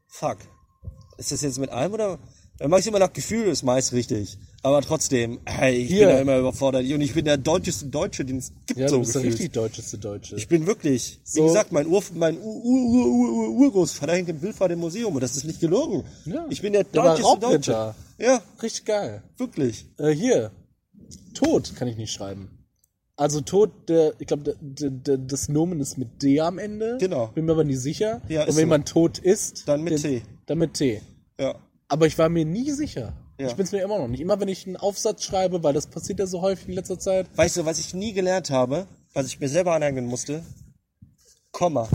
fuck, 0.06 0.38
ist 1.16 1.32
das 1.32 1.40
jetzt 1.40 1.58
mit 1.58 1.70
einem 1.70 1.94
oder? 1.94 2.18
Dann 2.58 2.70
mach 2.70 2.78
ich 2.78 2.86
immer 2.86 2.98
nach 2.98 3.12
Gefühl, 3.12 3.46
ist 3.46 3.62
meist 3.62 3.92
richtig. 3.92 4.38
Aber 4.62 4.82
trotzdem, 4.82 5.38
ey, 5.44 5.74
ich 5.76 5.88
Hier. 5.88 6.06
bin 6.06 6.16
da 6.16 6.20
immer 6.22 6.38
überfordert. 6.38 6.82
Und 6.84 7.00
ich 7.00 7.14
bin 7.14 7.24
der 7.24 7.36
deutscheste 7.36 7.86
Deutsche, 7.86 8.24
den 8.24 8.38
es 8.38 8.52
gibt, 8.66 8.80
Ja, 8.80 8.88
so 8.88 8.96
du 8.96 9.00
bist 9.02 9.14
der 9.14 9.22
richtig 9.22 9.52
deutscheste 9.52 9.98
Deutsche. 9.98 10.36
Ich 10.36 10.48
bin 10.48 10.66
wirklich, 10.66 11.20
So. 11.24 11.42
wie 11.42 11.46
gesagt, 11.46 11.70
mein, 11.72 11.86
Ur, 11.86 12.02
mein 12.14 12.36
Ur, 12.38 12.54
Ur, 12.64 12.82
Ur, 12.84 13.06
Ur, 13.06 13.30
Ur, 13.30 13.48
Urgroßvater 13.50 14.12
hängt 14.14 14.28
im 14.28 14.38
Bildfahrt 14.40 14.72
im 14.72 14.80
Museum 14.80 15.14
und 15.14 15.20
das 15.22 15.36
ist 15.36 15.44
nicht 15.44 15.60
gelogen. 15.60 16.04
Ja. 16.24 16.46
Ich 16.50 16.60
bin 16.60 16.72
der 16.72 16.84
Der 16.84 17.02
deutscheste 17.02 17.38
Deutsche. 17.38 17.94
Ja, 18.18 18.42
Richtig 18.62 18.84
geil. 18.84 19.22
wirklich. 19.36 19.86
Äh, 19.98 20.10
hier. 20.10 20.50
Tod 21.34 21.74
kann 21.76 21.86
ich 21.88 21.96
nicht 21.96 22.12
schreiben. 22.12 22.50
Also 23.16 23.40
Tod, 23.40 23.70
der, 23.88 24.12
ich 24.18 24.26
glaube, 24.26 24.56
das 24.60 25.48
Nomen 25.48 25.80
ist 25.80 25.98
mit 25.98 26.22
D 26.22 26.40
am 26.40 26.58
Ende. 26.58 26.98
Genau. 27.00 27.28
Bin 27.34 27.46
mir 27.46 27.52
aber 27.52 27.64
nicht 27.64 27.80
sicher. 27.80 28.20
Ja, 28.28 28.42
Und 28.42 28.48
wenn 28.56 28.64
so. 28.64 28.66
man 28.66 28.84
tot 28.84 29.18
ist, 29.18 29.66
Dann 29.68 29.82
mit 29.82 29.92
den- 29.94 30.02
T. 30.02 30.22
Dann 30.46 30.58
mit 30.58 30.74
T. 30.74 31.00
Ja. 31.38 31.54
Aber 31.88 32.06
ich 32.06 32.16
war 32.18 32.28
mir 32.28 32.44
nie 32.44 32.70
sicher. 32.70 33.12
Ja. 33.38 33.46
Ich 33.46 33.54
bin 33.54 33.64
es 33.64 33.72
mir 33.72 33.82
immer 33.82 33.98
noch 33.98 34.08
nicht. 34.08 34.20
Immer 34.20 34.40
wenn 34.40 34.48
ich 34.48 34.66
einen 34.66 34.76
Aufsatz 34.76 35.24
schreibe, 35.24 35.62
weil 35.62 35.72
das 35.72 35.86
passiert 35.86 36.18
ja 36.18 36.26
so 36.26 36.42
häufig 36.42 36.68
in 36.68 36.74
letzter 36.74 36.98
Zeit. 36.98 37.28
Weißt 37.36 37.56
du, 37.56 37.64
was 37.64 37.78
ich 37.78 37.94
nie 37.94 38.12
gelernt 38.12 38.50
habe, 38.50 38.88
was 39.14 39.26
ich 39.26 39.38
mir 39.38 39.48
selber 39.48 39.74
aneignen 39.74 40.06
musste? 40.06 40.44
Komma. 41.52 41.88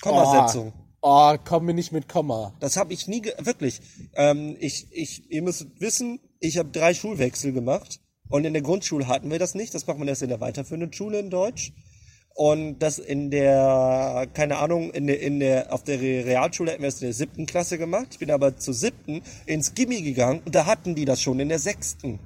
Kommasetzung. 0.00 0.72
Oh, 1.02 1.32
oh, 1.34 1.38
komm 1.44 1.66
mir 1.66 1.74
nicht 1.74 1.92
mit 1.92 2.08
Komma. 2.08 2.54
Das 2.60 2.76
habe 2.78 2.94
ich 2.94 3.06
nie, 3.06 3.20
ge 3.20 3.34
wirklich. 3.40 3.80
Ähm, 4.14 4.56
ich, 4.58 4.88
ich, 4.90 5.30
ihr 5.30 5.42
müsst 5.42 5.66
wissen, 5.80 6.18
ich 6.40 6.56
habe 6.56 6.70
drei 6.70 6.94
Schulwechsel 6.94 7.52
gemacht 7.52 8.00
und 8.30 8.46
in 8.46 8.54
der 8.54 8.62
Grundschule 8.62 9.06
hatten 9.06 9.30
wir 9.30 9.38
das 9.38 9.54
nicht. 9.54 9.74
Das 9.74 9.86
macht 9.86 9.98
man 9.98 10.08
erst 10.08 10.22
in 10.22 10.30
der 10.30 10.40
weiterführenden 10.40 10.92
Schule 10.94 11.18
in 11.18 11.28
Deutsch. 11.28 11.72
Und 12.36 12.80
das 12.80 12.98
in 12.98 13.30
der, 13.30 14.26
keine 14.34 14.56
Ahnung, 14.56 14.90
in 14.90 15.06
der, 15.06 15.20
in 15.20 15.38
der, 15.38 15.72
auf 15.72 15.84
der 15.84 16.00
Realschule 16.00 16.72
hätten 16.72 16.82
wir 16.82 16.88
es 16.88 17.00
in 17.00 17.06
der 17.06 17.14
siebten 17.14 17.46
Klasse 17.46 17.78
gemacht. 17.78 18.08
Ich 18.10 18.18
bin 18.18 18.30
aber 18.32 18.56
zur 18.56 18.74
siebten 18.74 19.22
ins 19.46 19.74
Gimmi 19.74 20.02
gegangen 20.02 20.42
und 20.44 20.52
da 20.52 20.66
hatten 20.66 20.96
die 20.96 21.04
das 21.04 21.22
schon 21.22 21.38
in 21.38 21.48
der 21.48 21.60
sechsten. 21.60 22.18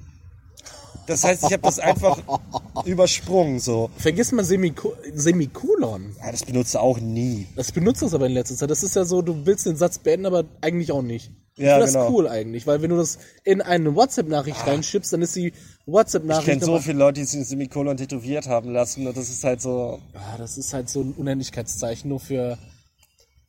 Das 1.06 1.24
heißt, 1.24 1.44
ich 1.44 1.52
habe 1.52 1.62
das 1.62 1.78
einfach 1.78 2.18
übersprungen 2.86 3.60
so. 3.60 3.90
Vergiss 3.96 4.32
mal 4.32 4.44
Semiko 4.44 4.94
Semikolon. 5.14 6.14
Ja, 6.18 6.30
das 6.30 6.44
benutzt 6.44 6.74
du 6.74 6.78
auch 6.80 7.00
nie. 7.00 7.46
Das 7.54 7.72
benutzt 7.72 8.02
das 8.02 8.14
aber 8.14 8.26
in 8.26 8.32
letzter 8.32 8.56
Zeit. 8.56 8.70
Das 8.70 8.82
ist 8.82 8.96
ja 8.96 9.04
so, 9.04 9.20
du 9.20 9.46
willst 9.46 9.66
den 9.66 9.76
Satz 9.76 9.98
beenden, 9.98 10.26
aber 10.26 10.44
eigentlich 10.60 10.90
auch 10.90 11.02
nicht. 11.02 11.30
Ich 11.58 11.64
Ja, 11.64 11.72
finde 11.74 11.86
das 11.86 11.94
genau. 11.94 12.10
cool 12.10 12.28
eigentlich, 12.28 12.66
weil 12.68 12.80
wenn 12.82 12.90
du 12.90 12.96
das 12.96 13.18
in 13.42 13.60
eine 13.60 13.94
WhatsApp-Nachricht 13.94 14.64
reinschippst, 14.66 15.12
dann 15.12 15.22
ist 15.22 15.34
die 15.34 15.48
Ich 15.48 15.54
WhatsApp-Nachricht 15.86 16.46
kenne 16.46 16.64
so 16.64 16.78
viele 16.78 16.98
Leute, 16.98 17.20
die 17.20 17.26
sich 17.26 17.40
ein 17.40 17.44
Semikolon 17.44 17.96
tätowiert 17.96 18.46
haben 18.46 18.70
lassen 18.70 19.06
und 19.06 19.16
das 19.16 19.28
ist 19.28 19.42
halt 19.42 19.60
so 19.60 20.00
Ah, 20.14 20.38
das 20.38 20.56
ist 20.56 20.72
halt 20.72 20.88
so 20.88 21.00
ein 21.02 21.12
Unendlichkeitszeichen 21.14 22.08
nur 22.08 22.20
für, 22.20 22.58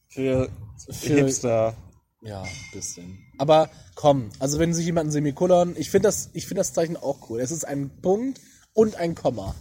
für, 0.07 0.49
Für- 0.91 1.13
Hipster. 1.15 1.75
ja, 2.23 2.41
ein 2.41 2.49
bisschen. 2.73 3.19
Aber 3.37 3.69
komm, 3.95 4.31
also 4.39 4.57
wenn 4.57 4.73
sich 4.73 4.87
jemand 4.87 5.09
ein 5.09 5.11
Semikolon, 5.11 5.75
ich 5.77 5.91
finde 5.91 6.07
das, 6.07 6.29
ich 6.33 6.47
finde 6.47 6.61
das 6.61 6.73
Zeichen 6.73 6.97
auch 6.97 7.29
cool. 7.29 7.39
Es 7.39 7.51
ist 7.51 7.63
ein 7.65 7.91
Punkt 8.01 8.41
und 8.73 8.95
ein 8.95 9.13
Komma. 9.13 9.53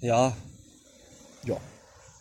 Ja, 0.00 0.36
Ja. 1.44 1.56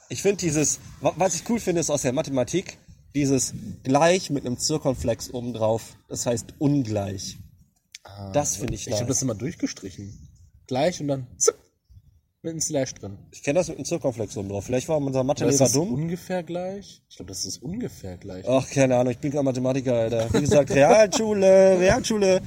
Ich 0.10 0.22
finde 0.22 0.38
dieses, 0.38 0.80
wa- 1.02 1.14
was 1.18 1.36
ich 1.36 1.43
cool 1.50 1.60
finde, 1.60 1.82
ist 1.82 1.89
aus 1.89 2.04
der 2.04 2.14
Mathematik, 2.14 2.78
dieses 3.18 3.53
gleich 3.84 4.30
mit 4.30 4.45
einem 4.45 4.57
Zirkonflex 4.57 5.34
obendrauf. 5.34 5.97
Das 6.07 6.26
heißt 6.26 6.53
ungleich. 6.59 7.38
das 8.34 8.57
finde 8.57 8.76
ich 8.76 8.88
Ich 8.88 8.93
habe 8.93 9.05
nice. 9.05 9.09
das 9.09 9.22
immer 9.22 9.36
durchgestrichen. 9.36 10.30
Gleich 10.68 11.01
und 11.01 11.07
dann 11.07 11.28
zipp, 11.38 11.55
mit 12.43 12.51
einem 12.51 12.61
Slash 12.61 12.93
drin. 12.93 13.18
Ich 13.32 13.41
kenne 13.43 13.59
das 13.59 13.68
mit 13.68 13.78
einem 13.78 13.86
Zirkonflex 13.86 14.38
obendrauf. 14.38 14.65
Vielleicht 14.65 14.88
war 14.88 14.97
unser 14.97 15.24
Mathelehrer 15.24 15.70
dumm. 15.70 15.93
ungefähr 15.93 16.43
gleich? 16.43 17.01
Ich 17.09 17.15
glaube, 17.18 17.30
das 17.30 17.45
ist 17.45 17.61
ungefähr 17.63 18.18
gleich. 18.18 18.47
Ach, 18.47 18.70
keine 18.70 18.95
Ahnung, 18.97 19.11
ich 19.11 19.20
bin 19.20 19.32
kein 19.32 19.43
Mathematiker, 19.45 19.93
Alter. 19.95 20.34
Wie 20.34 20.41
gesagt, 20.41 20.70
Realschule, 20.72 21.80
Realschule. 21.80 22.41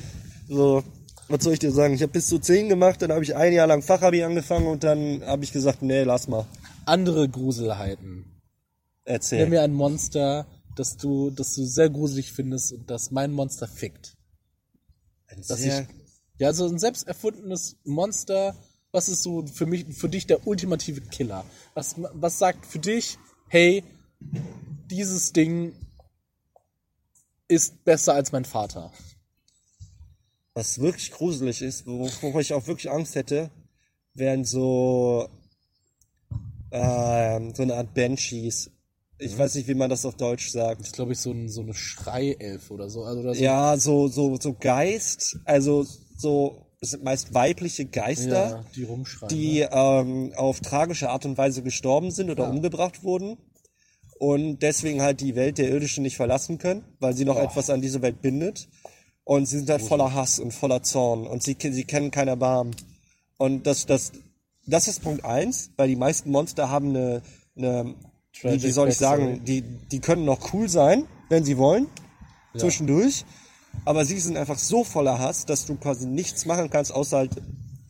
So, 0.48 0.82
was 1.28 1.44
soll 1.44 1.54
ich 1.54 1.58
dir 1.58 1.72
sagen? 1.72 1.94
Ich 1.94 2.02
habe 2.02 2.12
bis 2.12 2.28
zu 2.28 2.38
10 2.38 2.68
gemacht, 2.68 3.02
dann 3.02 3.12
habe 3.12 3.24
ich 3.24 3.34
ein 3.34 3.52
Jahr 3.52 3.66
lang 3.66 3.82
Fachabi 3.82 4.22
angefangen 4.22 4.66
und 4.66 4.84
dann 4.84 5.22
habe 5.26 5.44
ich 5.44 5.52
gesagt, 5.52 5.82
nee, 5.82 6.02
lass 6.04 6.28
mal. 6.28 6.46
Andere 6.86 7.28
Gruselheiten. 7.28 8.24
Erzähl. 9.04 9.48
mir 9.48 9.62
ein 9.62 9.72
Monster, 9.72 10.46
das 10.76 10.96
du, 10.96 11.30
das 11.30 11.54
du 11.54 11.64
sehr 11.64 11.90
gruselig 11.90 12.32
findest 12.32 12.72
und 12.72 12.90
das 12.90 13.10
mein 13.10 13.32
Monster 13.32 13.68
fickt. 13.68 14.16
Dass 15.46 15.60
Sehr- 15.60 15.82
ich, 15.82 15.88
ja, 16.38 16.48
also 16.48 16.66
ein 16.66 16.78
selbst 16.78 17.06
erfundenes 17.06 17.76
Monster, 17.84 18.56
was 18.92 19.08
ist 19.08 19.22
so 19.22 19.46
für 19.46 19.66
mich, 19.66 19.86
für 19.94 20.08
dich 20.08 20.26
der 20.26 20.46
ultimative 20.46 21.00
Killer? 21.02 21.44
Was, 21.74 21.94
was 21.98 22.38
sagt 22.38 22.66
für 22.66 22.78
dich, 22.78 23.18
hey, 23.48 23.84
dieses 24.90 25.32
Ding 25.32 25.74
ist 27.46 27.84
besser 27.84 28.14
als 28.14 28.32
mein 28.32 28.44
Vater? 28.44 28.92
Was 30.54 30.80
wirklich 30.80 31.12
gruselig 31.12 31.62
ist, 31.62 31.86
wovor 31.86 32.40
ich 32.40 32.52
auch 32.52 32.66
wirklich 32.66 32.90
Angst 32.90 33.14
hätte, 33.14 33.50
wären 34.14 34.44
so, 34.44 35.28
ähm, 36.72 37.54
so 37.54 37.62
eine 37.62 37.76
Art 37.76 37.94
Banshees. 37.94 38.70
Ich 39.20 39.36
weiß 39.36 39.54
nicht, 39.54 39.68
wie 39.68 39.74
man 39.74 39.90
das 39.90 40.04
auf 40.06 40.16
Deutsch 40.16 40.50
sagt. 40.50 40.80
Das 40.80 40.88
ist, 40.88 40.94
glaube 40.94 41.12
ich, 41.12 41.18
so, 41.18 41.30
ein, 41.30 41.48
so 41.48 41.60
eine 41.60 41.74
Schreielf 41.74 42.70
oder 42.70 42.88
so. 42.88 43.04
Also, 43.04 43.20
oder 43.20 43.34
so. 43.34 43.42
Ja, 43.42 43.76
so, 43.76 44.08
so, 44.08 44.36
so 44.40 44.54
Geist, 44.58 45.38
also 45.44 45.86
so, 46.16 46.66
es 46.80 46.90
sind 46.90 47.04
meist 47.04 47.34
weibliche 47.34 47.84
Geister, 47.84 48.50
Ja, 48.50 48.64
die 48.74 48.84
rumschreien. 48.84 49.28
die 49.28 49.60
ähm, 49.60 50.32
auf 50.36 50.60
tragische 50.60 51.10
Art 51.10 51.26
und 51.26 51.36
Weise 51.36 51.62
gestorben 51.62 52.10
sind 52.10 52.30
oder 52.30 52.48
umgebracht 52.48 53.02
wurden 53.02 53.36
und 54.18 54.60
deswegen 54.62 55.02
halt 55.02 55.20
die 55.20 55.34
Welt 55.36 55.58
der 55.58 55.68
Irdischen 55.70 56.02
nicht 56.02 56.16
verlassen 56.16 56.58
können, 56.58 56.84
weil 56.98 57.14
sie 57.14 57.24
noch 57.24 57.38
etwas 57.38 57.70
an 57.70 57.80
diese 57.82 58.02
Welt 58.02 58.20
bindet. 58.22 58.68
Und 59.24 59.46
sie 59.46 59.58
sind 59.58 59.70
halt 59.70 59.82
voller 59.82 60.12
Hass 60.14 60.38
und 60.40 60.52
voller 60.52 60.82
Zorn 60.82 61.26
und 61.26 61.42
sie, 61.42 61.56
sie 61.60 61.84
kennen 61.84 62.10
kein 62.10 62.26
Erbarmen. 62.26 62.74
Und 63.36 63.66
das, 63.66 63.86
das, 63.86 64.12
das 64.66 64.88
ist 64.88 65.02
Punkt 65.02 65.24
eins, 65.24 65.70
weil 65.76 65.88
die 65.88 65.96
meisten 65.96 66.30
Monster 66.30 66.68
haben 66.70 66.88
eine, 66.88 67.22
eine 67.56 67.94
wie, 68.42 68.62
wie 68.62 68.70
soll 68.70 68.88
ich 68.88 68.96
sagen, 68.96 69.44
die, 69.44 69.62
die 69.62 70.00
können 70.00 70.24
noch 70.24 70.52
cool 70.52 70.68
sein, 70.68 71.06
wenn 71.28 71.44
sie 71.44 71.56
wollen, 71.56 71.86
zwischendurch. 72.56 73.24
Aber 73.84 74.04
sie 74.04 74.18
sind 74.18 74.36
einfach 74.36 74.58
so 74.58 74.84
voller 74.84 75.18
Hass, 75.18 75.46
dass 75.46 75.66
du 75.66 75.76
quasi 75.76 76.06
nichts 76.06 76.44
machen 76.46 76.70
kannst, 76.70 76.92
außer 76.92 77.18
halt 77.18 77.30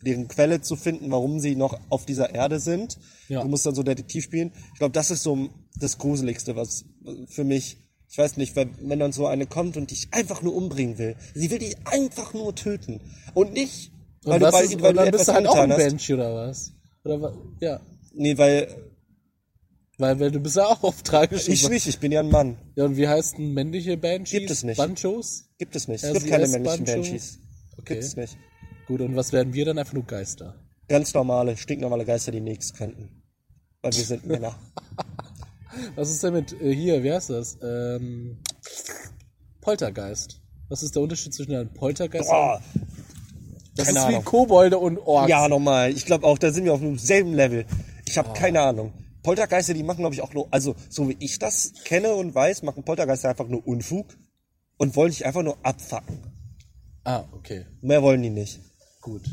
deren 0.03 0.27
Quelle 0.27 0.61
zu 0.61 0.75
finden, 0.75 1.11
warum 1.11 1.39
sie 1.39 1.55
noch 1.55 1.79
auf 1.89 2.05
dieser 2.05 2.33
Erde 2.33 2.59
sind. 2.59 2.97
Ja. 3.27 3.41
Du 3.41 3.47
musst 3.47 3.65
dann 3.65 3.75
so 3.75 3.83
Detektiv 3.83 4.23
spielen. 4.23 4.51
Ich 4.73 4.79
glaube, 4.79 4.93
das 4.93 5.11
ist 5.11 5.23
so 5.23 5.49
das 5.79 5.97
Gruseligste, 5.97 6.55
was 6.55 6.85
für 7.27 7.43
mich, 7.43 7.77
ich 8.09 8.17
weiß 8.17 8.37
nicht, 8.37 8.55
wenn 8.55 8.99
dann 8.99 9.11
so 9.11 9.27
eine 9.27 9.45
kommt 9.45 9.77
und 9.77 9.91
dich 9.91 10.09
einfach 10.11 10.41
nur 10.41 10.55
umbringen 10.55 10.97
will. 10.97 11.15
Sie 11.33 11.49
will 11.49 11.59
dich 11.59 11.75
einfach 11.85 12.33
nur 12.33 12.53
töten. 12.55 12.99
Und 13.33 13.53
nicht, 13.53 13.91
weil 14.23 14.35
und, 14.35 14.41
du, 14.41 14.53
weil, 14.53 14.65
ist, 14.65 14.81
weil 14.81 14.93
du 14.93 14.99
dann 14.99 15.11
bist 15.11 15.23
etwas 15.23 15.27
du 15.27 15.33
halt 15.33 15.47
auch 15.47 15.55
ein. 15.57 15.69
Banshee 15.69 16.13
oder 16.13 16.35
was? 16.35 16.73
Oder 17.03 17.33
ja. 17.59 17.79
Nee, 18.13 18.37
weil 18.37 18.90
Weil, 20.01 20.19
weil 20.19 20.31
du 20.31 20.39
bist 20.39 20.55
ja 20.55 20.65
auch 20.65 20.81
auf 20.81 21.03
tragisch. 21.03 21.47
ich 21.47 21.69
nicht, 21.69 21.85
ich 21.85 21.99
bin 21.99 22.11
ja 22.11 22.21
ein 22.21 22.29
Mann. 22.31 22.57
Ja, 22.75 22.85
und 22.85 22.97
wie 22.97 23.07
heißt 23.07 23.37
ein 23.37 23.53
männliche 23.53 23.97
Banshees? 23.97 24.39
Gibt 24.39 24.49
es 24.49 24.63
nicht. 24.63 24.77
Banchos? 24.77 25.45
Gibt 25.59 25.75
es 25.75 25.87
nicht. 25.87 26.03
Es 26.03 26.13
gibt 26.13 26.27
keine 26.27 26.47
männlichen. 26.47 26.85
Banshees. 26.85 27.37
Okay. 27.77 27.93
Gibt 27.93 28.03
es 28.05 28.15
nicht. 28.15 28.35
Gut, 28.87 29.01
und 29.01 29.15
was 29.15 29.31
werden 29.31 29.53
wir 29.53 29.63
dann? 29.63 29.77
Einfach 29.77 29.93
nur 29.93 30.03
Geister. 30.03 30.55
Ganz 30.87 31.13
normale, 31.13 31.55
stinknormale 31.55 32.03
Geister, 32.03 32.31
die 32.31 32.41
nichts 32.41 32.73
könnten. 32.73 33.21
Weil 33.83 33.93
wir 33.93 34.03
sind 34.03 34.25
Männer. 34.25 34.55
Was 35.95 36.09
ist 36.09 36.23
denn 36.23 36.33
mit, 36.33 36.59
äh, 36.59 36.73
hier, 36.75 37.03
wie 37.03 37.13
heißt 37.13 37.29
das? 37.29 37.59
Ähm, 37.61 38.39
Poltergeist. 39.61 40.41
Was 40.67 40.81
ist 40.81 40.95
der 40.95 41.03
Unterschied 41.03 41.33
zwischen 41.33 41.53
einem 41.53 41.73
Poltergeist 41.73 42.27
Boah, 42.27 42.55
und... 42.55 42.81
Das 43.75 43.85
keine 43.85 43.99
ist 43.99 44.05
wie 44.05 44.13
Ahnung. 44.15 44.25
Kobolde 44.25 44.79
und 44.79 44.97
Orks. 44.97 45.29
ja, 45.29 45.47
nochmal. 45.47 45.91
Ich 45.91 46.05
glaube 46.05 46.25
auch, 46.25 46.37
da 46.37 46.51
sind 46.51 46.65
wir 46.65 46.73
auf 46.73 46.81
demselben 46.81 47.33
Level. 47.33 47.65
Ich 48.05 48.17
habe 48.17 48.33
keine 48.33 48.61
Ahnung. 48.61 48.93
Poltergeister, 49.23 49.73
die 49.73 49.83
machen, 49.83 49.99
glaube 49.99 50.15
ich, 50.15 50.21
auch 50.21 50.33
nur, 50.33 50.47
also 50.51 50.75
so 50.89 51.07
wie 51.09 51.17
ich 51.19 51.39
das 51.39 51.73
kenne 51.85 52.13
und 52.15 52.33
weiß, 52.33 52.63
machen 52.63 52.83
Poltergeister 52.83 53.29
einfach 53.29 53.47
nur 53.47 53.65
Unfug 53.67 54.17
und 54.77 54.95
wollen 54.95 55.11
dich 55.11 55.25
einfach 55.25 55.43
nur 55.43 55.57
abfacken. 55.63 56.19
Ah, 57.03 57.23
okay. 57.33 57.65
Mehr 57.81 58.01
wollen 58.01 58.21
die 58.21 58.29
nicht. 58.29 58.59
Gut. 59.01 59.23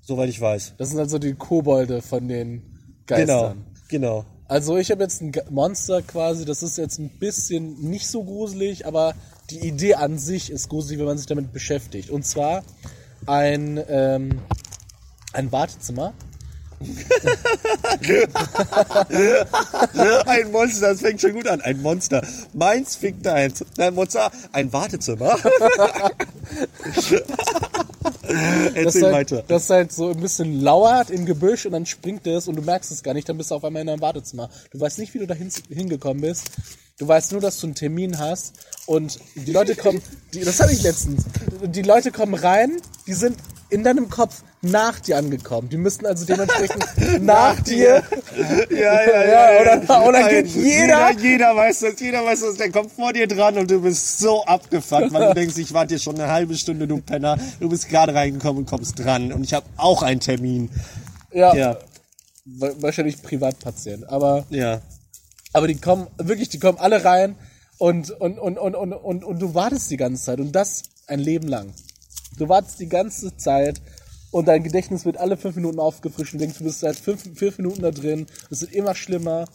Soweit 0.00 0.28
ich 0.28 0.40
weiß. 0.40 0.74
Das 0.78 0.90
sind 0.90 0.98
also 0.98 1.18
die 1.18 1.34
Kobolde 1.34 2.02
von 2.02 2.28
den 2.28 2.62
Genau, 3.06 3.42
Geistern. 3.42 3.66
genau. 3.88 4.24
Also 4.48 4.76
ich 4.76 4.90
habe 4.90 5.02
jetzt 5.02 5.20
ein 5.20 5.32
Monster 5.50 6.02
quasi, 6.02 6.44
das 6.44 6.62
ist 6.62 6.78
jetzt 6.78 6.98
ein 6.98 7.08
bisschen 7.18 7.80
nicht 7.90 8.06
so 8.06 8.22
gruselig, 8.22 8.86
aber 8.86 9.14
die 9.50 9.58
Idee 9.66 9.94
an 9.94 10.18
sich 10.18 10.50
ist 10.50 10.68
gruselig, 10.68 10.98
wenn 10.98 11.06
man 11.06 11.18
sich 11.18 11.26
damit 11.26 11.52
beschäftigt. 11.52 12.10
Und 12.10 12.24
zwar 12.24 12.62
ein, 13.26 13.82
ähm, 13.88 14.40
ein 15.32 15.50
Wartezimmer. 15.50 16.14
Ein 20.26 20.50
Monster, 20.52 20.88
das 20.90 21.00
fängt 21.00 21.20
schon 21.20 21.32
gut 21.32 21.48
an. 21.48 21.60
Ein 21.62 21.80
Monster. 21.82 22.24
Meins 22.52 22.96
fickt 22.96 23.24
deins. 23.24 23.64
Dein 23.76 23.94
Monster, 23.94 24.30
ein 24.52 24.72
Wartezimmer. 24.72 25.36
Das 28.22 28.74
Erzähl 28.74 29.02
halt, 29.04 29.14
weiter. 29.14 29.44
das 29.48 29.68
halt 29.70 29.92
so 29.92 30.10
ein 30.10 30.20
bisschen 30.20 30.60
lauert 30.60 31.10
im 31.10 31.26
Gebüsch 31.26 31.64
und 31.66 31.72
dann 31.72 31.86
springt 31.86 32.24
es 32.26 32.46
und 32.48 32.56
du 32.56 32.62
merkst 32.62 32.90
es 32.92 33.02
gar 33.02 33.14
nicht, 33.14 33.28
dann 33.28 33.36
bist 33.38 33.50
du 33.50 33.54
auf 33.56 33.64
einmal 33.64 33.82
in 33.82 33.88
einem 33.88 34.00
Wartezimmer. 34.00 34.48
Du 34.70 34.78
weißt 34.80 34.98
nicht, 34.98 35.12
wie 35.14 35.18
du 35.18 35.26
da 35.26 35.34
hin- 35.34 35.50
hingekommen 35.68 36.20
bist. 36.20 36.44
Du 36.98 37.06
weißt 37.08 37.32
nur, 37.32 37.40
dass 37.40 37.58
du 37.60 37.66
einen 37.68 37.74
Termin 37.74 38.18
hast 38.18 38.54
und 38.86 39.18
die 39.34 39.52
Leute 39.52 39.74
kommen, 39.76 40.02
die, 40.34 40.40
das 40.40 40.60
hatte 40.60 40.72
ich 40.72 40.82
letztens, 40.82 41.24
die 41.64 41.82
Leute 41.82 42.10
kommen 42.12 42.34
rein, 42.34 42.72
die 43.06 43.12
sind 43.14 43.36
in 43.70 43.82
deinem 43.84 44.08
Kopf 44.10 44.42
nach 44.70 45.00
dir 45.00 45.16
angekommen. 45.18 45.68
Die 45.68 45.76
müssten 45.76 46.06
also 46.06 46.24
dementsprechend 46.24 46.84
nach 47.22 47.58
dir. 47.60 48.02
Ja, 48.70 49.00
ja, 49.06 49.24
Ja, 49.56 49.60
oder- 49.62 50.06
oder 50.08 50.28
geht 50.28 50.46
jeder- 50.48 51.10
jeder. 51.10 51.20
Jeder 51.20 51.56
weiß 51.56 51.80
das, 51.80 52.00
jeder 52.00 52.24
weiß 52.24 52.40
das. 52.40 52.56
Der 52.56 52.70
kommt 52.70 52.92
vor 52.92 53.12
dir 53.12 53.26
dran 53.26 53.56
und 53.56 53.70
du 53.70 53.80
bist 53.80 54.18
so 54.18 54.44
abgefuckt, 54.44 55.12
weil 55.12 55.28
du 55.28 55.34
denkst, 55.40 55.56
ich 55.56 55.72
warte 55.72 55.94
hier 55.94 55.98
schon 55.98 56.16
eine 56.20 56.30
halbe 56.30 56.54
Stunde, 56.56 56.86
du 56.86 56.98
Penner. 57.00 57.38
Du 57.60 57.68
bist 57.68 57.88
gerade 57.88 58.14
reingekommen 58.14 58.58
und 58.64 58.66
kommst 58.70 58.98
dran. 58.98 59.32
Und 59.32 59.42
ich 59.44 59.54
habe 59.54 59.66
auch 59.76 60.02
einen 60.02 60.20
Termin. 60.20 60.70
Ja, 61.32 61.54
Ja, 61.54 61.78
wa- 62.44 62.72
wahrscheinlich 62.80 63.22
Privatpatient. 63.22 64.08
Aber, 64.10 64.44
ja. 64.50 64.80
aber 65.52 65.66
die 65.68 65.76
kommen, 65.76 66.06
wirklich, 66.18 66.48
die 66.50 66.58
kommen 66.58 66.78
alle 66.78 67.04
rein 67.04 67.36
und, 67.78 68.10
und, 68.10 68.38
und, 68.38 68.58
und, 68.58 68.74
und, 68.74 68.92
und, 68.92 69.24
und 69.24 69.38
du 69.40 69.54
wartest 69.54 69.90
die 69.90 69.96
ganze 69.96 70.22
Zeit 70.24 70.40
und 70.40 70.52
das 70.52 70.82
ein 71.06 71.20
Leben 71.20 71.48
lang. 71.48 71.72
Du 72.38 72.48
wartest 72.48 72.80
die 72.80 72.88
ganze 72.88 73.34
Zeit 73.36 73.80
Und 74.30 74.48
dein 74.48 74.62
Gedächtnis 74.62 75.04
wird 75.04 75.16
alle 75.16 75.36
fünf 75.36 75.56
Minuten 75.56 75.78
aufgefrischt 75.78 76.34
und 76.34 76.40
denkst, 76.40 76.58
du 76.58 76.64
bist 76.64 76.80
seit 76.80 76.96
fünf, 76.96 77.22
fünf 77.38 77.58
Minuten 77.58 77.82
da 77.82 77.90
drin. 77.90 78.26
Es 78.50 78.60
wird 78.60 78.72
immer 78.72 78.94
schlimmer. 78.94 79.46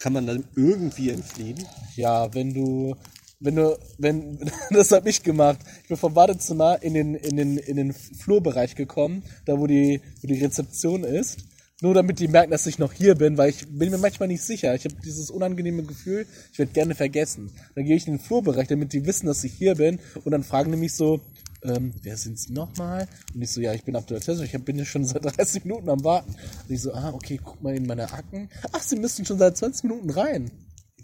Kann 0.00 0.12
man 0.12 0.26
dann 0.26 0.44
irgendwie 0.54 1.10
entfliehen? 1.10 1.64
Ja, 1.94 2.32
wenn 2.34 2.52
du, 2.52 2.96
wenn 3.40 3.56
du, 3.56 3.78
wenn, 3.98 4.50
das 4.70 4.92
hab 4.92 5.06
ich 5.06 5.22
gemacht. 5.22 5.60
Ich 5.82 5.88
bin 5.88 5.96
vom 5.96 6.14
Badezimmer 6.14 6.82
in 6.82 6.94
den, 6.94 7.14
in 7.14 7.36
den, 7.36 7.58
in 7.58 7.76
den 7.76 7.92
Flurbereich 7.92 8.74
gekommen, 8.74 9.22
da 9.44 9.58
wo 9.58 9.66
die, 9.66 10.00
wo 10.20 10.28
die 10.28 10.42
Rezeption 10.42 11.04
ist. 11.04 11.38
Nur 11.82 11.92
damit 11.92 12.20
die 12.20 12.28
merken, 12.28 12.52
dass 12.52 12.66
ich 12.66 12.78
noch 12.78 12.94
hier 12.94 13.14
bin, 13.16 13.36
weil 13.36 13.50
ich 13.50 13.66
bin 13.68 13.90
mir 13.90 13.98
manchmal 13.98 14.28
nicht 14.28 14.42
sicher. 14.42 14.74
Ich 14.74 14.86
habe 14.86 14.94
dieses 15.04 15.30
unangenehme 15.30 15.82
Gefühl, 15.82 16.26
ich 16.50 16.58
werde 16.58 16.72
gerne 16.72 16.94
vergessen. 16.94 17.52
Dann 17.74 17.84
gehe 17.84 17.96
ich 17.96 18.06
in 18.06 18.14
den 18.14 18.18
Flurbereich, 18.18 18.66
damit 18.66 18.94
die 18.94 19.04
wissen, 19.04 19.26
dass 19.26 19.44
ich 19.44 19.52
hier 19.52 19.74
bin. 19.74 19.98
Und 20.24 20.32
dann 20.32 20.42
fragen 20.42 20.72
die 20.72 20.78
mich 20.78 20.94
so, 20.94 21.20
ähm, 21.68 21.94
wer 22.02 22.16
sind 22.16 22.38
Sie 22.38 22.52
nochmal? 22.52 23.08
Und 23.34 23.42
ich 23.42 23.50
so, 23.50 23.60
ja, 23.60 23.72
ich 23.74 23.84
bin 23.84 23.96
Abdul 23.96 24.20
Tess, 24.20 24.40
ich 24.40 24.52
bin 24.64 24.78
ja 24.78 24.84
schon 24.84 25.04
seit 25.04 25.24
30 25.36 25.64
Minuten 25.64 25.88
am 25.88 26.02
Warten. 26.04 26.30
Und 26.30 26.70
ich 26.70 26.80
so, 26.80 26.92
ah, 26.92 27.10
okay, 27.12 27.40
guck 27.42 27.62
mal 27.62 27.74
in 27.74 27.86
meine 27.86 28.12
Akten. 28.12 28.48
Ach, 28.72 28.82
Sie 28.82 28.96
müssen 28.96 29.24
schon 29.24 29.38
seit 29.38 29.56
20 29.56 29.84
Minuten 29.84 30.10
rein. 30.10 30.50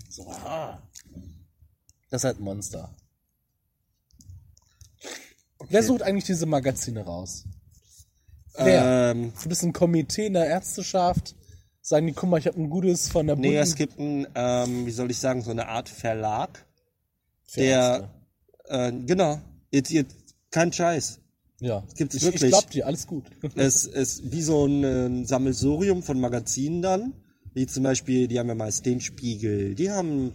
So, 0.09 0.29
ah. 0.29 0.83
Das 2.11 2.21
ist 2.21 2.25
halt 2.25 2.41
ein 2.41 2.45
Monster. 2.45 2.95
Wer 5.69 5.83
sucht 5.83 6.03
eigentlich 6.03 6.25
diese 6.25 6.47
Magazine 6.47 7.01
raus? 7.05 7.45
Wer? 8.57 9.11
Ähm, 9.13 9.33
Du 9.43 9.49
bist 9.49 9.63
ein 9.63 9.73
Komitee 9.73 10.27
in 10.27 10.35
der 10.35 10.47
Ärzteschaft. 10.47 11.35
Sagen 11.81 12.07
die, 12.07 12.13
guck 12.13 12.29
mal, 12.29 12.39
ich 12.39 12.47
habe 12.47 12.61
ein 12.61 12.71
gutes 12.71 13.09
von 13.09 13.27
der 13.27 13.37
nee, 13.37 13.49
bunten 13.49 13.63
es 13.63 13.75
gibt 13.75 13.99
ein, 13.99 14.27
ähm, 14.35 14.87
wie 14.87 14.91
soll 14.93 15.11
ich 15.11 15.19
sagen, 15.19 15.43
so 15.43 15.51
eine 15.51 15.67
Art 15.69 15.89
Verlag, 15.89 16.65
für 17.45 17.61
der, 17.61 18.11
Ärzte. 18.69 18.99
äh, 18.99 19.07
genau, 19.07 19.41
jetzt, 19.71 19.91
jetzt, 19.91 20.15
kein 20.53 20.73
Scheiß. 20.73 21.19
Ja, 21.61 21.85
gibt's 21.97 22.15
ich, 22.17 22.23
wirklich. 22.23 22.43
Ich 22.45 22.49
glaub 22.51 22.71
dir, 22.71 22.87
alles 22.87 23.07
gut. 23.07 23.25
Es 23.57 23.87
ist 23.87 24.31
wie 24.33 24.43
so 24.43 24.67
ein 24.67 24.85
äh, 24.85 25.25
Sammelsurium 25.25 26.03
von 26.03 26.21
Magazinen 26.21 26.83
dann, 26.83 27.13
wie 27.55 27.67
zum 27.67 27.83
Beispiel, 27.83 28.29
die 28.29 28.39
haben 28.39 28.49
ja 28.49 28.55
meist 28.55 28.87
den 28.87 29.01
Spiegel, 29.01 29.75
die 29.75 29.91
haben, 29.91 30.33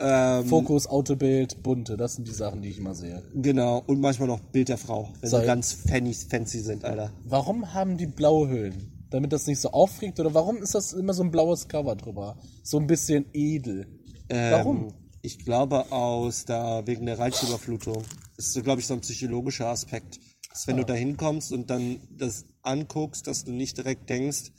ähm, 0.00 0.46
Fokus, 0.46 0.86
Autobild, 0.86 1.62
bunte, 1.62 1.96
das 1.96 2.14
sind 2.14 2.28
die 2.28 2.32
Sachen, 2.32 2.62
die 2.62 2.68
ich 2.68 2.78
immer 2.78 2.94
sehe. 2.94 3.22
genau, 3.34 3.82
und 3.86 4.00
manchmal 4.00 4.28
noch 4.28 4.40
Bild 4.40 4.68
der 4.68 4.78
Frau, 4.78 5.08
wenn 5.20 5.30
Sei- 5.30 5.40
sie 5.40 5.46
ganz 5.46 5.72
fancy, 5.72 6.26
fancy 6.28 6.60
sind, 6.60 6.84
Alter. 6.84 7.12
Warum 7.24 7.74
haben 7.74 7.96
die 7.96 8.06
blaue 8.06 8.48
Hüllen? 8.48 8.92
Damit 9.10 9.32
das 9.32 9.46
nicht 9.46 9.60
so 9.60 9.70
aufregt? 9.70 10.20
Oder 10.20 10.34
warum 10.34 10.58
ist 10.58 10.74
das 10.74 10.92
immer 10.92 11.14
so 11.14 11.22
ein 11.22 11.30
blaues 11.30 11.66
Cover 11.66 11.96
drüber? 11.96 12.36
So 12.62 12.78
ein 12.78 12.86
bisschen 12.86 13.24
edel. 13.32 13.86
Ähm, 14.28 14.52
Warum? 14.52 14.92
Ich 15.22 15.44
glaube 15.44 15.90
aus 15.92 16.44
da 16.44 16.86
wegen 16.86 17.06
der 17.06 17.18
Reizüberflutung. 17.18 18.04
Das 18.36 18.46
ist, 18.46 18.52
so, 18.52 18.62
glaube 18.62 18.80
ich, 18.80 18.86
so 18.86 18.94
ein 18.94 19.00
psychologischer 19.00 19.66
Aspekt. 19.66 20.20
Dass 20.50 20.66
wenn 20.66 20.76
du 20.76 20.84
da 20.84 20.94
hinkommst 20.94 21.52
und 21.52 21.70
dann 21.70 22.00
das 22.10 22.44
anguckst, 22.62 23.26
dass 23.26 23.44
du 23.44 23.52
nicht 23.52 23.76
direkt 23.76 24.08
denkst, 24.08 24.52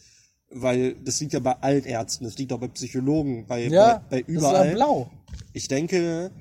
weil 0.52 0.96
das 1.04 1.20
liegt 1.20 1.34
ja 1.34 1.40
bei 1.40 1.54
allen 1.62 1.84
Ärzten, 1.86 2.24
das 2.26 2.38
liegt 2.38 2.52
auch 2.54 2.60
bei 2.60 2.68
Psychologen, 2.70 3.46
bei, 3.48 3.68
Ja, 3.68 4.00
bei, 4.10 4.18
bei 4.18 4.22
das 4.22 4.30
ist 4.30 4.36
überall. 4.38 4.68
ja 4.68 4.74
blau. 4.74 5.12
Ich 5.54 5.68
denke, 5.68 6.32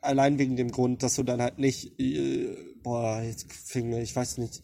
allein 0.00 0.38
wegen 0.38 0.56
dem 0.56 0.70
Grund, 0.70 1.02
dass 1.02 1.14
du 1.16 1.22
dann 1.22 1.40
halt 1.42 1.58
nicht, 1.58 1.98
äh, 2.00 2.56
boah, 2.82 3.22
jetzt 3.22 3.52
fing 3.52 3.88
mir, 3.88 4.02
ich 4.02 4.14
weiß 4.14 4.38
nicht, 4.38 4.62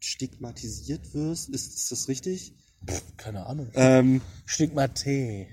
stigmatisiert 0.00 1.14
wirst, 1.14 1.48
ist, 1.48 1.74
ist 1.74 1.92
das 1.92 2.08
richtig? 2.08 2.54
Keine 3.16 3.46
Ahnung. 3.46 3.68
Ähm, 3.74 4.20
Stigmate. 4.44 5.46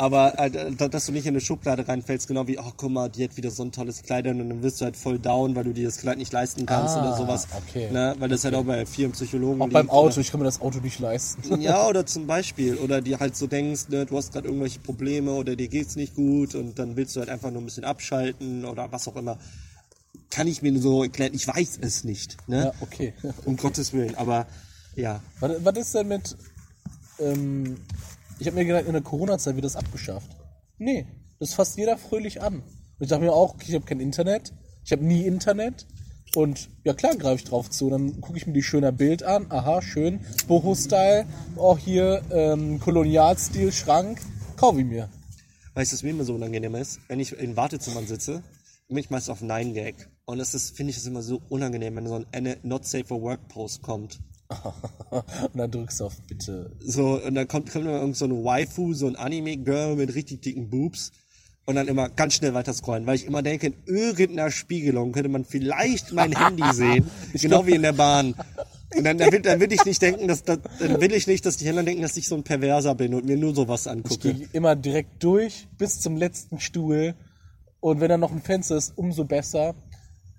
Aber 0.00 0.38
äh, 0.38 0.70
da- 0.76 0.86
dass 0.86 1.06
du 1.06 1.12
nicht 1.12 1.26
in 1.26 1.30
eine 1.30 1.40
Schublade 1.40 1.86
reinfällst, 1.88 2.28
genau 2.28 2.46
wie, 2.46 2.56
oh 2.56 2.72
guck 2.76 2.88
mal, 2.90 3.08
die 3.08 3.24
hat 3.24 3.36
wieder 3.36 3.50
so 3.50 3.64
ein 3.64 3.72
tolles 3.72 4.02
Kleid 4.02 4.28
und 4.28 4.38
dann 4.38 4.62
wirst 4.62 4.80
du 4.80 4.84
halt 4.84 4.96
voll 4.96 5.18
down, 5.18 5.56
weil 5.56 5.64
du 5.64 5.72
dir 5.72 5.86
das 5.86 5.98
Kleid 5.98 6.18
nicht 6.18 6.32
leisten 6.32 6.66
kannst 6.66 6.96
Ah, 6.96 7.00
oder 7.02 7.16
sowas. 7.16 7.48
okay. 7.66 7.90
Ne? 7.90 8.14
Weil 8.20 8.28
das 8.28 8.44
halt 8.44 8.54
auch 8.54 8.62
bei 8.62 8.86
vielen 8.86 9.10
Psychologen 9.10 9.60
Auch 9.60 9.68
beim 9.68 9.90
Auto, 9.90 10.20
ich 10.20 10.30
kann 10.30 10.38
mir 10.38 10.44
das 10.46 10.60
Auto 10.60 10.78
nicht 10.78 11.00
leisten. 11.00 11.60
Ja, 11.60 11.88
oder 11.88 12.06
zum 12.06 12.28
Beispiel. 12.28 12.76
Oder 12.76 13.00
dir 13.00 13.18
halt 13.18 13.36
so 13.36 13.48
denkst, 13.48 13.88
ne, 13.88 14.06
du 14.06 14.16
hast 14.16 14.32
gerade 14.32 14.46
irgendwelche 14.46 14.78
Probleme 14.78 15.32
oder 15.32 15.56
dir 15.56 15.66
geht's 15.68 15.96
nicht 15.96 16.14
gut 16.14 16.54
und 16.54 16.78
dann 16.78 16.94
willst 16.96 17.16
du 17.16 17.20
halt 17.20 17.28
einfach 17.28 17.50
nur 17.50 17.60
ein 17.60 17.64
bisschen 17.64 17.84
abschalten 17.84 18.64
oder 18.64 18.92
was 18.92 19.08
auch 19.08 19.16
immer. 19.16 19.36
Kann 20.30 20.46
ich 20.46 20.62
mir 20.62 20.78
so 20.80 21.02
erklären, 21.02 21.34
ich 21.34 21.48
weiß 21.48 21.78
es 21.80 22.04
nicht. 22.04 22.36
Ne? 22.46 22.66
Ja, 22.66 22.72
okay. 22.82 23.14
Um 23.44 23.56
Gottes 23.56 23.92
Willen, 23.92 24.14
aber 24.14 24.46
ja. 24.94 25.20
Was, 25.40 25.52
was 25.64 25.76
ist 25.78 25.94
denn 25.96 26.06
mit. 26.06 26.36
Ähm, 27.18 27.78
ich 28.38 28.46
habe 28.46 28.56
mir 28.56 28.64
gedacht, 28.64 28.86
in 28.86 28.92
der 28.92 29.02
Corona-Zeit 29.02 29.54
wird 29.54 29.64
das 29.64 29.76
abgeschafft. 29.76 30.30
Nee, 30.78 31.06
das 31.40 31.54
fasst 31.54 31.76
jeder 31.76 31.98
fröhlich 31.98 32.40
an. 32.40 32.54
Und 32.54 32.64
ich 33.00 33.08
dachte 33.08 33.24
mir 33.24 33.32
auch, 33.32 33.56
ich 33.66 33.74
habe 33.74 33.84
kein 33.84 34.00
Internet. 34.00 34.52
Ich 34.84 34.92
habe 34.92 35.04
nie 35.04 35.24
Internet. 35.24 35.86
Und 36.34 36.68
ja 36.84 36.94
klar 36.94 37.16
greife 37.16 37.36
ich 37.36 37.44
drauf 37.44 37.70
zu. 37.70 37.90
Dann 37.90 38.20
gucke 38.20 38.38
ich 38.38 38.46
mir 38.46 38.52
die 38.52 38.62
schöner 38.62 38.92
Bild 38.92 39.22
an. 39.22 39.46
Aha, 39.50 39.82
schön. 39.82 40.20
Boho-Style. 40.46 41.26
Auch 41.56 41.78
hier 41.78 42.22
ähm, 42.30 42.80
Kolonialstil, 42.80 43.72
Schrank. 43.72 44.20
Kaufe 44.56 44.80
ich 44.80 44.86
mir. 44.86 45.08
Weißt 45.74 45.92
du, 45.92 45.96
was 45.96 46.02
mir 46.02 46.10
immer 46.10 46.24
so 46.24 46.34
unangenehm 46.34 46.74
ist? 46.74 47.00
Wenn 47.08 47.20
ich 47.20 47.32
in 47.38 47.56
Wartezimmern 47.56 48.06
sitze, 48.06 48.42
bin 48.88 48.96
ich 48.98 49.10
meist 49.10 49.30
auf 49.30 49.42
9gag. 49.42 49.94
Und 50.24 50.38
das 50.38 50.54
ist, 50.54 50.76
finde 50.76 50.90
ich, 50.90 50.96
das 50.96 51.06
immer 51.06 51.22
so 51.22 51.40
unangenehm, 51.48 51.96
wenn 51.96 52.06
so 52.06 52.24
ein 52.32 52.56
Not 52.62 52.84
Safe 52.84 53.04
for 53.04 53.22
Work 53.22 53.48
Post 53.48 53.82
kommt. 53.82 54.18
Und 55.10 55.58
dann 55.58 55.70
drückst 55.70 56.00
du 56.00 56.04
auf 56.06 56.16
bitte. 56.26 56.70
So, 56.80 57.20
und 57.22 57.34
dann 57.34 57.46
kommt, 57.48 57.70
kommt 57.70 57.84
immer 57.84 58.00
irgend 58.00 58.16
so 58.16 58.24
eine 58.24 58.42
Waifu, 58.44 58.94
so 58.94 59.06
ein 59.06 59.16
Anime-Girl 59.16 59.96
mit 59.96 60.14
richtig 60.14 60.42
dicken 60.42 60.70
Boobs. 60.70 61.12
Und 61.66 61.74
dann 61.74 61.86
immer 61.86 62.08
ganz 62.08 62.32
schnell 62.32 62.54
weiter 62.54 62.72
scrollen, 62.72 63.06
weil 63.06 63.16
ich 63.16 63.26
immer 63.26 63.42
denke, 63.42 63.66
in 63.66 63.74
irgendeiner 63.84 64.50
Spiegelung 64.50 65.12
könnte 65.12 65.28
man 65.28 65.44
vielleicht 65.44 66.12
mein 66.12 66.34
Handy 66.34 66.64
sehen. 66.72 67.10
genau 67.34 67.66
wie 67.66 67.72
in 67.74 67.82
der 67.82 67.92
Bahn. 67.92 68.34
Und 68.96 69.04
dann, 69.04 69.18
dann, 69.18 69.30
will, 69.30 69.42
dann 69.42 69.60
will 69.60 69.70
ich 69.70 69.84
nicht 69.84 70.00
denken, 70.00 70.28
dass, 70.28 70.44
dass, 70.44 70.60
dann 70.78 70.98
will 70.98 71.12
ich 71.12 71.26
nicht, 71.26 71.44
dass 71.44 71.58
die 71.58 71.68
anderen 71.68 71.84
denken, 71.84 72.00
dass 72.00 72.16
ich 72.16 72.26
so 72.26 72.36
ein 72.36 72.42
Perverser 72.42 72.94
bin 72.94 73.12
und 73.12 73.26
mir 73.26 73.36
nur 73.36 73.54
sowas 73.54 73.84
Ich 73.84 73.92
angucke. 73.92 74.32
gehe 74.32 74.48
immer 74.54 74.76
direkt 74.76 75.22
durch 75.22 75.68
bis 75.76 76.00
zum 76.00 76.16
letzten 76.16 76.58
Stuhl. 76.58 77.14
Und 77.80 78.00
wenn 78.00 78.08
da 78.08 78.16
noch 78.16 78.32
ein 78.32 78.40
Fenster 78.40 78.76
ist, 78.78 78.96
umso 78.96 79.24
besser. 79.24 79.74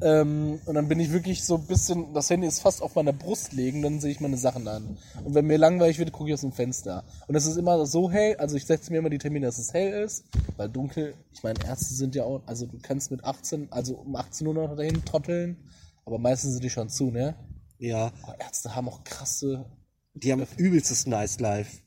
Ähm, 0.01 0.61
und 0.65 0.75
dann 0.75 0.87
bin 0.87 0.99
ich 0.99 1.11
wirklich 1.11 1.43
so 1.43 1.55
ein 1.55 1.65
bisschen, 1.65 2.13
das 2.13 2.29
Handy 2.29 2.47
ist 2.47 2.61
fast 2.61 2.81
auf 2.81 2.95
meiner 2.95 3.11
Brust 3.11 3.51
legen, 3.51 3.81
dann 3.81 3.99
sehe 3.99 4.11
ich 4.11 4.21
meine 4.21 4.37
Sachen 4.37 4.67
an. 4.67 4.97
Und 5.25 5.35
wenn 5.35 5.45
mir 5.45 5.57
langweilig 5.57 5.99
wird, 5.99 6.13
gucke 6.13 6.29
ich 6.29 6.33
aus 6.33 6.41
dem 6.41 6.53
Fenster. 6.53 7.03
Und 7.27 7.35
es 7.35 7.45
ist 7.45 7.57
immer 7.57 7.85
so 7.85 8.09
hell, 8.09 8.37
also 8.37 8.55
ich 8.55 8.65
setze 8.65 8.91
mir 8.91 8.99
immer 8.99 9.09
die 9.09 9.17
Termine, 9.17 9.47
dass 9.47 9.57
es 9.57 9.73
hell 9.73 10.03
ist, 10.03 10.23
weil 10.55 10.69
dunkel, 10.69 11.15
ich 11.33 11.43
meine, 11.43 11.59
Ärzte 11.65 11.93
sind 11.93 12.15
ja 12.15 12.23
auch, 12.23 12.41
also 12.45 12.65
du 12.65 12.79
kannst 12.81 13.11
mit 13.11 13.25
18, 13.25 13.71
also 13.71 13.95
um 13.95 14.15
18 14.15 14.47
Uhr 14.47 14.53
noch 14.53 14.75
dahin 14.75 15.03
trotteln, 15.03 15.57
aber 16.05 16.17
meistens 16.17 16.53
sind 16.53 16.63
die 16.63 16.69
schon 16.69 16.89
zu, 16.89 17.11
ne? 17.11 17.35
Ja, 17.77 18.11
Aber 18.23 18.39
Ärzte 18.39 18.75
haben 18.75 18.87
auch 18.87 19.03
krasse, 19.03 19.65
die 20.13 20.31
haben 20.31 20.45
übelstes 20.57 21.07
Nice 21.07 21.39
Life. 21.39 21.81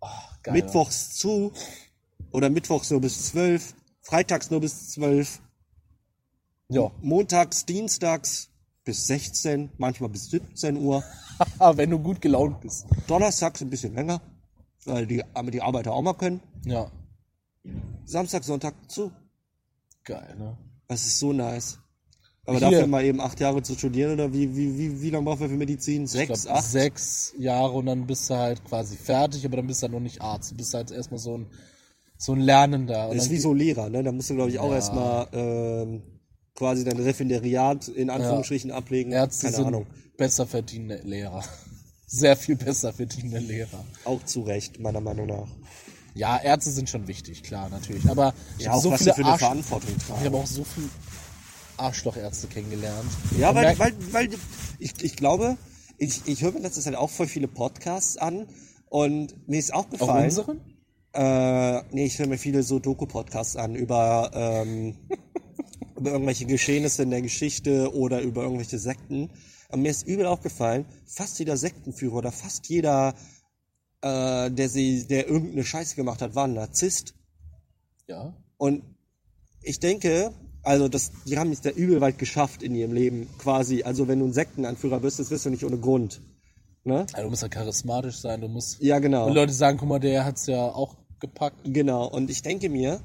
oh, 0.00 0.08
geil. 0.42 0.54
Mittwochs 0.54 1.14
zu 1.14 1.52
oder 2.32 2.50
Mittwochs 2.50 2.90
nur 2.90 3.00
bis 3.00 3.28
12, 3.28 3.74
freitags 4.02 4.50
nur 4.50 4.60
bis 4.60 4.90
12, 4.90 5.40
Ja, 6.68 6.90
montags, 7.00 7.64
dienstags 7.64 8.48
bis 8.84 9.06
16, 9.06 9.70
manchmal 9.78 10.10
bis 10.10 10.30
17 10.30 10.76
Uhr, 10.76 11.02
wenn 11.74 11.90
du 11.90 11.98
gut 11.98 12.20
gelaunt 12.20 12.60
bist. 12.60 12.86
donnerstags 13.06 13.60
ein 13.62 13.70
bisschen 13.70 13.94
länger, 13.94 14.20
weil 14.84 15.06
die, 15.06 15.22
die 15.52 15.62
Arbeiter 15.62 15.92
auch 15.92 16.02
mal 16.02 16.14
können, 16.14 16.40
Ja, 16.64 16.90
Samstag, 18.04 18.44
Sonntag 18.44 18.74
zu. 18.88 19.10
geil, 20.04 20.36
ne? 20.38 20.56
Das 20.88 21.04
ist 21.04 21.18
so 21.18 21.32
nice. 21.32 21.78
Aber 22.46 22.58
Hier. 22.58 22.70
dafür 22.70 22.86
mal 22.86 23.04
eben 23.04 23.20
acht 23.20 23.40
Jahre 23.40 23.60
zu 23.62 23.74
studieren 23.74 24.12
oder 24.12 24.32
wie, 24.32 24.54
wie, 24.56 24.78
wie, 24.78 25.02
wie 25.02 25.10
lange 25.10 25.24
braucht 25.24 25.40
man 25.40 25.48
für 25.48 25.56
Medizin? 25.56 26.06
Sechs, 26.06 26.44
glaub, 26.44 26.56
acht? 26.58 26.64
Sechs 26.70 27.32
Jahre 27.36 27.72
und 27.72 27.86
dann 27.86 28.06
bist 28.06 28.30
du 28.30 28.36
halt 28.36 28.64
quasi 28.64 28.96
fertig, 28.96 29.44
aber 29.44 29.56
dann 29.56 29.66
bist 29.66 29.82
du 29.82 29.84
halt 29.84 29.92
noch 29.92 30.00
nicht 30.00 30.20
Arzt. 30.22 30.52
Du 30.52 30.56
bist 30.56 30.72
halt 30.74 30.92
erstmal 30.92 31.18
so 31.18 31.38
ein, 31.38 31.46
so 32.18 32.34
ein 32.34 32.40
Lernender. 32.40 33.08
Und 33.08 33.16
Das 33.16 33.24
ist 33.26 33.32
wie 33.32 33.38
so 33.38 33.52
Lehrer, 33.52 33.88
ne? 33.88 34.04
Da 34.04 34.12
musst 34.12 34.30
du, 34.30 34.34
glaube 34.36 34.50
ich, 34.50 34.60
auch 34.60 34.68
Ja. 34.70 34.76
erstmal 34.76 35.26
ähm, 35.32 36.02
quasi 36.56 36.82
dein 36.84 36.98
Referendariat 36.98 37.86
in 37.88 38.10
Anführungsstrichen 38.10 38.72
ablegen. 38.72 39.12
Ärzte 39.12 39.44
Keine 39.46 39.56
sind 39.56 39.66
Ahnung. 39.66 39.86
besser 40.16 40.46
verdienende 40.46 41.00
Lehrer. 41.06 41.44
Sehr 42.08 42.36
viel 42.36 42.56
besser 42.56 42.92
verdienende 42.92 43.38
Lehrer. 43.38 43.84
Auch 44.04 44.24
zu 44.24 44.42
Recht, 44.42 44.80
meiner 44.80 45.00
Meinung 45.00 45.26
nach. 45.26 45.48
Ja, 46.14 46.38
Ärzte 46.38 46.70
sind 46.70 46.88
schon 46.88 47.06
wichtig, 47.08 47.42
klar, 47.42 47.68
natürlich. 47.68 48.08
Aber 48.08 48.32
ich 48.58 48.64
Ja, 48.64 48.70
habe 48.70 48.78
auch 48.78 48.82
so 48.82 48.90
was 48.90 48.98
viele 49.00 49.10
sie 49.12 49.16
für 49.16 49.22
eine 49.22 49.32
Arsch 49.32 49.40
Verantwortung 49.42 49.90
ich 49.96 50.02
tragen. 50.04 50.24
habe 50.24 50.36
auch 50.38 50.46
so 50.46 50.64
viele 50.64 50.88
Arschlochärzte 51.76 52.46
kennengelernt. 52.46 53.10
Ja, 53.38 53.50
Und 53.50 53.56
weil, 53.56 53.78
weil, 53.78 53.92
weil 54.12 54.28
ich, 54.78 54.92
ich 55.02 55.16
glaube, 55.16 55.56
ich, 55.98 56.22
ich 56.26 56.42
höre 56.42 56.52
mir 56.52 56.60
letztes 56.60 56.84
Zeit 56.84 56.94
auch 56.94 57.10
voll 57.10 57.26
viele 57.26 57.48
Podcasts 57.48 58.16
an 58.16 58.46
und 58.88 59.48
mir 59.48 59.58
ist 59.58 59.74
auch 59.74 59.80
aufgefallen. 59.80 60.24
unseren? 60.26 60.60
Äh, 61.12 61.82
nee, 61.92 62.06
ich 62.06 62.18
höre 62.18 62.28
mir 62.28 62.38
viele 62.38 62.62
so 62.62 62.78
Doku-Podcasts 62.78 63.56
an 63.56 63.74
über, 63.74 64.30
ähm, 64.34 64.96
über 65.96 66.12
irgendwelche 66.12 66.46
Geschehnisse 66.46 67.02
in 67.02 67.10
der 67.10 67.22
Geschichte 67.22 67.94
oder 67.94 68.20
über 68.20 68.42
irgendwelche 68.42 68.78
Sekten. 68.78 69.30
Und 69.70 69.82
mir 69.82 69.90
ist 69.90 70.06
übel 70.06 70.26
aufgefallen, 70.26 70.84
fast 71.06 71.38
jeder 71.38 71.56
Sektenführer 71.56 72.16
oder 72.16 72.32
fast 72.32 72.68
jeder, 72.68 73.14
äh, 74.02 74.50
der 74.50 74.68
sie, 74.68 75.06
der 75.06 75.28
irgendeine 75.28 75.64
Scheiße 75.64 75.96
gemacht 75.96 76.22
hat, 76.22 76.34
war 76.34 76.44
ein 76.44 76.54
Narzisst. 76.54 77.14
Ja. 78.06 78.34
Und 78.56 78.82
ich 79.62 79.80
denke, 79.80 80.32
Also 80.62 80.88
das, 80.88 81.12
die 81.24 81.38
haben 81.38 81.52
es 81.52 81.62
ja 81.62 81.70
übel 81.70 82.00
weit 82.00 82.18
geschafft 82.18 82.60
in 82.62 82.74
ihrem 82.74 82.92
Leben, 82.92 83.28
quasi. 83.38 83.84
Also 83.84 84.08
wenn 84.08 84.18
du 84.18 84.26
ein 84.26 84.32
Sektenanführer 84.32 84.98
bist, 84.98 85.20
das 85.20 85.30
wirst 85.30 85.46
du 85.46 85.50
nicht 85.50 85.64
ohne 85.64 85.78
Grund. 85.78 86.20
Ne? 86.82 87.06
Also 87.12 87.22
du 87.22 87.30
musst 87.30 87.42
ja 87.42 87.48
charismatisch 87.48 88.18
sein, 88.18 88.40
du 88.40 88.48
musst. 88.48 88.80
Ja, 88.80 88.98
genau. 88.98 89.28
Und 89.28 89.34
Leute 89.34 89.52
sagen, 89.52 89.78
guck 89.78 89.88
mal, 89.88 90.00
der 90.00 90.24
hat's 90.24 90.46
ja 90.46 90.62
auch 90.66 90.96
gepackt. 91.20 91.58
Genau, 91.64 92.06
und 92.08 92.30
ich 92.30 92.42
denke 92.42 92.68
mir, 92.68 93.00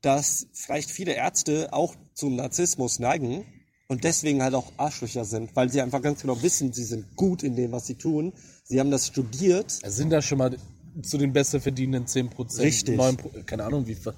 dass 0.00 0.46
vielleicht 0.52 0.90
viele 0.90 1.14
Ärzte 1.14 1.72
auch 1.72 1.96
zum 2.16 2.34
Narzissmus 2.34 2.98
neigen 2.98 3.44
und 3.88 4.02
deswegen 4.02 4.42
halt 4.42 4.54
auch 4.54 4.72
Arschlöcher 4.78 5.24
sind, 5.24 5.54
weil 5.54 5.70
sie 5.70 5.80
einfach 5.82 6.00
ganz 6.02 6.22
genau 6.22 6.42
wissen, 6.42 6.72
sie 6.72 6.82
sind 6.84 7.14
gut 7.14 7.42
in 7.42 7.54
dem, 7.54 7.70
was 7.72 7.86
sie 7.86 7.94
tun. 7.94 8.32
Sie 8.64 8.80
haben 8.80 8.90
das 8.90 9.06
studiert. 9.06 9.78
Also 9.82 9.96
sind 9.98 10.10
da 10.10 10.20
schon 10.22 10.38
mal 10.38 10.56
zu 11.02 11.18
den 11.18 11.32
besser 11.34 11.60
verdienenden 11.60 12.06
10%. 12.06 12.58
Richtig. 12.58 12.96
9, 12.96 13.16
keine 13.44 13.64
Ahnung, 13.64 13.86
wie. 13.86 13.94
viel- 13.94 14.14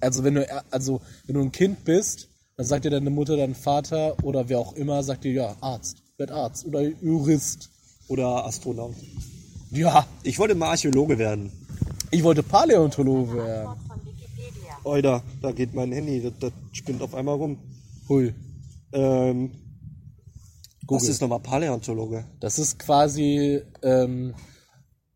Also 0.00 0.22
wenn 0.22 0.34
du, 0.34 0.46
also 0.70 1.00
wenn 1.26 1.34
du 1.34 1.40
ein 1.40 1.50
Kind 1.50 1.82
bist, 1.84 2.28
dann 2.56 2.66
sagt 2.66 2.84
dir 2.84 2.90
deine 2.90 3.08
Mutter, 3.10 3.38
dein 3.38 3.54
Vater 3.54 4.22
oder 4.22 4.48
wer 4.50 4.58
auch 4.58 4.74
immer, 4.74 5.02
sagt 5.02 5.24
dir, 5.24 5.32
ja, 5.32 5.56
Arzt, 5.62 6.02
werd 6.18 6.30
Arzt 6.30 6.66
oder 6.66 6.82
Jurist. 6.82 7.70
Oder 8.08 8.44
Astronaut. 8.44 8.94
Ja, 9.70 10.04
Ich 10.24 10.38
wollte 10.38 10.54
mal 10.56 10.70
Archäologe 10.70 11.16
werden. 11.16 11.50
ich 12.10 12.22
wollte 12.24 12.42
Paläontologe 12.42 13.36
werden. 13.36 13.68
Oida, 14.84 15.22
da 15.42 15.52
geht 15.52 15.74
mein 15.74 15.92
Handy, 15.92 16.22
das, 16.22 16.32
das 16.40 16.52
spinnt 16.72 17.02
auf 17.02 17.14
einmal 17.14 17.36
rum. 17.36 17.58
Hui. 18.08 18.34
Ähm, 18.92 19.52
was 20.82 20.86
Google. 21.02 21.10
ist 21.10 21.20
nochmal 21.20 21.40
Paläontologe? 21.40 22.24
Das 22.40 22.58
ist 22.58 22.78
quasi 22.78 23.62
ähm, 23.82 24.34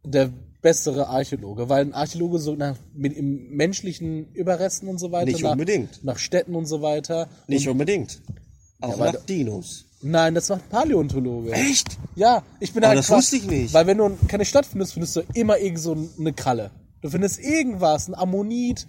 der 0.05 0.31
bessere 0.63 1.09
Archäologe, 1.09 1.69
weil 1.69 1.85
ein 1.85 1.95
Archäologe 1.95 2.39
so 2.39 2.55
nach 2.55 2.77
mit 2.95 3.15
im 3.17 3.51
menschlichen 3.51 4.33
Überresten 4.33 4.89
und 4.89 4.99
so 4.99 5.11
weiter, 5.13 5.27
Nicht 5.33 5.43
nach, 5.43 5.53
unbedingt. 5.53 6.05
nach 6.05 6.19
Städten 6.19 6.55
und 6.55 6.67
so 6.67 6.81
weiter. 6.81 7.29
Nicht 7.49 7.69
unbedingt. 7.69 8.23
Auch 8.81 8.99
Ja, 8.99 9.13
nach 9.13 9.25
Dinos. 9.27 9.87
Nein, 10.03 10.35
das 10.35 10.49
macht 10.51 10.69
Paläontologe. 10.69 11.53
Echt? 11.53 11.99
Ja, 12.15 12.43
ich 12.61 12.73
bin 12.73 12.83
Aber 12.83 12.91
halt 12.91 12.99
das 13.01 13.07
qua- 13.09 13.17
wusste 13.17 13.37
ich 13.37 13.47
nicht. 13.47 13.73
Weil 13.75 13.87
wenn 13.87 13.99
du 13.99 14.17
keine 14.29 14.45
Stadt 14.45 14.67
findest, 14.67 14.93
findest 14.93 15.17
du 15.17 15.23
immer 15.35 15.59
irgend 15.59 15.81
so 15.81 15.97
eine 16.19 16.33
Kralle. 16.35 16.71
Du 17.05 17.11
findest 17.11 17.39
irgendwas, 17.39 18.09
ein 18.09 18.15
Ammonit. 18.15 18.87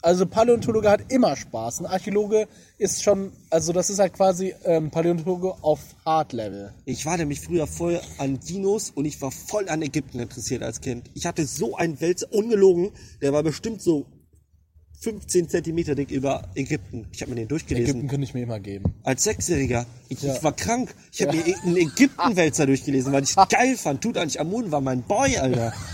Also 0.00 0.24
Paläontologe 0.24 0.88
hat 0.88 1.12
immer 1.12 1.36
Spaß. 1.36 1.80
Ein 1.80 1.86
Archäologe 1.86 2.48
ist 2.78 3.02
schon, 3.02 3.32
also 3.50 3.74
das 3.74 3.90
ist 3.90 3.98
halt 3.98 4.14
quasi 4.14 4.54
ähm, 4.64 4.90
Paläontologe 4.90 5.52
auf 5.62 5.80
Hard 6.06 6.32
Level. 6.32 6.72
Ich 6.86 7.04
war 7.04 7.18
nämlich 7.18 7.42
früher 7.42 7.66
voll 7.66 8.00
an 8.16 8.40
Dinos 8.40 8.88
und 8.88 9.04
ich 9.04 9.20
war 9.20 9.30
voll 9.30 9.68
an 9.68 9.82
Ägypten 9.82 10.20
interessiert 10.20 10.62
als 10.62 10.80
Kind. 10.80 11.10
Ich 11.12 11.26
hatte 11.26 11.44
so 11.44 11.76
einen 11.76 12.00
Wälzer, 12.00 12.32
ungelogen, 12.32 12.92
der 13.20 13.34
war 13.34 13.42
bestimmt 13.42 13.82
so 13.82 14.06
15 15.00 15.50
Zentimeter 15.50 15.94
dick 15.94 16.10
über 16.10 16.48
Ägypten. 16.54 17.08
Ich 17.12 17.20
habe 17.20 17.32
mir 17.32 17.36
den 17.36 17.48
durchgelesen. 17.48 17.90
Ägypten 17.90 18.08
könnte 18.08 18.24
ich 18.24 18.32
mir 18.32 18.44
immer 18.44 18.58
geben. 18.58 18.94
Als 19.02 19.24
Sechsjähriger. 19.24 19.84
Ich, 20.08 20.22
Ja. 20.22 20.34
ich 20.34 20.42
war 20.42 20.52
krank. 20.56 20.94
Ich 21.12 21.20
habe 21.20 21.36
mir 21.36 21.44
einen 21.62 21.76
Ägyptenwälzer 21.76 22.64
durchgelesen, 22.66 23.12
weil 23.12 23.24
ich 23.24 23.36
geil 23.50 23.76
fand. 23.76 24.00
Tutanchamun 24.00 24.72
war 24.72 24.80
mein 24.80 25.02
Boy, 25.02 25.36
Alter. 25.36 25.74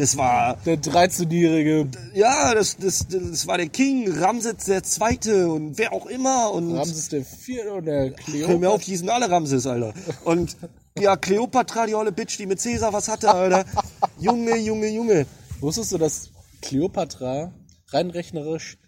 Das 0.00 0.16
war, 0.16 0.56
Der 0.64 0.80
13-jährige 0.80 1.86
ja, 2.14 2.54
das, 2.54 2.78
das, 2.78 3.06
das 3.06 3.46
war 3.46 3.58
der 3.58 3.68
King, 3.68 4.10
Ramses 4.10 4.64
der 4.64 4.82
Zweite 4.82 5.50
und 5.50 5.76
wer 5.76 5.92
auch 5.92 6.06
immer 6.06 6.52
und 6.52 6.74
Ramses 6.74 7.10
der 7.10 7.22
Vierte 7.22 7.70
und 7.70 7.84
der 7.84 8.04
Hör 8.04 8.08
mir 8.08 8.14
Kleopatra. 8.16 8.68
auf, 8.70 8.82
die 8.82 8.96
sind 8.96 9.10
alle 9.10 9.30
Ramses, 9.30 9.66
Alter. 9.66 9.92
Und 10.24 10.56
ja, 10.98 11.18
Kleopatra, 11.18 11.84
die 11.84 11.94
olle 11.94 12.12
Bitch, 12.12 12.38
die 12.38 12.46
mit 12.46 12.60
Cäsar 12.62 12.94
was 12.94 13.08
hatte, 13.08 13.30
Alter. 13.30 13.66
Junge, 14.18 14.56
Junge, 14.56 14.88
Junge. 14.88 15.26
Wusstest 15.60 15.92
du, 15.92 15.98
dass 15.98 16.30
Kleopatra 16.62 17.52
rein 17.88 18.08
rechnerisch 18.08 18.78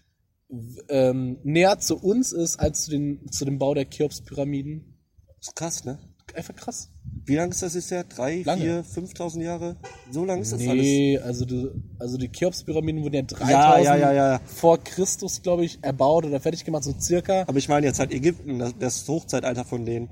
ähm, 0.89 1.37
näher 1.43 1.77
zu 1.77 1.95
uns 1.99 2.31
ist 2.31 2.59
als 2.59 2.85
zu, 2.85 2.89
den, 2.89 3.31
zu 3.31 3.45
dem 3.45 3.59
Bau 3.59 3.75
der 3.75 3.85
Cheops-Pyramiden? 3.85 4.97
ist 5.39 5.55
krass, 5.55 5.85
ne? 5.85 5.99
Einfach 6.33 6.55
krass. 6.55 6.89
Wie 7.25 7.35
lange 7.35 7.51
ist 7.51 7.61
das 7.61 7.73
jetzt 7.73 7.89
her? 7.91 8.03
Drei, 8.03 8.41
Lange. 8.43 8.61
vier, 8.61 8.83
5000 8.83 9.43
Jahre? 9.45 9.77
So 10.11 10.25
lange 10.25 10.41
ist 10.41 10.51
das 10.51 10.59
alles? 10.61 10.83
Nee, 10.83 11.17
also 11.19 11.45
die, 11.45 11.69
also 11.97 12.17
die 12.17 12.29
Cheops-Pyramiden 12.29 13.01
wurden 13.01 13.15
ja 13.15 13.21
3000 13.21 13.49
Ja, 13.85 13.95
ja, 13.95 14.13
ja, 14.13 14.39
vor 14.45 14.77
Christus, 14.83 15.41
glaube 15.41 15.63
ich, 15.63 15.79
erbaut 15.83 16.25
oder 16.25 16.39
fertig 16.41 16.65
gemacht, 16.65 16.83
so 16.83 16.93
circa. 16.99 17.43
Aber 17.47 17.57
ich 17.57 17.69
meine 17.69 17.85
jetzt 17.87 17.99
halt 17.99 18.11
Ägypten, 18.11 18.59
das, 18.59 18.73
das 18.77 19.07
Hochzeitalter 19.07 19.63
von 19.63 19.85
denen. 19.85 20.09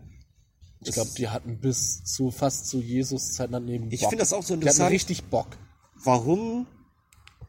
Ich 0.84 0.94
glaube, 0.94 1.10
die 1.18 1.28
hatten 1.28 1.60
bis 1.60 2.04
zu 2.06 2.32
fast 2.32 2.68
zu 2.68 2.80
Jesus 2.80 3.34
Zeiten 3.34 3.54
hatten 3.56 3.68
eben 3.68 3.92
Ich 3.92 4.02
Bock. 4.02 4.10
finde 4.10 4.22
das 4.24 4.34
auch 4.34 4.42
so 4.42 4.56
Die 4.56 4.60
hatten 4.62 4.68
interessant. 4.68 4.92
richtig 4.92 5.24
Bock. 5.26 5.48
Warum 6.04 6.66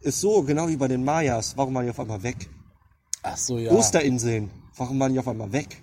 ist 0.01 0.20
so, 0.20 0.43
genau 0.43 0.68
wie 0.68 0.76
bei 0.76 0.88
den 0.88 1.05
Mayas, 1.05 1.57
warum 1.57 1.72
waren 1.74 1.84
die 1.84 1.90
auf 1.90 2.01
einmal 2.01 2.22
weg? 2.22 2.51
Ach 3.22 3.36
so, 3.36 3.59
ja. 3.59 3.70
Osterinseln, 3.70 4.51
warum 4.76 4.99
waren 4.99 5.12
die 5.12 5.18
auf 5.20 5.28
einmal 5.28 5.53
weg? 5.53 5.82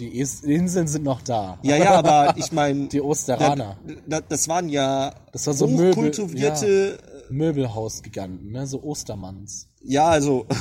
Die 0.00 0.18
Inseln 0.18 0.88
sind 0.88 1.04
noch 1.04 1.20
da. 1.22 1.58
Ja, 1.62 1.76
ja, 1.76 1.90
aber 1.92 2.34
ich 2.36 2.52
meine... 2.52 2.88
Die 2.92 3.00
Osteraner. 3.00 3.76
Das, 4.06 4.22
das 4.28 4.48
waren 4.48 4.68
ja 4.68 5.14
Das 5.32 5.46
war 5.46 5.54
so 5.54 5.66
Möbel- 5.66 5.90
hochkultivierte... 5.90 6.98
Möbelhausgiganten, 7.30 8.50
ne? 8.50 8.66
So 8.66 8.82
Ostermanns. 8.82 9.68
Ja, 9.82 10.08
also... 10.08 10.46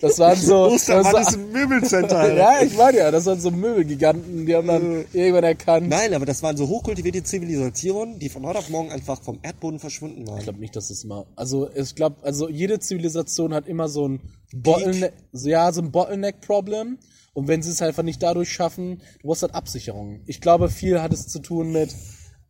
Das 0.00 0.18
waren 0.18 0.36
so. 0.36 0.66
Ostermann 0.72 1.12
das 1.12 1.28
ist 1.28 1.38
ein 1.38 1.52
Möbelcenter, 1.52 2.34
ja, 2.34 2.62
ich 2.62 2.76
meine 2.76 2.98
ja, 2.98 3.10
das 3.10 3.24
waren 3.26 3.40
so 3.40 3.50
Möbelgiganten, 3.50 4.46
die 4.46 4.54
haben 4.54 4.66
dann 4.66 5.04
irgendwann 5.12 5.44
erkannt. 5.44 5.88
Nein, 5.88 6.12
aber 6.14 6.26
das 6.26 6.42
waren 6.42 6.56
so 6.56 6.68
hochkultivierte 6.68 7.22
Zivilisationen, 7.22 8.18
die 8.18 8.28
von 8.28 8.44
heute 8.44 8.58
auf 8.58 8.68
morgen 8.68 8.90
einfach 8.90 9.22
vom 9.22 9.38
Erdboden 9.42 9.78
verschwunden 9.78 10.26
waren. 10.26 10.38
Ich 10.38 10.44
glaube 10.44 10.60
nicht, 10.60 10.76
dass 10.76 10.90
es 10.90 11.04
immer. 11.04 11.26
Also 11.36 11.70
ich 11.74 11.94
glaube, 11.94 12.16
also 12.22 12.48
jede 12.48 12.78
Zivilisation 12.78 13.54
hat 13.54 13.66
immer 13.68 13.88
so 13.88 14.06
ein 14.08 14.20
Bottleneck, 14.52 15.14
so, 15.32 15.48
ja, 15.48 15.72
so 15.72 15.80
ein 15.80 15.90
Bottleneck-Problem. 15.92 16.98
Und 17.36 17.48
wenn 17.48 17.60
sie 17.60 17.70
es 17.70 17.82
halt 17.82 17.90
einfach 17.90 18.02
nicht 18.02 18.22
dadurch 18.22 18.50
schaffen, 18.50 19.02
du 19.20 19.28
brauchst 19.28 19.42
halt 19.42 19.54
Absicherung. 19.54 20.22
Ich 20.24 20.40
glaube, 20.40 20.70
viel 20.70 21.02
hat 21.02 21.12
es 21.12 21.28
zu 21.28 21.38
tun 21.38 21.70
mit 21.70 21.94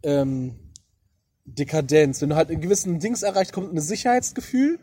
ähm, 0.05 0.55
Dekadenz. 1.45 2.23
Wenn 2.23 2.29
du 2.29 2.37
halt 2.37 2.51
einen 2.51 2.61
gewissen 2.61 3.01
Dings 3.01 3.25
erreicht, 3.25 3.53
kommt 3.53 3.75
ein 3.75 3.81
Sicherheitsgefühl. 3.81 4.79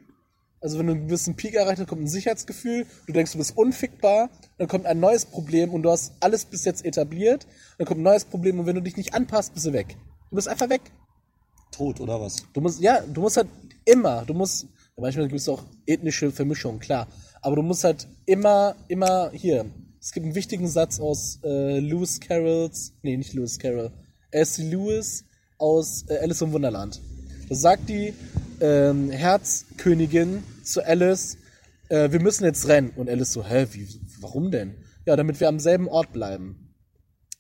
Also 0.59 0.77
wenn 0.77 0.87
du 0.87 0.93
einen 0.93 1.07
gewissen 1.07 1.37
Peak 1.37 1.55
erreicht 1.55 1.79
hast, 1.79 1.87
kommt 1.87 2.01
ein 2.01 2.09
Sicherheitsgefühl. 2.09 2.85
Du 3.07 3.13
denkst, 3.13 3.31
du 3.31 3.37
bist 3.37 3.55
unfickbar. 3.55 4.29
Dann 4.57 4.67
kommt 4.67 4.87
ein 4.87 4.99
neues 4.99 5.25
Problem 5.25 5.73
und 5.73 5.83
du 5.83 5.89
hast 5.89 6.11
alles 6.19 6.43
bis 6.43 6.65
jetzt 6.65 6.83
etabliert. 6.83 7.47
Dann 7.77 7.87
kommt 7.87 8.01
ein 8.01 8.03
neues 8.03 8.25
Problem 8.25 8.59
und 8.59 8.65
wenn 8.65 8.75
du 8.75 8.81
dich 8.81 8.97
nicht 8.97 9.13
anpasst, 9.13 9.53
bist 9.53 9.67
du 9.67 9.71
weg. 9.71 9.95
Du 10.29 10.35
bist 10.35 10.49
einfach 10.49 10.69
weg. 10.69 10.81
Tot, 11.71 12.01
oder 12.01 12.19
was? 12.19 12.45
Du 12.51 12.59
musst, 12.59 12.81
ja, 12.81 12.99
du 12.99 13.21
musst 13.21 13.37
halt 13.37 13.47
immer, 13.85 14.25
du 14.25 14.33
musst, 14.33 14.67
manchmal 14.97 15.29
gibt 15.29 15.39
es 15.39 15.47
auch 15.47 15.63
ethnische 15.85 16.29
Vermischungen, 16.29 16.81
klar. 16.81 17.07
Aber 17.41 17.55
du 17.55 17.61
musst 17.61 17.85
halt 17.85 18.05
immer, 18.25 18.75
immer 18.89 19.31
hier. 19.31 19.65
Es 20.03 20.11
gibt 20.11 20.25
einen 20.25 20.35
wichtigen 20.35 20.67
Satz 20.67 20.99
aus 20.99 21.39
äh, 21.45 21.79
Lewis 21.79 22.19
Carrolls, 22.19 22.91
nee, 23.03 23.15
nicht 23.15 23.33
Lewis 23.33 23.57
Carroll, 23.57 23.89
S. 24.31 24.57
Lewis 24.57 25.23
aus 25.57 26.03
äh, 26.09 26.17
Alice 26.17 26.41
im 26.41 26.51
Wunderland. 26.51 26.99
Da 27.47 27.55
sagt 27.55 27.87
die 27.87 28.13
ähm, 28.59 29.11
Herzkönigin 29.11 30.43
zu 30.61 30.85
Alice, 30.85 31.37
äh, 31.87 32.11
wir 32.11 32.19
müssen 32.19 32.43
jetzt 32.43 32.67
rennen. 32.67 32.91
Und 32.97 33.09
Alice 33.09 33.31
so, 33.31 33.45
hä, 33.45 33.65
wie, 33.71 33.87
warum 34.19 34.51
denn? 34.51 34.75
Ja, 35.05 35.15
damit 35.15 35.39
wir 35.39 35.47
am 35.47 35.59
selben 35.59 35.87
Ort 35.87 36.11
bleiben. 36.11 36.75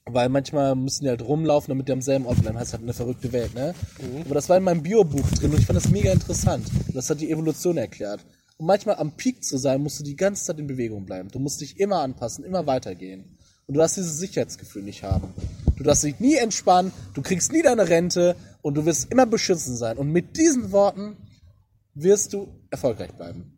Weil 0.05 0.29
manchmal 0.29 0.73
müssen 0.75 1.03
die 1.03 1.09
halt 1.09 1.21
rumlaufen, 1.21 1.69
damit 1.69 1.89
die 1.89 1.93
am 1.93 2.01
selben 2.01 2.25
Ort 2.25 2.41
bleiben. 2.41 2.57
Heißt 2.57 2.71
halt 2.71 2.83
eine 2.83 2.93
verrückte 2.93 3.33
Welt, 3.33 3.53
ne? 3.55 3.75
Aber 4.23 4.35
das 4.35 4.47
war 4.47 4.55
in 4.55 4.63
meinem 4.63 4.83
Biobuch 4.83 5.29
drin 5.31 5.51
und 5.51 5.59
ich 5.59 5.65
fand 5.65 5.75
das 5.75 5.89
mega 5.89 6.13
interessant. 6.13 6.65
Das 6.93 7.09
hat 7.09 7.19
die 7.19 7.29
Evolution 7.29 7.75
erklärt. 7.75 8.25
Und 8.63 8.67
manchmal 8.67 8.95
am 8.95 9.11
Peak 9.11 9.43
zu 9.43 9.57
sein, 9.57 9.83
musst 9.83 9.99
du 9.99 10.05
die 10.05 10.15
ganze 10.15 10.45
Zeit 10.45 10.57
in 10.57 10.67
Bewegung 10.67 11.05
bleiben. 11.05 11.27
Du 11.27 11.37
musst 11.37 11.59
dich 11.59 11.81
immer 11.81 11.97
anpassen, 11.97 12.45
immer 12.45 12.65
weitergehen. 12.65 13.25
Und 13.67 13.73
du 13.73 13.81
darfst 13.81 13.97
dieses 13.97 14.19
Sicherheitsgefühl 14.19 14.83
nicht 14.83 15.03
haben. 15.03 15.33
Du 15.75 15.83
darfst 15.83 16.05
dich 16.05 16.21
nie 16.21 16.35
entspannen, 16.35 16.93
du 17.13 17.21
kriegst 17.21 17.51
nie 17.51 17.61
deine 17.61 17.89
Rente 17.89 18.37
und 18.61 18.75
du 18.75 18.85
wirst 18.85 19.11
immer 19.11 19.25
beschissen 19.25 19.75
sein. 19.75 19.97
Und 19.97 20.11
mit 20.11 20.37
diesen 20.37 20.71
Worten 20.71 21.17
wirst 21.93 22.31
du 22.31 22.47
erfolgreich 22.69 23.11
bleiben. 23.11 23.51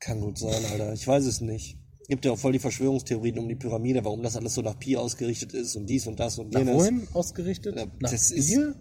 Kann 0.00 0.22
gut 0.22 0.38
sein, 0.38 0.64
Alter. 0.72 0.94
Ich 0.94 1.06
weiß 1.06 1.26
es 1.26 1.42
nicht. 1.42 1.76
Gibt 2.08 2.24
ja 2.24 2.32
auch 2.32 2.38
voll 2.38 2.52
die 2.52 2.58
Verschwörungstheorien 2.58 3.38
um 3.38 3.46
die 3.46 3.56
Pyramide, 3.56 4.06
warum 4.06 4.22
das 4.22 4.36
alles 4.36 4.54
so 4.54 4.62
nach 4.62 4.78
Pi 4.78 4.96
ausgerichtet 4.96 5.52
ist 5.52 5.76
und 5.76 5.84
dies 5.84 6.06
und 6.06 6.18
das 6.18 6.38
und 6.38 6.54
Nach 6.54 6.60
jenes. 6.60 6.74
wohin 6.76 7.08
ausgerichtet? 7.12 7.76
Nach 7.76 7.88
das 8.00 8.30
ist 8.30 8.48
Bier? 8.48 8.74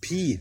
Pi. 0.00 0.40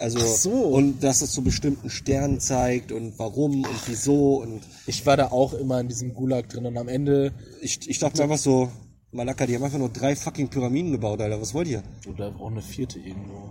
Also, 0.00 0.18
so. 0.18 0.50
und 0.50 1.04
dass 1.04 1.20
es 1.20 1.30
zu 1.30 1.42
bestimmten 1.42 1.90
Sternen 1.90 2.40
zeigt 2.40 2.90
und 2.90 3.18
warum 3.18 3.64
und 3.64 3.80
wieso 3.86 4.36
und 4.36 4.62
Ich 4.86 5.04
war 5.04 5.18
da 5.18 5.26
auch 5.26 5.52
immer 5.52 5.78
in 5.78 5.88
diesem 5.88 6.14
Gulag 6.14 6.48
drin 6.48 6.64
und 6.64 6.78
am 6.78 6.88
Ende 6.88 7.34
ich, 7.60 7.86
ich 7.86 7.98
dachte 7.98 8.16
mir 8.16 8.24
einfach 8.24 8.38
so, 8.38 8.70
Malaka, 9.12 9.44
die 9.44 9.54
haben 9.54 9.62
einfach 9.62 9.78
nur 9.78 9.90
drei 9.90 10.16
fucking 10.16 10.48
Pyramiden 10.48 10.92
gebaut, 10.92 11.20
Alter. 11.20 11.38
Was 11.38 11.52
wollt 11.52 11.68
ihr? 11.68 11.82
Oder 12.08 12.34
auch 12.40 12.50
eine 12.50 12.62
vierte 12.62 12.98
irgendwo. 12.98 13.50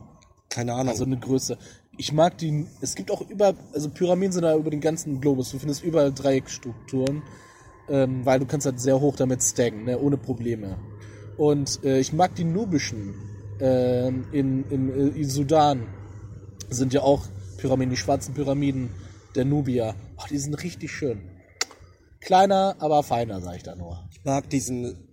Keine 0.49 0.73
Ahnung. 0.73 0.89
Also 0.89 1.03
eine 1.03 1.19
Größe. 1.19 1.55
Ich 1.97 2.13
mag 2.13 2.37
die. 2.39 2.65
Es 2.81 2.95
gibt 2.95 3.11
auch 3.11 3.21
über. 3.29 3.53
Also 3.73 3.89
Pyramiden 3.89 4.31
sind 4.31 4.43
da 4.43 4.55
über 4.55 4.71
den 4.71 4.81
ganzen 4.81 5.21
Globus. 5.21 5.51
Du 5.51 5.59
findest 5.59 5.83
überall 5.83 6.11
Dreieckstrukturen. 6.11 7.21
Ähm, 7.89 8.25
weil 8.25 8.39
du 8.39 8.45
kannst 8.47 8.65
halt 8.65 8.79
sehr 8.79 8.99
hoch 8.99 9.15
damit 9.15 9.43
stacken, 9.43 9.83
ne, 9.83 9.99
ohne 9.99 10.17
Probleme. 10.17 10.77
Und 11.37 11.83
äh, 11.83 11.99
ich 11.99 12.11
mag 12.11 12.33
die 12.35 12.43
nubischen. 12.43 13.13
Ähm, 13.59 14.25
in, 14.31 14.63
in, 14.69 14.89
äh, 14.89 15.19
in 15.19 15.29
Sudan 15.29 15.87
sind 16.69 16.93
ja 16.93 17.01
auch 17.01 17.25
Pyramiden, 17.57 17.91
die 17.91 17.97
schwarzen 17.97 18.33
Pyramiden 18.33 18.89
der 19.35 19.45
Nubier. 19.45 19.95
Oh, 20.17 20.23
die 20.29 20.37
sind 20.37 20.53
richtig 20.55 20.91
schön. 20.91 21.21
Kleiner, 22.21 22.75
aber 22.79 23.03
feiner, 23.03 23.41
sag 23.41 23.57
ich 23.57 23.63
da 23.63 23.75
nur. 23.75 24.07
Ich 24.11 24.23
mag 24.23 24.49
diesen. 24.49 25.05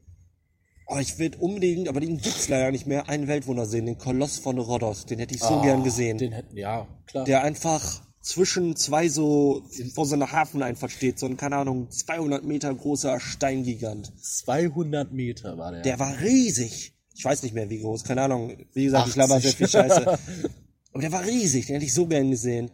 Oh, 0.88 0.98
ich 0.98 1.18
will 1.18 1.32
unbedingt, 1.38 1.88
aber 1.88 1.98
den 2.00 2.18
gibt's 2.18 2.48
leider 2.48 2.70
nicht 2.70 2.86
mehr, 2.86 3.08
einen 3.08 3.26
Weltwunder 3.26 3.66
sehen, 3.66 3.86
den 3.86 3.98
Koloss 3.98 4.38
von 4.38 4.56
Rhodos. 4.58 5.04
Den 5.06 5.18
hätte 5.18 5.34
ich 5.34 5.40
so 5.40 5.60
gern 5.60 5.82
gesehen. 5.82 6.16
Ah, 6.16 6.20
Den 6.20 6.32
hätten, 6.32 6.56
ja, 6.56 6.86
klar. 7.06 7.24
der 7.24 7.42
einfach 7.42 8.02
zwischen 8.20 8.76
zwei 8.76 9.08
so, 9.08 9.64
vor 9.94 10.06
so 10.06 10.14
einer 10.14 10.30
Hafeneinfahrt 10.30 10.92
steht, 10.92 11.18
so 11.18 11.26
ein, 11.26 11.36
keine 11.36 11.56
Ahnung, 11.56 11.90
200 11.90 12.44
Meter 12.44 12.72
großer 12.72 13.18
Steingigant. 13.18 14.12
200 14.20 15.12
Meter 15.12 15.58
war 15.58 15.72
der. 15.72 15.82
Der 15.82 15.98
war 15.98 16.20
riesig. 16.20 16.92
Ich 17.14 17.24
weiß 17.24 17.42
nicht 17.42 17.54
mehr, 17.54 17.68
wie 17.70 17.80
groß, 17.80 18.04
keine 18.04 18.22
Ahnung. 18.22 18.56
Wie 18.72 18.84
gesagt, 18.84 19.08
ich 19.08 19.14
80. 19.14 19.16
laber 19.16 19.40
sehr 19.40 19.52
viel 19.52 19.68
Scheiße. 19.68 20.18
Aber 20.96 21.02
der 21.02 21.12
war 21.12 21.26
riesig, 21.26 21.66
den 21.66 21.74
hätte 21.74 21.84
ich 21.84 21.92
so 21.92 22.06
gern 22.06 22.30
gesehen. 22.30 22.70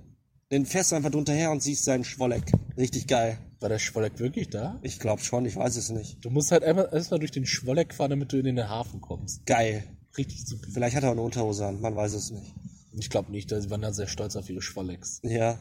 Den 0.52 0.64
fährst 0.64 0.92
du 0.92 0.94
einfach 0.94 1.10
drunter 1.10 1.32
her 1.32 1.50
und 1.50 1.60
siehst 1.60 1.84
seinen 1.84 2.04
Schwolleck. 2.04 2.52
Richtig 2.76 3.08
geil. 3.08 3.36
War 3.58 3.68
der 3.68 3.80
Schwolleck 3.80 4.20
wirklich 4.20 4.48
da? 4.48 4.78
Ich 4.82 5.00
glaube 5.00 5.20
schon, 5.22 5.44
ich 5.44 5.56
weiß 5.56 5.74
es 5.74 5.90
nicht. 5.90 6.24
Du 6.24 6.30
musst 6.30 6.52
halt 6.52 6.62
einmal 6.62 6.88
erstmal 6.92 7.18
durch 7.18 7.32
den 7.32 7.46
Schwolleck 7.46 7.92
fahren, 7.92 8.10
damit 8.10 8.32
du 8.32 8.38
in 8.38 8.44
den 8.44 8.68
Hafen 8.68 9.00
kommst. 9.00 9.44
Geil. 9.44 9.82
Richtig 10.16 10.46
super. 10.46 10.68
Vielleicht 10.72 10.94
hat 10.94 11.02
er 11.02 11.08
auch 11.08 11.14
eine 11.14 11.22
Unterhose 11.22 11.66
an, 11.66 11.80
man 11.80 11.96
weiß 11.96 12.12
es 12.12 12.30
nicht. 12.30 12.54
Ich 12.92 13.10
glaube 13.10 13.32
nicht, 13.32 13.50
sie 13.50 13.70
waren 13.70 13.82
da 13.82 13.92
sehr 13.92 14.06
stolz 14.06 14.36
auf 14.36 14.48
ihre 14.48 14.62
Schwollecks. 14.62 15.18
Ja. 15.24 15.58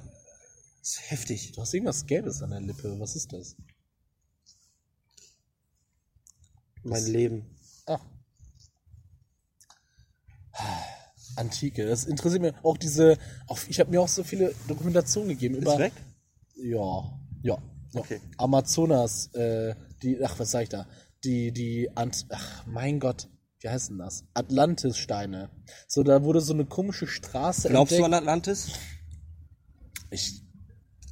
ist 0.83 1.01
heftig. 1.09 1.53
Du 1.53 1.61
hast 1.61 1.73
irgendwas 1.73 2.05
Gelbes 2.05 2.43
an 2.43 2.51
der 2.51 2.61
Lippe. 2.61 2.95
Was 2.99 3.15
ist 3.15 3.33
das? 3.33 3.55
Mein 6.83 7.07
Leben. 7.07 7.43
Ah. 7.87 7.99
Antike. 11.35 11.85
Das 11.85 12.05
interessiert 12.05 12.41
mich 12.41 12.53
auch 12.63 12.77
diese. 12.77 13.17
Auch, 13.47 13.59
ich 13.67 13.79
habe 13.79 13.91
mir 13.91 14.01
auch 14.01 14.07
so 14.07 14.23
viele 14.23 14.53
Dokumentationen 14.67 15.29
gegeben 15.29 15.55
über. 15.55 15.73
Ist 15.73 15.79
weg? 15.79 15.93
Ja, 16.55 17.19
ja. 17.43 17.57
Okay. 17.93 18.19
Amazonas, 18.37 19.27
äh, 19.33 19.75
die, 20.01 20.23
ach, 20.23 20.39
was 20.39 20.51
sag 20.51 20.63
ich 20.63 20.69
da? 20.69 20.87
Die, 21.23 21.51
die, 21.51 21.89
Ant, 21.95 22.25
ach, 22.29 22.65
mein 22.65 22.99
Gott, 22.99 23.27
wie 23.59 23.69
heißt 23.69 23.89
denn 23.89 23.97
das? 23.97 24.23
Atlantis-Steine. 24.33 25.49
So, 25.87 26.03
da 26.03 26.23
wurde 26.23 26.41
so 26.41 26.53
eine 26.53 26.65
komische 26.65 27.05
Straße 27.07 27.69
Glaubst 27.69 27.91
du 27.91 27.95
entdeckt. 27.95 28.13
an 28.13 28.19
Atlantis? 28.23 28.71
Ich, 30.09 30.41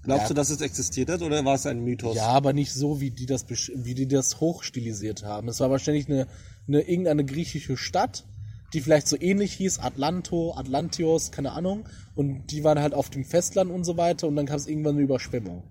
Glaubst 0.03 0.23
Ja. 0.23 0.27
du, 0.29 0.33
dass 0.35 0.49
es 0.49 0.61
existiert 0.61 1.09
hat 1.09 1.21
oder 1.21 1.43
war 1.43 1.55
es 1.55 1.65
ein 1.65 1.83
Mythos? 1.83 2.15
ja, 2.15 2.27
aber 2.27 2.53
nicht 2.53 2.73
so, 2.73 3.01
wie 3.01 3.11
die 3.11 3.25
das, 3.25 3.45
wie 3.49 3.93
die 3.93 4.07
das 4.07 4.39
hochstilisiert 4.39 5.23
haben. 5.23 5.49
Es 5.49 5.59
war 5.59 5.69
wahrscheinlich 5.69 6.07
eine, 6.07 6.27
eine, 6.67 6.81
irgendeine 6.81 7.25
griechische 7.25 7.75
Stadt, 7.75 8.25
die 8.73 8.81
vielleicht 8.81 9.07
so 9.07 9.17
ähnlich 9.19 9.53
hieß, 9.53 9.79
Atlanto, 9.79 10.53
Atlantios, 10.55 11.31
keine 11.31 11.51
Ahnung. 11.53 11.87
Und 12.15 12.47
die 12.47 12.63
waren 12.63 12.79
halt 12.79 12.93
auf 12.93 13.09
dem 13.09 13.25
Festland 13.25 13.71
und 13.71 13.83
so 13.83 13.97
weiter 13.97 14.27
und 14.27 14.35
dann 14.35 14.45
kam 14.45 14.57
es 14.57 14.67
irgendwann 14.67 14.95
eine 14.95 15.03
Überschwemmung. 15.03 15.63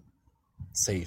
Safe. 0.72 1.06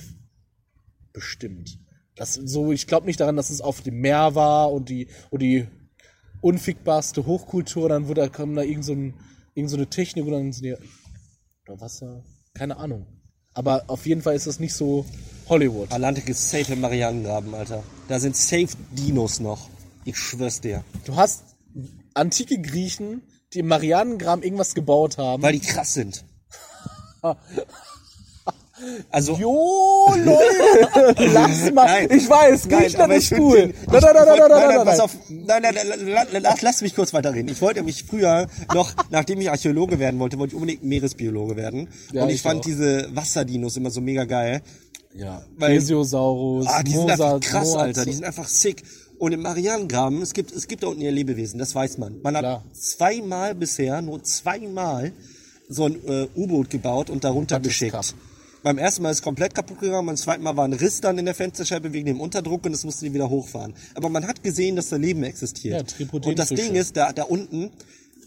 Bestimmt. 1.13 1.79
Das, 2.15 2.33
so, 2.33 2.71
ich 2.71 2.87
glaube 2.87 3.05
nicht 3.07 3.19
daran, 3.19 3.35
dass 3.35 3.49
es 3.49 3.61
auf 3.61 3.81
dem 3.81 3.99
Meer 3.99 4.35
war 4.35 4.71
und 4.71 4.89
die, 4.89 5.07
und 5.29 5.41
die 5.41 5.67
unfickbarste 6.41 7.25
Hochkultur, 7.25 7.89
dann 7.89 8.07
wurde, 8.07 8.21
da 8.21 8.27
kam 8.29 8.55
da 8.55 8.63
irgend 8.63 8.85
so, 8.85 8.93
ein, 8.93 9.13
irgend 9.53 9.69
so 9.69 9.77
eine 9.77 9.87
Technik 9.87 10.25
und 10.25 10.31
dann 10.31 10.51
sind 10.51 10.63
die, 10.63 10.75
oder 11.65 11.79
Wasser, 11.81 12.23
keine 12.53 12.77
Ahnung. 12.77 13.05
Aber 13.53 13.83
auf 13.87 14.05
jeden 14.05 14.21
Fall 14.21 14.35
ist 14.35 14.47
das 14.47 14.59
nicht 14.59 14.73
so 14.73 15.05
Hollywood. 15.49 15.91
Atlantik 15.91 16.29
ist 16.29 16.49
safe 16.49 16.73
im 16.73 16.81
Marianengraben, 16.81 17.53
Alter. 17.53 17.83
Da 18.07 18.19
sind 18.19 18.35
safe 18.35 18.69
Dinos 18.91 19.39
noch. 19.39 19.69
Ich 20.05 20.17
schwör's 20.17 20.61
dir. 20.61 20.83
Du 21.05 21.15
hast 21.15 21.43
antike 22.13 22.59
Griechen, 22.61 23.21
die 23.53 23.59
im 23.59 23.67
Marianengraben 23.67 24.43
irgendwas 24.43 24.73
gebaut 24.73 25.17
haben. 25.17 25.41
Weil 25.43 25.53
die 25.53 25.59
krass 25.59 25.93
sind. 25.93 26.23
Also, 29.11 29.35
Jo, 29.35 30.11
Leute, 30.25 31.23
lass 31.31 31.71
mal. 31.71 31.85
Nein. 31.85 32.07
ich 32.17 32.27
weiß, 32.27 32.67
Griechenland 32.67 32.99
aber 32.99 33.15
ich 33.15 33.31
ist 33.31 33.39
cool. 33.39 33.73
Nein, 33.91 34.01
nein, 34.01 34.01
nein, 34.01 34.25
nein, 34.25 34.25
nein, 34.25 34.49
nein, 34.49 34.75
nein, 34.75 34.85
pass 34.85 34.97
nein. 34.97 35.01
auf. 35.01 35.15
Nein, 35.29 35.61
nein, 35.61 35.75
nein, 35.75 36.07
la- 36.07 36.23
la- 36.31 36.39
lass, 36.39 36.61
lass 36.63 36.81
mich 36.81 36.95
kurz 36.95 37.13
weiterreden. 37.13 37.51
Ich 37.51 37.61
wollte 37.61 37.83
mich 37.83 38.03
früher 38.05 38.47
noch, 38.73 38.91
nachdem 39.11 39.39
ich 39.39 39.51
Archäologe 39.51 39.99
werden 39.99 40.19
wollte, 40.19 40.39
wollte 40.39 40.55
ich 40.55 40.59
unbedingt 40.59 40.83
Meeresbiologe 40.83 41.55
werden. 41.57 41.89
Ja, 42.11 42.23
und 42.23 42.29
ich, 42.29 42.35
ich 42.37 42.41
fand 42.41 42.61
auch. 42.61 42.65
diese 42.65 43.15
Wasserdinos 43.15 43.77
immer 43.77 43.91
so 43.91 44.01
mega 44.01 44.23
geil. 44.23 44.63
Ja, 45.13 45.43
Plesiosaurus, 45.59 46.65
Ah, 46.67 46.81
die 46.81 46.91
sind 46.93 47.01
Mosa, 47.01 47.35
einfach 47.35 47.39
krass, 47.51 47.75
Alter. 47.75 48.05
Die 48.05 48.13
sind 48.13 48.23
einfach 48.25 48.47
sick. 48.47 48.81
Und 49.21 49.33
im 49.33 49.43
Marianengraben, 49.43 50.19
es 50.23 50.33
gibt, 50.33 50.51
es 50.51 50.67
gibt 50.67 50.81
da 50.81 50.87
unten 50.87 51.01
ja 51.03 51.11
Lebewesen, 51.11 51.59
das 51.59 51.75
weiß 51.75 51.99
man. 51.99 52.19
Man 52.23 52.35
hat 52.35 52.41
Klar. 52.41 52.63
zweimal 52.73 53.53
bisher, 53.53 54.01
nur 54.01 54.23
zweimal, 54.23 55.11
so 55.69 55.85
ein 55.85 56.03
äh, 56.07 56.27
U-Boot 56.35 56.71
gebaut 56.71 57.11
und 57.11 57.23
darunter 57.23 57.57
ist 57.57 57.63
geschickt. 57.65 58.15
Beim 58.63 58.79
ersten 58.79 59.03
Mal 59.03 59.11
ist 59.11 59.17
es 59.17 59.21
komplett 59.21 59.53
kaputt 59.53 59.79
gegangen, 59.79 60.07
beim 60.07 60.17
zweiten 60.17 60.41
Mal 60.41 60.57
war 60.57 60.65
ein 60.65 60.73
Riss 60.73 61.01
dann 61.01 61.19
in 61.19 61.25
der 61.25 61.35
Fensterscheibe 61.35 61.93
wegen 61.93 62.07
dem 62.07 62.19
Unterdruck 62.19 62.65
und 62.65 62.73
es 62.73 62.83
musste 62.83 63.05
die 63.05 63.13
wieder 63.13 63.29
hochfahren. 63.29 63.75
Aber 63.93 64.09
man 64.09 64.25
hat 64.25 64.41
gesehen, 64.41 64.75
dass 64.75 64.89
da 64.89 64.95
Leben 64.95 65.21
existiert. 65.21 65.95
Ja, 65.99 66.07
und 66.19 66.39
das 66.39 66.49
Ding 66.49 66.73
ist, 66.73 66.97
da, 66.97 67.13
da 67.13 67.21
unten, 67.21 67.69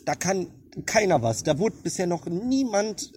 da 0.05 0.15
kann 0.15 0.47
keiner 0.87 1.23
was. 1.23 1.43
Da 1.43 1.59
wurde 1.59 1.75
bisher 1.83 2.07
noch 2.07 2.27
niemand 2.27 3.11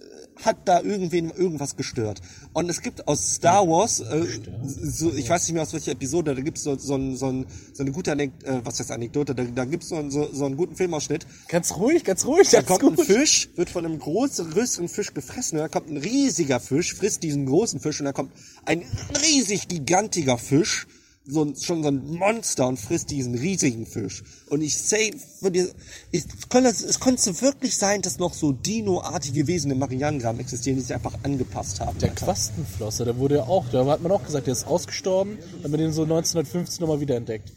hat 0.44 0.56
da 0.66 0.80
irgendwen 0.82 1.30
irgendwas 1.30 1.76
gestört. 1.76 2.20
Und 2.52 2.68
es 2.70 2.80
gibt 2.82 3.08
aus 3.08 3.34
Star 3.34 3.66
Wars, 3.68 4.00
äh, 4.00 4.24
so, 4.64 5.12
ich 5.12 5.28
weiß 5.28 5.42
nicht 5.48 5.54
mehr 5.54 5.62
aus 5.62 5.72
welcher 5.72 5.92
Episode, 5.92 6.34
da 6.34 6.40
gibt's 6.40 6.62
so, 6.62 6.76
so, 6.78 6.94
ein- 6.94 7.16
so, 7.16 7.26
ein- 7.26 7.46
so 7.72 7.82
eine 7.82 7.92
gute 7.92 8.12
Anek 8.12 8.32
äh, 8.44 8.60
was 8.64 8.78
heißt 8.78 8.90
Anekdote, 8.92 9.34
da, 9.34 9.44
da 9.44 9.64
gibt's 9.64 9.88
so, 9.88 9.96
einen- 9.96 10.10
so, 10.10 10.28
so 10.32 10.44
einen 10.46 10.56
guten 10.56 10.76
Filmausschnitt. 10.76 11.26
Ganz 11.48 11.74
ruhig, 11.76 12.04
ganz 12.04 12.24
ruhig, 12.24 12.48
Da 12.50 12.62
kommt 12.62 12.82
ein 12.84 12.94
gut. 12.96 13.06
Fisch, 13.06 13.48
wird 13.56 13.70
von 13.70 13.84
einem 13.84 13.98
großen, 13.98 14.50
größeren 14.50 14.88
Fisch 14.88 15.12
gefressen. 15.14 15.58
Und 15.58 15.64
da 15.64 15.68
kommt 15.68 15.90
ein 15.90 15.96
riesiger 15.96 16.60
Fisch, 16.60 16.94
frisst 16.94 17.22
diesen 17.22 17.46
großen 17.46 17.80
Fisch 17.80 18.00
und 18.00 18.04
da 18.06 18.12
kommt 18.12 18.32
ein 18.64 18.82
riesig 19.22 19.68
gigantiger 19.68 20.38
Fisch, 20.38 20.86
so 21.28 21.44
ein, 21.44 21.56
schon 21.56 21.82
so 21.82 21.88
ein 21.88 22.10
Monster 22.10 22.66
und 22.66 22.78
frisst 22.78 23.10
diesen 23.10 23.34
riesigen 23.34 23.86
Fisch. 23.86 24.24
Und 24.48 24.62
ich 24.62 24.78
say, 24.78 25.12
für 25.40 25.50
die, 25.50 25.68
ich, 26.10 26.24
könnte, 26.48 26.70
es 26.70 27.00
könnte 27.00 27.40
wirklich 27.42 27.76
sein, 27.76 28.02
dass 28.02 28.18
noch 28.18 28.32
so 28.32 28.52
Dino-artige 28.52 29.46
Wesen 29.46 29.70
im 29.70 29.78
Marianengraben 29.78 30.40
existieren, 30.40 30.76
die 30.76 30.82
sich 30.82 30.94
einfach 30.94 31.14
angepasst 31.22 31.80
haben. 31.80 31.98
Der. 31.98 32.08
Quastenflosser, 32.10 33.04
der 33.04 33.18
wurde 33.18 33.36
ja 33.36 33.42
auch, 33.44 33.66
da 33.70 33.84
hat 33.86 34.02
man 34.02 34.10
auch 34.10 34.24
gesagt, 34.24 34.46
der 34.46 34.52
ist 34.52 34.66
ausgestorben, 34.66 35.38
haben 35.62 35.70
wir 35.70 35.78
den 35.78 35.92
so 35.92 36.02
1950 36.02 36.80
nochmal 36.80 37.00
wiederentdeckt. 37.00 37.52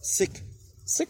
Sick. 0.00 0.42
Sick. 0.84 1.08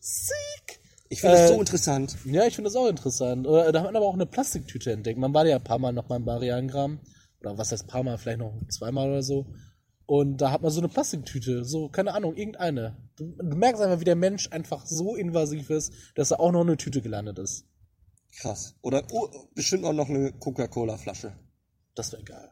Sick. 0.00 0.80
Ich 1.08 1.20
finde 1.20 1.36
das 1.36 1.50
Äh, 1.50 1.54
so 1.54 1.60
interessant. 1.60 2.16
Ja, 2.24 2.44
ich 2.46 2.56
finde 2.56 2.68
das 2.68 2.76
auch 2.76 2.88
interessant. 2.88 3.46
Da 3.46 3.66
hat 3.66 3.84
man 3.84 3.96
aber 3.96 4.06
auch 4.06 4.14
eine 4.14 4.26
Plastiktüte 4.26 4.92
entdeckt. 4.92 5.18
Man 5.18 5.32
war 5.32 5.46
ja 5.46 5.56
ein 5.56 5.64
paar 5.64 5.78
Mal 5.78 5.92
noch 5.92 6.08
mal 6.08 6.16
im 6.16 6.24
Marianengraben. 6.24 6.98
Oder 7.40 7.56
was 7.56 7.72
heißt 7.72 7.86
paar 7.86 8.02
Mal, 8.02 8.18
vielleicht 8.18 8.40
noch 8.40 8.52
zweimal 8.68 9.08
oder 9.08 9.22
so. 9.22 9.46
Und 10.06 10.38
da 10.38 10.50
hat 10.50 10.62
man 10.62 10.70
so 10.70 10.80
eine 10.80 10.88
Plastiktüte, 10.88 11.64
so, 11.64 11.88
keine 11.88 12.14
Ahnung, 12.14 12.36
irgendeine. 12.36 12.96
Du, 13.16 13.24
du 13.24 13.56
merkst 13.56 13.82
einfach, 13.82 14.00
wie 14.00 14.04
der 14.04 14.16
Mensch 14.16 14.48
einfach 14.50 14.84
so 14.86 15.16
invasiv 15.16 15.70
ist, 15.70 15.92
dass 16.14 16.30
er 16.30 16.40
auch 16.40 16.52
noch 16.52 16.60
eine 16.60 16.76
Tüte 16.76 17.00
gelandet 17.00 17.38
ist. 17.38 17.64
Krass. 18.36 18.74
Oder 18.82 19.04
oh, 19.12 19.28
bestimmt 19.54 19.84
auch 19.84 19.92
noch 19.92 20.08
eine 20.08 20.32
Coca-Cola-Flasche. 20.32 21.32
Das 21.94 22.12
wäre 22.12 22.24
geil. 22.24 22.50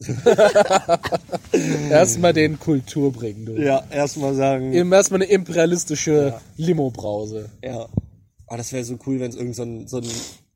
Erstmal 1.90 2.32
den 2.32 2.58
Kultur 2.58 3.12
bringen, 3.12 3.46
du. 3.46 3.56
Ja, 3.56 3.84
erstmal 3.90 4.34
sagen. 4.34 4.72
Erstmal 4.72 5.22
eine 5.22 5.30
imperialistische 5.30 6.40
Limo-Brause. 6.56 7.50
Ja. 7.62 7.88
Aber 8.46 8.56
das 8.56 8.72
wäre 8.72 8.84
so 8.84 8.98
cool, 9.06 9.20
wenn 9.20 9.30
es 9.30 9.36
irgend 9.36 9.54
so 9.54 9.62
ein, 9.62 9.86
so 9.86 9.98
ein 9.98 10.10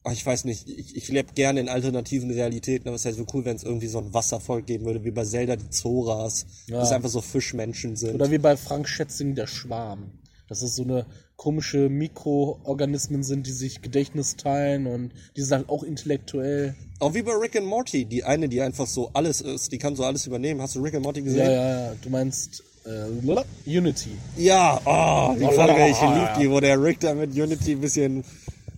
ach, 0.07 0.12
ich 0.12 0.24
weiß 0.24 0.44
nicht, 0.44 0.68
ich, 0.68 0.96
ich 0.96 1.09
lebe 1.09 1.32
gerne 1.34 1.61
in 1.61 1.68
alternativen 1.68 2.30
Realitäten, 2.30 2.88
aber 2.88 2.94
es 2.96 3.04
wäre 3.04 3.14
so 3.14 3.26
cool, 3.34 3.44
wenn 3.44 3.57
es 3.57 3.64
irgendwie 3.64 3.88
so 3.88 3.98
ein 3.98 4.14
Wasservolk 4.14 4.64
geben 4.66 4.84
würde, 4.86 5.04
wie 5.04 5.11
bei 5.11 5.24
Zelda 5.24 5.57
die 5.57 5.68
Zoras, 5.70 6.46
Ja. 6.68 6.78
das 6.80 6.92
einfach 6.92 7.09
so 7.09 7.20
Fischmenschen 7.20 7.96
sind. 7.96 8.14
Oder 8.14 8.30
wie 8.30 8.38
bei 8.38 8.57
Frank 8.57 8.88
Schätzing 8.88 9.34
der 9.34 9.46
Schwarm. 9.46 10.12
Dass 10.48 10.62
es 10.62 10.76
so 10.76 10.84
eine 10.84 11.07
komische 11.34 11.88
Mikroorganismen 11.88 13.22
sind, 13.24 13.46
die 13.48 13.52
sich 13.52 13.82
Gedächtnis 13.82 14.36
teilen 14.36 14.86
und 14.86 15.12
die 15.36 15.42
sind 15.42 15.57
halt 15.57 15.68
auch 15.68 15.82
intellektuell. 15.82 16.74
Auch 17.00 17.14
wie 17.14 17.22
bei 17.22 17.32
Rick 17.32 17.57
and 17.57 17.66
Morty, 17.66 18.04
die 18.04 18.22
eine, 18.24 18.48
die 18.48 18.62
einfach 18.62 18.86
so 18.86 19.11
alles 19.12 19.40
ist, 19.40 19.72
die 19.72 19.78
kann 19.78 19.96
so 19.96 20.04
alles 20.04 20.26
übernehmen. 20.26 20.62
Hast 20.62 20.76
du 20.76 20.80
Rick 20.80 20.94
and 20.94 21.02
Morty 21.04 21.20
Ja, 21.20 21.24
gesehen? 21.24 21.50
ja, 21.50 21.86
ja. 21.88 21.92
Du 22.00 22.11
meinst 22.11 22.62
äh, 22.84 23.68
Unity. 23.78 24.11
Ja, 24.36 24.80
oh, 24.84 25.34
die 25.36 25.44
Folge, 25.52 25.88
ich 25.88 26.00
lieb 26.00 26.28
die, 26.40 26.48
wo 26.50 26.61
der 26.61 26.80
Rick 26.80 27.00
da 27.00 27.12
mit 27.14 27.32
Unity 27.34 27.72
ein 27.72 27.80
bisschen 27.80 28.24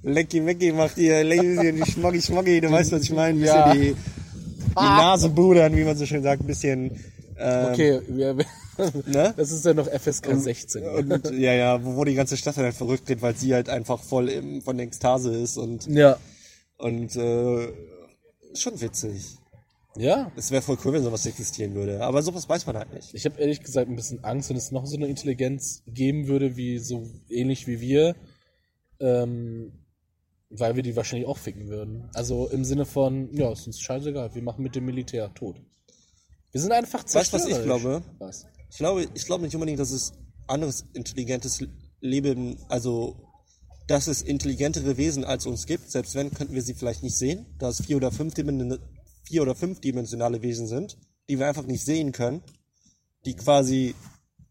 lecky 0.02 0.40
mecky 0.40 0.72
macht, 0.72 0.94
hier, 0.96 1.16
ein 1.18 1.28
bisschen 1.28 1.86
schmoggy 1.86 2.22
schmoggy, 2.22 2.60
du 2.60 2.70
weißt, 2.70 2.92
was 2.92 3.02
ich 3.02 3.12
meine, 3.12 3.38
ein 3.38 3.40
bisschen 3.40 3.56
Ja. 3.56 3.74
die, 3.74 3.94
die 4.70 4.74
Nase 4.74 5.28
budern, 5.28 5.74
wie 5.76 5.84
man 5.84 5.96
so 5.96 6.06
schön 6.06 6.22
sagt, 6.22 6.42
ein 6.42 6.46
bisschen, 6.46 7.00
ähm, 7.36 7.66
Okay, 7.72 8.00
wir, 8.08 8.34
ne? 9.06 9.34
das 9.36 9.50
ist 9.50 9.64
ja 9.64 9.74
noch 9.74 9.88
FSK 9.88 10.34
16. 10.36 10.84
Und, 10.84 11.30
ja, 11.32 11.52
ja, 11.52 11.84
wo, 11.84 11.96
wo 11.96 12.04
die 12.04 12.14
ganze 12.14 12.36
Stadt 12.36 12.56
halt 12.56 12.74
verrückt 12.74 13.08
wird, 13.08 13.22
weil 13.22 13.36
sie 13.36 13.54
halt 13.54 13.68
einfach 13.68 14.00
voll 14.02 14.28
im, 14.28 14.62
von 14.62 14.76
der 14.76 14.86
Ekstase 14.86 15.34
ist 15.34 15.56
und, 15.56 15.86
ja. 15.86 16.16
und 16.78 17.16
äh, 17.16 17.68
schon 18.54 18.80
witzig. 18.80 19.36
Ja. 19.96 20.30
Es 20.36 20.52
wäre 20.52 20.62
voll 20.62 20.78
cool, 20.84 20.92
wenn 20.92 21.02
sowas 21.02 21.26
existieren 21.26 21.74
würde. 21.74 22.02
Aber 22.02 22.22
sowas 22.22 22.48
weiß 22.48 22.66
man 22.66 22.76
halt 22.76 22.92
nicht. 22.92 23.14
Ich 23.14 23.24
habe 23.24 23.40
ehrlich 23.40 23.62
gesagt 23.62 23.88
ein 23.90 23.96
bisschen 23.96 24.22
Angst, 24.22 24.48
wenn 24.48 24.56
es 24.56 24.70
noch 24.70 24.86
so 24.86 24.96
eine 24.96 25.08
Intelligenz 25.08 25.82
geben 25.88 26.28
würde, 26.28 26.56
wie 26.56 26.78
so 26.78 27.04
ähnlich 27.28 27.66
wie 27.66 27.80
wir, 27.80 28.14
ähm, 29.00 29.72
weil 30.50 30.76
wir 30.76 30.82
die 30.82 30.96
wahrscheinlich 30.96 31.28
auch 31.28 31.38
ficken 31.38 31.68
würden. 31.68 32.08
Also 32.14 32.48
im 32.48 32.64
Sinne 32.64 32.86
von, 32.86 33.34
ja, 33.34 33.52
ist 33.52 33.66
uns 33.66 33.80
scheißegal, 33.80 34.34
wir 34.34 34.42
machen 34.42 34.62
mit 34.62 34.74
dem 34.74 34.86
Militär 34.86 35.32
tot. 35.34 35.60
Wir 36.52 36.60
sind 36.60 36.72
einfach 36.72 37.04
Weißt 37.04 37.32
du, 37.32 37.36
was 37.36 37.46
ich 37.46 37.54
zerstörerisch. 37.54 37.82
glaube? 37.82 38.02
Was? 38.18 38.46
Ich 38.70 38.76
glaube, 38.78 39.08
ich 39.14 39.24
glaube 39.26 39.44
nicht 39.44 39.54
unbedingt, 39.54 39.78
dass 39.78 39.90
es 39.90 40.12
anderes 40.46 40.86
intelligentes 40.94 41.60
Leben, 42.00 42.58
also 42.68 43.16
dass 43.86 44.06
es 44.06 44.22
intelligentere 44.22 44.96
Wesen 44.96 45.24
als 45.24 45.46
uns 45.46 45.66
gibt. 45.66 45.90
Selbst 45.90 46.14
wenn, 46.14 46.32
könnten 46.32 46.54
wir 46.54 46.62
sie 46.62 46.74
vielleicht 46.74 47.02
nicht 47.02 47.16
sehen, 47.16 47.46
da 47.58 47.68
es 47.68 47.82
vier 47.82 47.96
oder 47.96 48.12
fünf, 48.12 48.34
vier 49.24 49.42
oder 49.42 49.54
fünfdimensionale 49.54 50.42
Wesen 50.42 50.66
sind, 50.66 50.98
die 51.28 51.38
wir 51.38 51.46
einfach 51.46 51.66
nicht 51.66 51.84
sehen 51.84 52.12
können, 52.12 52.42
die 53.24 53.34
quasi 53.34 53.94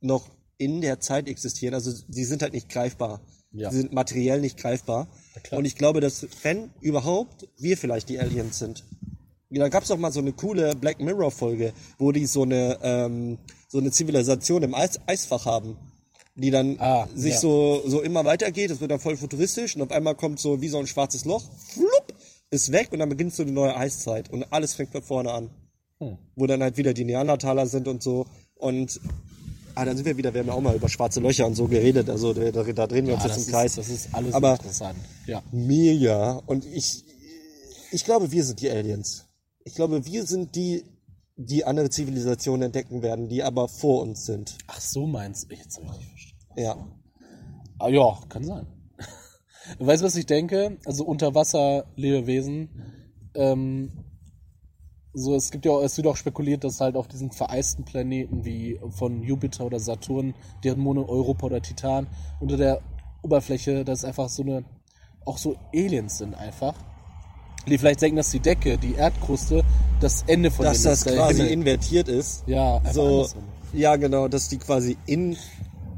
noch 0.01 0.29
in 0.57 0.81
der 0.81 0.99
Zeit 0.99 1.27
existieren. 1.27 1.73
Also 1.73 1.91
sie 1.91 2.25
sind 2.25 2.41
halt 2.41 2.53
nicht 2.53 2.69
greifbar. 2.69 3.21
Ja. 3.51 3.71
Sie 3.71 3.77
sind 3.77 3.93
materiell 3.93 4.41
nicht 4.41 4.57
greifbar. 4.57 5.07
Und 5.51 5.65
ich 5.65 5.75
glaube, 5.75 6.01
dass 6.01 6.27
wenn 6.43 6.69
überhaupt 6.81 7.47
wir 7.57 7.77
vielleicht 7.77 8.09
die 8.09 8.19
Aliens 8.19 8.59
sind. 8.59 8.83
Da 9.49 9.69
gab 9.69 9.83
es 9.83 9.91
auch 9.91 9.97
mal 9.97 10.11
so 10.11 10.19
eine 10.19 10.33
coole 10.33 10.75
Black 10.75 10.99
Mirror 10.99 11.31
Folge, 11.31 11.71
wo 11.97 12.11
die 12.11 12.25
so 12.25 12.43
eine 12.43 12.77
ähm, 12.83 13.37
so 13.69 13.77
eine 13.77 13.91
Zivilisation 13.91 14.61
im 14.63 14.75
Eis 14.75 14.99
Eisfach 15.07 15.45
haben, 15.45 15.77
die 16.35 16.51
dann 16.51 16.77
Ah, 16.79 17.07
sich 17.15 17.35
ja. 17.35 17.39
so 17.39 17.81
so 17.87 18.01
immer 18.01 18.25
weitergeht. 18.25 18.69
Das 18.71 18.81
wird 18.81 18.91
dann 18.91 18.99
voll 18.99 19.15
futuristisch 19.15 19.75
und 19.77 19.81
auf 19.83 19.91
einmal 19.91 20.15
kommt 20.15 20.39
so 20.39 20.59
wie 20.61 20.67
so 20.67 20.77
ein 20.79 20.87
schwarzes 20.87 21.23
Loch, 21.23 21.43
flupp, 21.69 22.13
ist 22.51 22.73
weg 22.73 22.89
und 22.91 22.99
dann 22.99 23.07
beginnt 23.09 23.33
so 23.33 23.43
eine 23.43 23.53
neue 23.53 23.75
Eiszeit 23.77 24.29
und 24.29 24.51
alles 24.51 24.73
fängt 24.73 24.91
von 24.91 25.01
vorne 25.01 25.31
an, 25.31 25.49
Hm. 25.99 26.17
wo 26.35 26.45
dann 26.45 26.61
halt 26.61 26.75
wieder 26.77 26.93
die 26.93 27.05
Neandertaler 27.05 27.67
sind 27.67 27.87
und 27.87 28.03
so 28.03 28.25
und 28.55 28.99
ah, 29.77 29.85
dann 29.85 29.95
sind 29.97 30.05
wir 30.05 30.17
wieder, 30.17 30.33
wir 30.33 30.41
haben 30.41 30.47
ja 30.47 30.53
auch 30.53 30.61
mal 30.61 30.75
über 30.75 30.89
schwarze 30.89 31.19
Löcher 31.19 31.45
und 31.47 31.55
so 31.55 31.67
geredet, 31.67 32.09
also 32.09 32.33
da, 32.33 32.49
da, 32.51 32.87
drehen 32.87 33.07
wir 33.07 33.13
uns 33.13 33.23
Ah, 33.23 33.27
jetzt 33.27 33.37
das, 33.37 33.45
im 33.47 33.51
Kreis. 33.53 33.71
ist, 33.71 33.77
das 33.77 33.89
ist 33.89 34.13
alles 34.15 34.33
Aber- 34.33 34.53
interessant. 34.53 34.99
Ja. 35.25 35.41
Mega. 35.51 36.41
Und 36.45 36.65
ich, 36.65 37.03
ich 37.91 38.03
glaube, 38.03 38.31
wir 38.31 38.43
sind 38.43 38.59
die 38.61 38.69
Aliens. 38.69 39.25
Ich 39.63 39.75
glaube, 39.75 40.05
wir 40.05 40.25
sind 40.25 40.55
die, 40.55 40.83
die 41.35 41.65
andere 41.65 41.89
Zivilisationen 41.89 42.63
entdecken 42.63 43.01
werden, 43.01 43.29
die 43.29 43.43
aber 43.43 43.67
vor 43.67 44.01
uns 44.01 44.25
sind. 44.25 44.57
Ach, 44.67 44.79
so 44.81 45.05
meinst 45.05 45.51
du. 45.51 45.55
Jetzt 45.55 45.77
habe 45.77 45.87
ich 45.91 45.97
nicht 45.99 46.09
verstanden. 46.09 46.53
Ja. 46.57 46.87
Ah, 47.79 47.89
ja, 47.89 48.19
kann 48.29 48.43
sein. 48.43 48.65
weißt 49.79 50.01
du, 50.01 50.05
was 50.07 50.15
ich 50.15 50.25
denke? 50.25 50.77
Also 50.85 51.05
Unterwasser-Lebewesen. 51.05 52.69
Ähm, 53.35 53.91
so, 55.13 55.35
es 55.35 55.49
gibt 55.51 55.65
ja, 55.65 55.71
auch- 55.71 55.81
es 55.83 55.97
wird 55.97 56.07
auch 56.07 56.15
spekuliert, 56.17 56.63
dass 56.63 56.79
halt 56.81 56.95
auf 56.95 57.07
diesen 57.07 57.31
vereisten 57.31 57.83
Planeten 57.85 58.45
wie 58.45 58.79
von 58.89 59.23
Jupiter 59.23 59.65
oder 59.65 59.79
Saturn, 59.79 60.33
deren 60.63 60.79
Monde 60.79 61.07
Europa 61.07 61.47
oder 61.47 61.61
Titan, 61.61 62.07
unter 62.39 62.57
der 62.57 62.81
Oberfläche, 63.23 63.83
dass 63.83 64.05
einfach 64.05 64.29
so 64.29 64.43
eine, 64.43 64.63
auch 65.25 65.37
so 65.37 65.55
Aliens 65.73 66.19
sind 66.19 66.35
einfach. 66.35 66.75
Die 67.67 67.77
vielleicht 67.77 68.01
denken, 68.01 68.15
dass 68.17 68.31
die 68.31 68.39
Decke, 68.39 68.77
die 68.77 68.93
Erdkruste, 68.95 69.63
das 69.99 70.23
Ende 70.27 70.51
von 70.51 70.63
Dass 70.65 70.83
das 70.83 71.05
ist, 71.05 71.13
quasi 71.13 71.39
Himmel. 71.41 71.51
invertiert 71.51 72.07
ist. 72.07 72.43
Ja, 72.47 72.81
So, 72.93 73.01
andersrum. 73.07 73.43
ja, 73.73 73.95
genau, 73.97 74.27
dass 74.29 74.47
die 74.47 74.57
quasi 74.57 74.97
in 75.05 75.35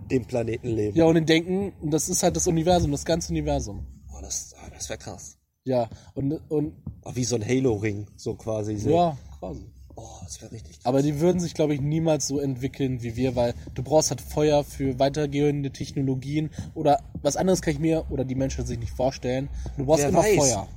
dem 0.09 0.25
Planeten 0.25 0.69
leben. 0.69 0.97
Ja, 0.97 1.05
und 1.05 1.13
die 1.15 1.25
denken, 1.25 1.73
das 1.83 2.09
ist 2.09 2.23
halt 2.23 2.35
das 2.35 2.47
Universum, 2.47 2.91
das 2.91 3.05
ganze 3.05 3.31
Universum. 3.31 3.85
Oh, 4.11 4.21
das 4.21 4.55
ah, 4.63 4.69
das 4.73 4.89
wäre 4.89 4.97
krass. 4.97 5.37
Ja, 5.65 5.89
und, 6.15 6.33
und 6.49 6.73
Oh, 7.09 7.15
wie 7.15 7.23
so 7.23 7.35
ein 7.35 7.45
Halo-Ring, 7.45 8.07
so 8.15 8.35
quasi. 8.35 8.77
So. 8.77 8.89
ja, 8.89 9.17
quasi. 9.39 9.65
Oh, 9.95 10.07
das 10.23 10.41
wäre 10.41 10.51
richtig. 10.51 10.79
Aber 10.83 11.01
die 11.01 11.19
würden 11.19 11.39
sich, 11.39 11.53
glaube 11.53 11.73
ich, 11.73 11.81
niemals 11.81 12.27
so 12.27 12.39
entwickeln 12.39 13.01
wie 13.03 13.15
wir, 13.15 13.35
weil 13.35 13.53
du 13.73 13.83
brauchst 13.83 14.11
halt 14.11 14.21
Feuer 14.21 14.63
für 14.63 14.99
weitergehende 14.99 15.71
Technologien 15.71 16.51
oder 16.73 16.99
was 17.21 17.35
anderes 17.35 17.61
kann 17.61 17.73
ich 17.73 17.79
mir 17.79 18.05
oder 18.09 18.25
die 18.25 18.35
Menschen 18.35 18.65
sich 18.65 18.79
nicht 18.79 18.93
vorstellen. 18.93 19.49
Du 19.77 19.85
brauchst 19.85 20.03
Wer 20.03 20.09
immer 20.09 20.19
weiß. 20.19 20.35
Feuer. 20.37 20.67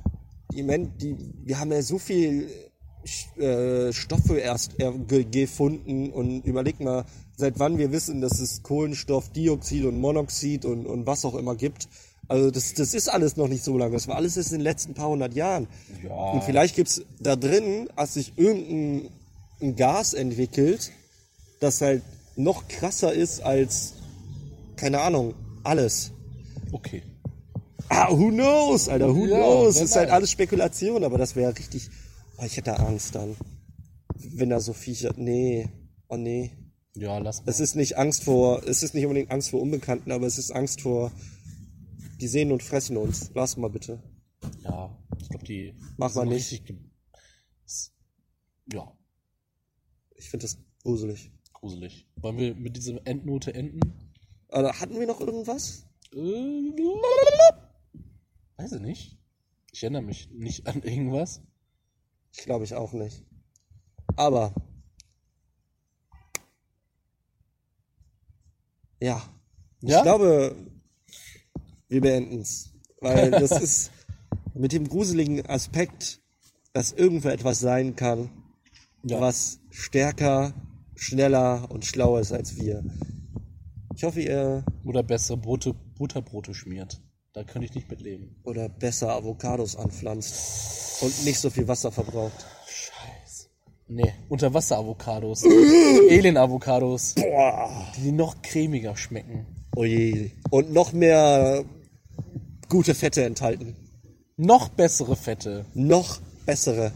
Die, 0.51 0.63
Men 0.63 0.97
die, 0.97 1.15
wir 1.43 1.59
haben 1.59 1.71
ja 1.71 1.81
so 1.81 1.99
viel 1.99 2.49
äh, 3.37 3.93
Stoffe 3.93 4.37
erst 4.37 4.79
er 4.79 4.91
ge 4.91 5.23
gefunden 5.23 6.11
und 6.11 6.41
überleg 6.45 6.79
mal, 6.79 7.05
seit 7.37 7.59
wann 7.59 7.77
wir 7.77 7.91
wissen, 7.91 8.21
dass 8.21 8.39
es 8.39 8.63
Kohlenstoff, 8.63 9.29
Dioxid 9.29 9.85
und 9.85 9.99
Monoxid 9.99 10.65
und, 10.65 10.85
und 10.85 11.05
was 11.05 11.25
auch 11.25 11.35
immer 11.35 11.55
gibt. 11.55 11.87
Also 12.27 12.51
das, 12.51 12.73
das 12.73 12.93
ist 12.93 13.09
alles 13.09 13.35
noch 13.37 13.47
nicht 13.47 13.63
so 13.63 13.77
lange. 13.77 13.93
Das 13.93 14.07
war 14.07 14.15
alles 14.15 14.37
erst 14.37 14.51
in 14.51 14.59
den 14.59 14.63
letzten 14.63 14.93
paar 14.93 15.09
hundert 15.09 15.33
Jahren. 15.33 15.67
Ja. 16.03 16.31
Und 16.31 16.43
vielleicht 16.43 16.75
gibt's 16.75 17.01
da 17.19 17.35
drin, 17.35 17.89
als 17.95 18.13
sich 18.15 18.33
irgendein 18.37 19.09
ein 19.61 19.75
Gas 19.75 20.13
entwickelt, 20.13 20.91
das 21.59 21.79
halt 21.81 22.01
noch 22.35 22.67
krasser 22.67 23.13
ist 23.13 23.41
als, 23.41 23.93
keine 24.75 24.99
Ahnung, 25.01 25.33
alles. 25.63 26.11
Okay. 26.71 27.03
Ah, 27.89 28.09
who 28.09 28.29
knows, 28.29 28.89
Alter, 28.89 29.13
who 29.15 29.25
Ja, 29.25 29.37
knows? 29.37 29.79
ist 29.79 29.95
halt 29.95 30.09
alles 30.09 30.31
Spekulation, 30.31 31.03
aber 31.03 31.17
das 31.17 31.35
wäre 31.35 31.55
richtig. 31.57 31.89
Oh, 32.37 32.43
ich 32.45 32.57
hätte 32.57 32.79
Angst 32.79 33.15
dann. 33.15 33.35
Wenn 34.15 34.49
da 34.49 34.59
so 34.59 34.73
Viecher. 34.73 35.13
Nee. 35.15 35.69
Oh 36.07 36.17
nee. 36.17 36.51
Ja, 36.95 37.17
lass 37.19 37.39
mal. 37.45 37.51
Es 37.51 37.59
ist 37.59 37.75
nicht 37.75 37.97
Angst 37.97 38.23
vor. 38.23 38.63
Es 38.67 38.83
ist 38.83 38.93
nicht 38.95 39.05
unbedingt 39.05 39.31
Angst 39.31 39.49
vor 39.51 39.61
Unbekannten, 39.61 40.11
aber 40.11 40.25
es 40.27 40.37
ist 40.37 40.51
Angst 40.51 40.81
vor. 40.81 41.11
Die 42.23 42.29
sehen 42.29 42.53
und 42.53 42.63
fressen 42.63 42.95
uns. 42.95 43.31
Lass 43.35 43.57
mal 43.57 43.69
bitte. 43.69 44.01
Ja, 44.61 44.97
ich 45.19 45.27
glaube, 45.27 45.43
die 45.43 45.75
Mach 45.97 46.15
mal 46.15 46.25
nicht. 46.25 46.49
richtig 46.53 46.73
Ja, 48.71 48.97
Ich 50.15 50.29
finde 50.29 50.45
das 50.45 50.57
gruselig. 50.83 51.33
gruselig. 51.51 52.07
Wollen 52.15 52.37
wir 52.37 52.55
mit 52.55 52.77
dieser 52.77 53.05
Endnote 53.05 53.53
enden? 53.53 53.81
Aber 54.47 54.71
hatten 54.79 54.97
wir 54.97 55.05
noch 55.05 55.19
irgendwas? 55.19 55.85
Äh, 56.13 56.17
Weiß 58.55 58.71
ich 58.71 58.79
nicht. 58.79 59.19
Ich 59.73 59.83
erinnere 59.83 60.03
mich 60.03 60.29
nicht 60.31 60.65
an 60.65 60.81
irgendwas. 60.81 61.41
Ich 62.31 62.37
glaube 62.45 62.63
ich 62.63 62.73
auch 62.73 62.93
nicht. 62.93 63.25
Aber. 64.15 64.55
Ja. 69.01 69.21
Ja? 69.81 69.97
Ich 69.97 70.03
glaube, 70.03 70.55
wir 71.93 72.01
beenden's. 72.01 72.73
Weil 72.99 73.31
das 73.31 73.51
ist 73.61 73.91
mit 74.53 74.71
dem 74.73 74.87
gruseligen 74.89 75.45
Aspekt, 75.45 76.19
dass 76.73 76.91
irgendwo 76.91 77.29
etwas 77.29 77.59
sein 77.59 77.95
kann, 77.95 78.29
Ja. 79.03 79.21
was 79.21 79.59
stärker, 79.69 80.53
schneller 80.95 81.67
und 81.69 81.85
schlauer 81.85 82.19
ist 82.19 82.31
als 82.31 82.55
wir. 82.59 82.83
Ich 83.95 84.03
hoffe, 84.03 84.21
ihr 84.21 84.65
Oder 84.85 85.03
bessere 85.03 85.37
Brote, 85.37 85.73
Butterbrote 85.97 86.53
schmiert. 86.53 86.99
Da 87.33 87.43
könnte 87.43 87.65
ich 87.67 87.73
nicht 87.73 87.89
mitleben. 87.89 88.35
oder 88.43 88.69
besser 88.69 89.09
Avocados 89.15 89.75
anpflanzt 89.75 91.01
und 91.01 91.25
nicht 91.25 91.39
so 91.39 91.49
viel 91.49 91.67
Wasser 91.67 91.91
verbraucht. 91.91 92.45
Scheiße. 92.67 93.47
Nee, 93.87 94.13
Unterwasser-Avocados. 94.29 95.43
Alien-Avocados. 96.09 97.15
Boah. 97.15 97.87
Die 97.97 98.11
noch 98.11 98.41
cremiger 98.43 98.95
schmecken. 98.95 99.45
Oh 99.75 99.83
je. 99.83 100.31
Und 100.51 100.71
noch 100.73 100.93
mehr 100.93 101.65
gute 102.73 102.95
Fette 102.95 103.23
enthalten. 103.23 103.75
Noch 104.35 104.69
bessere 104.69 105.15
Fette. 105.15 105.65
Noch 105.75 106.19
bessere. 106.47 106.91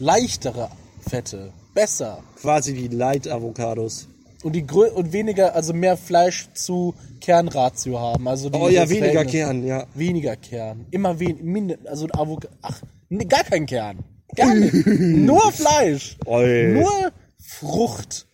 Leichtere 0.00 0.68
Fette. 1.08 1.52
Besser. 1.74 2.22
Quasi 2.40 2.74
wie 2.74 2.88
Light 2.88 3.28
Avocados. 3.28 4.08
Und 4.42 4.54
die 4.56 4.66
Grö 4.66 4.88
und 4.90 5.12
weniger, 5.12 5.54
also 5.54 5.72
mehr 5.72 5.96
Fleisch 5.96 6.48
zu 6.54 6.94
Kernratio 7.20 7.98
haben. 8.00 8.26
Also 8.26 8.50
die 8.50 8.58
Oh 8.58 8.68
ja, 8.68 8.88
weniger 8.88 9.06
Verhältnis- 9.22 9.30
Kern, 9.32 9.64
ja. 9.64 9.86
Weniger 9.94 10.34
Kern. 10.36 10.86
Immer 10.90 11.18
weniger. 11.20 11.78
Also 11.88 12.06
ein 12.06 12.14
Avocado. 12.14 12.52
Ach, 12.62 12.82
nee, 13.08 13.24
gar 13.24 13.44
kein 13.44 13.64
Kern. 13.66 13.98
Gar 14.34 14.54
nicht. 14.56 14.74
Nur 15.28 15.52
Fleisch. 15.52 16.16
Oi. 16.26 16.72
Nur 16.74 17.12
Frucht. 17.38 18.26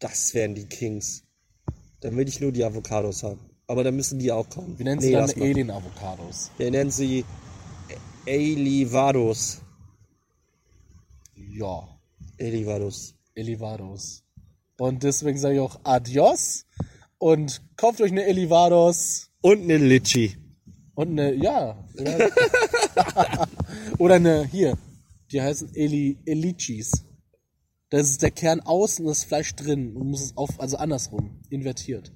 Das 0.00 0.34
wären 0.34 0.56
die 0.56 0.66
Kings. 0.66 1.22
Dann 2.00 2.16
will 2.16 2.28
ich 2.28 2.40
nur 2.40 2.50
die 2.52 2.64
Avocados 2.64 3.22
haben. 3.22 3.40
Aber 3.68 3.82
dann 3.82 3.96
müssen 3.96 4.18
die 4.18 4.30
auch 4.30 4.48
kommen. 4.48 4.78
Wir 4.78 4.84
nennen 4.84 5.00
Nee, 5.00 5.06
sie 5.06 5.12
dann. 5.12 5.30
Alien-Avocados. 5.30 6.52
Wir 6.56 6.70
nennen 6.70 6.90
sie 6.90 7.24
Elivados. 8.24 9.60
Ja. 11.34 11.88
Elivados. 12.36 13.14
Elivados. 13.34 14.22
Und 14.78 15.02
deswegen 15.02 15.38
sage 15.38 15.54
ich 15.56 15.60
auch 15.60 15.80
Adios. 15.84 16.66
Und 17.18 17.62
kauft 17.76 18.00
euch 18.00 18.12
eine 18.12 18.24
Elivados. 18.24 19.30
Und 19.40 19.62
eine 19.62 19.78
Litchi. 19.78 20.36
Und 20.94 21.10
eine, 21.10 21.34
ja. 21.34 21.84
Oder, 21.98 22.30
oder 23.98 24.14
eine, 24.16 24.44
hier. 24.46 24.78
Die 25.32 25.42
heißen 25.42 25.74
Eli, 25.74 26.18
Elichis. 26.24 27.04
Das 27.90 28.10
ist 28.10 28.22
der 28.22 28.30
Kern 28.30 28.60
außen, 28.60 29.06
das 29.06 29.24
Fleisch 29.24 29.54
drin. 29.54 29.96
Und 29.96 30.10
muss 30.10 30.22
es 30.22 30.36
auf, 30.36 30.60
also 30.60 30.76
andersrum. 30.76 31.40
Invertiert. 31.48 32.12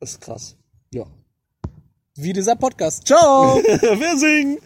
Das 0.00 0.12
ist 0.12 0.20
krass. 0.20 0.56
Ja. 0.92 1.04
Wie 2.16 2.32
dieser 2.32 2.56
Podcast. 2.56 3.06
Ciao! 3.06 3.56
Wir 3.62 4.18
singen! 4.18 4.58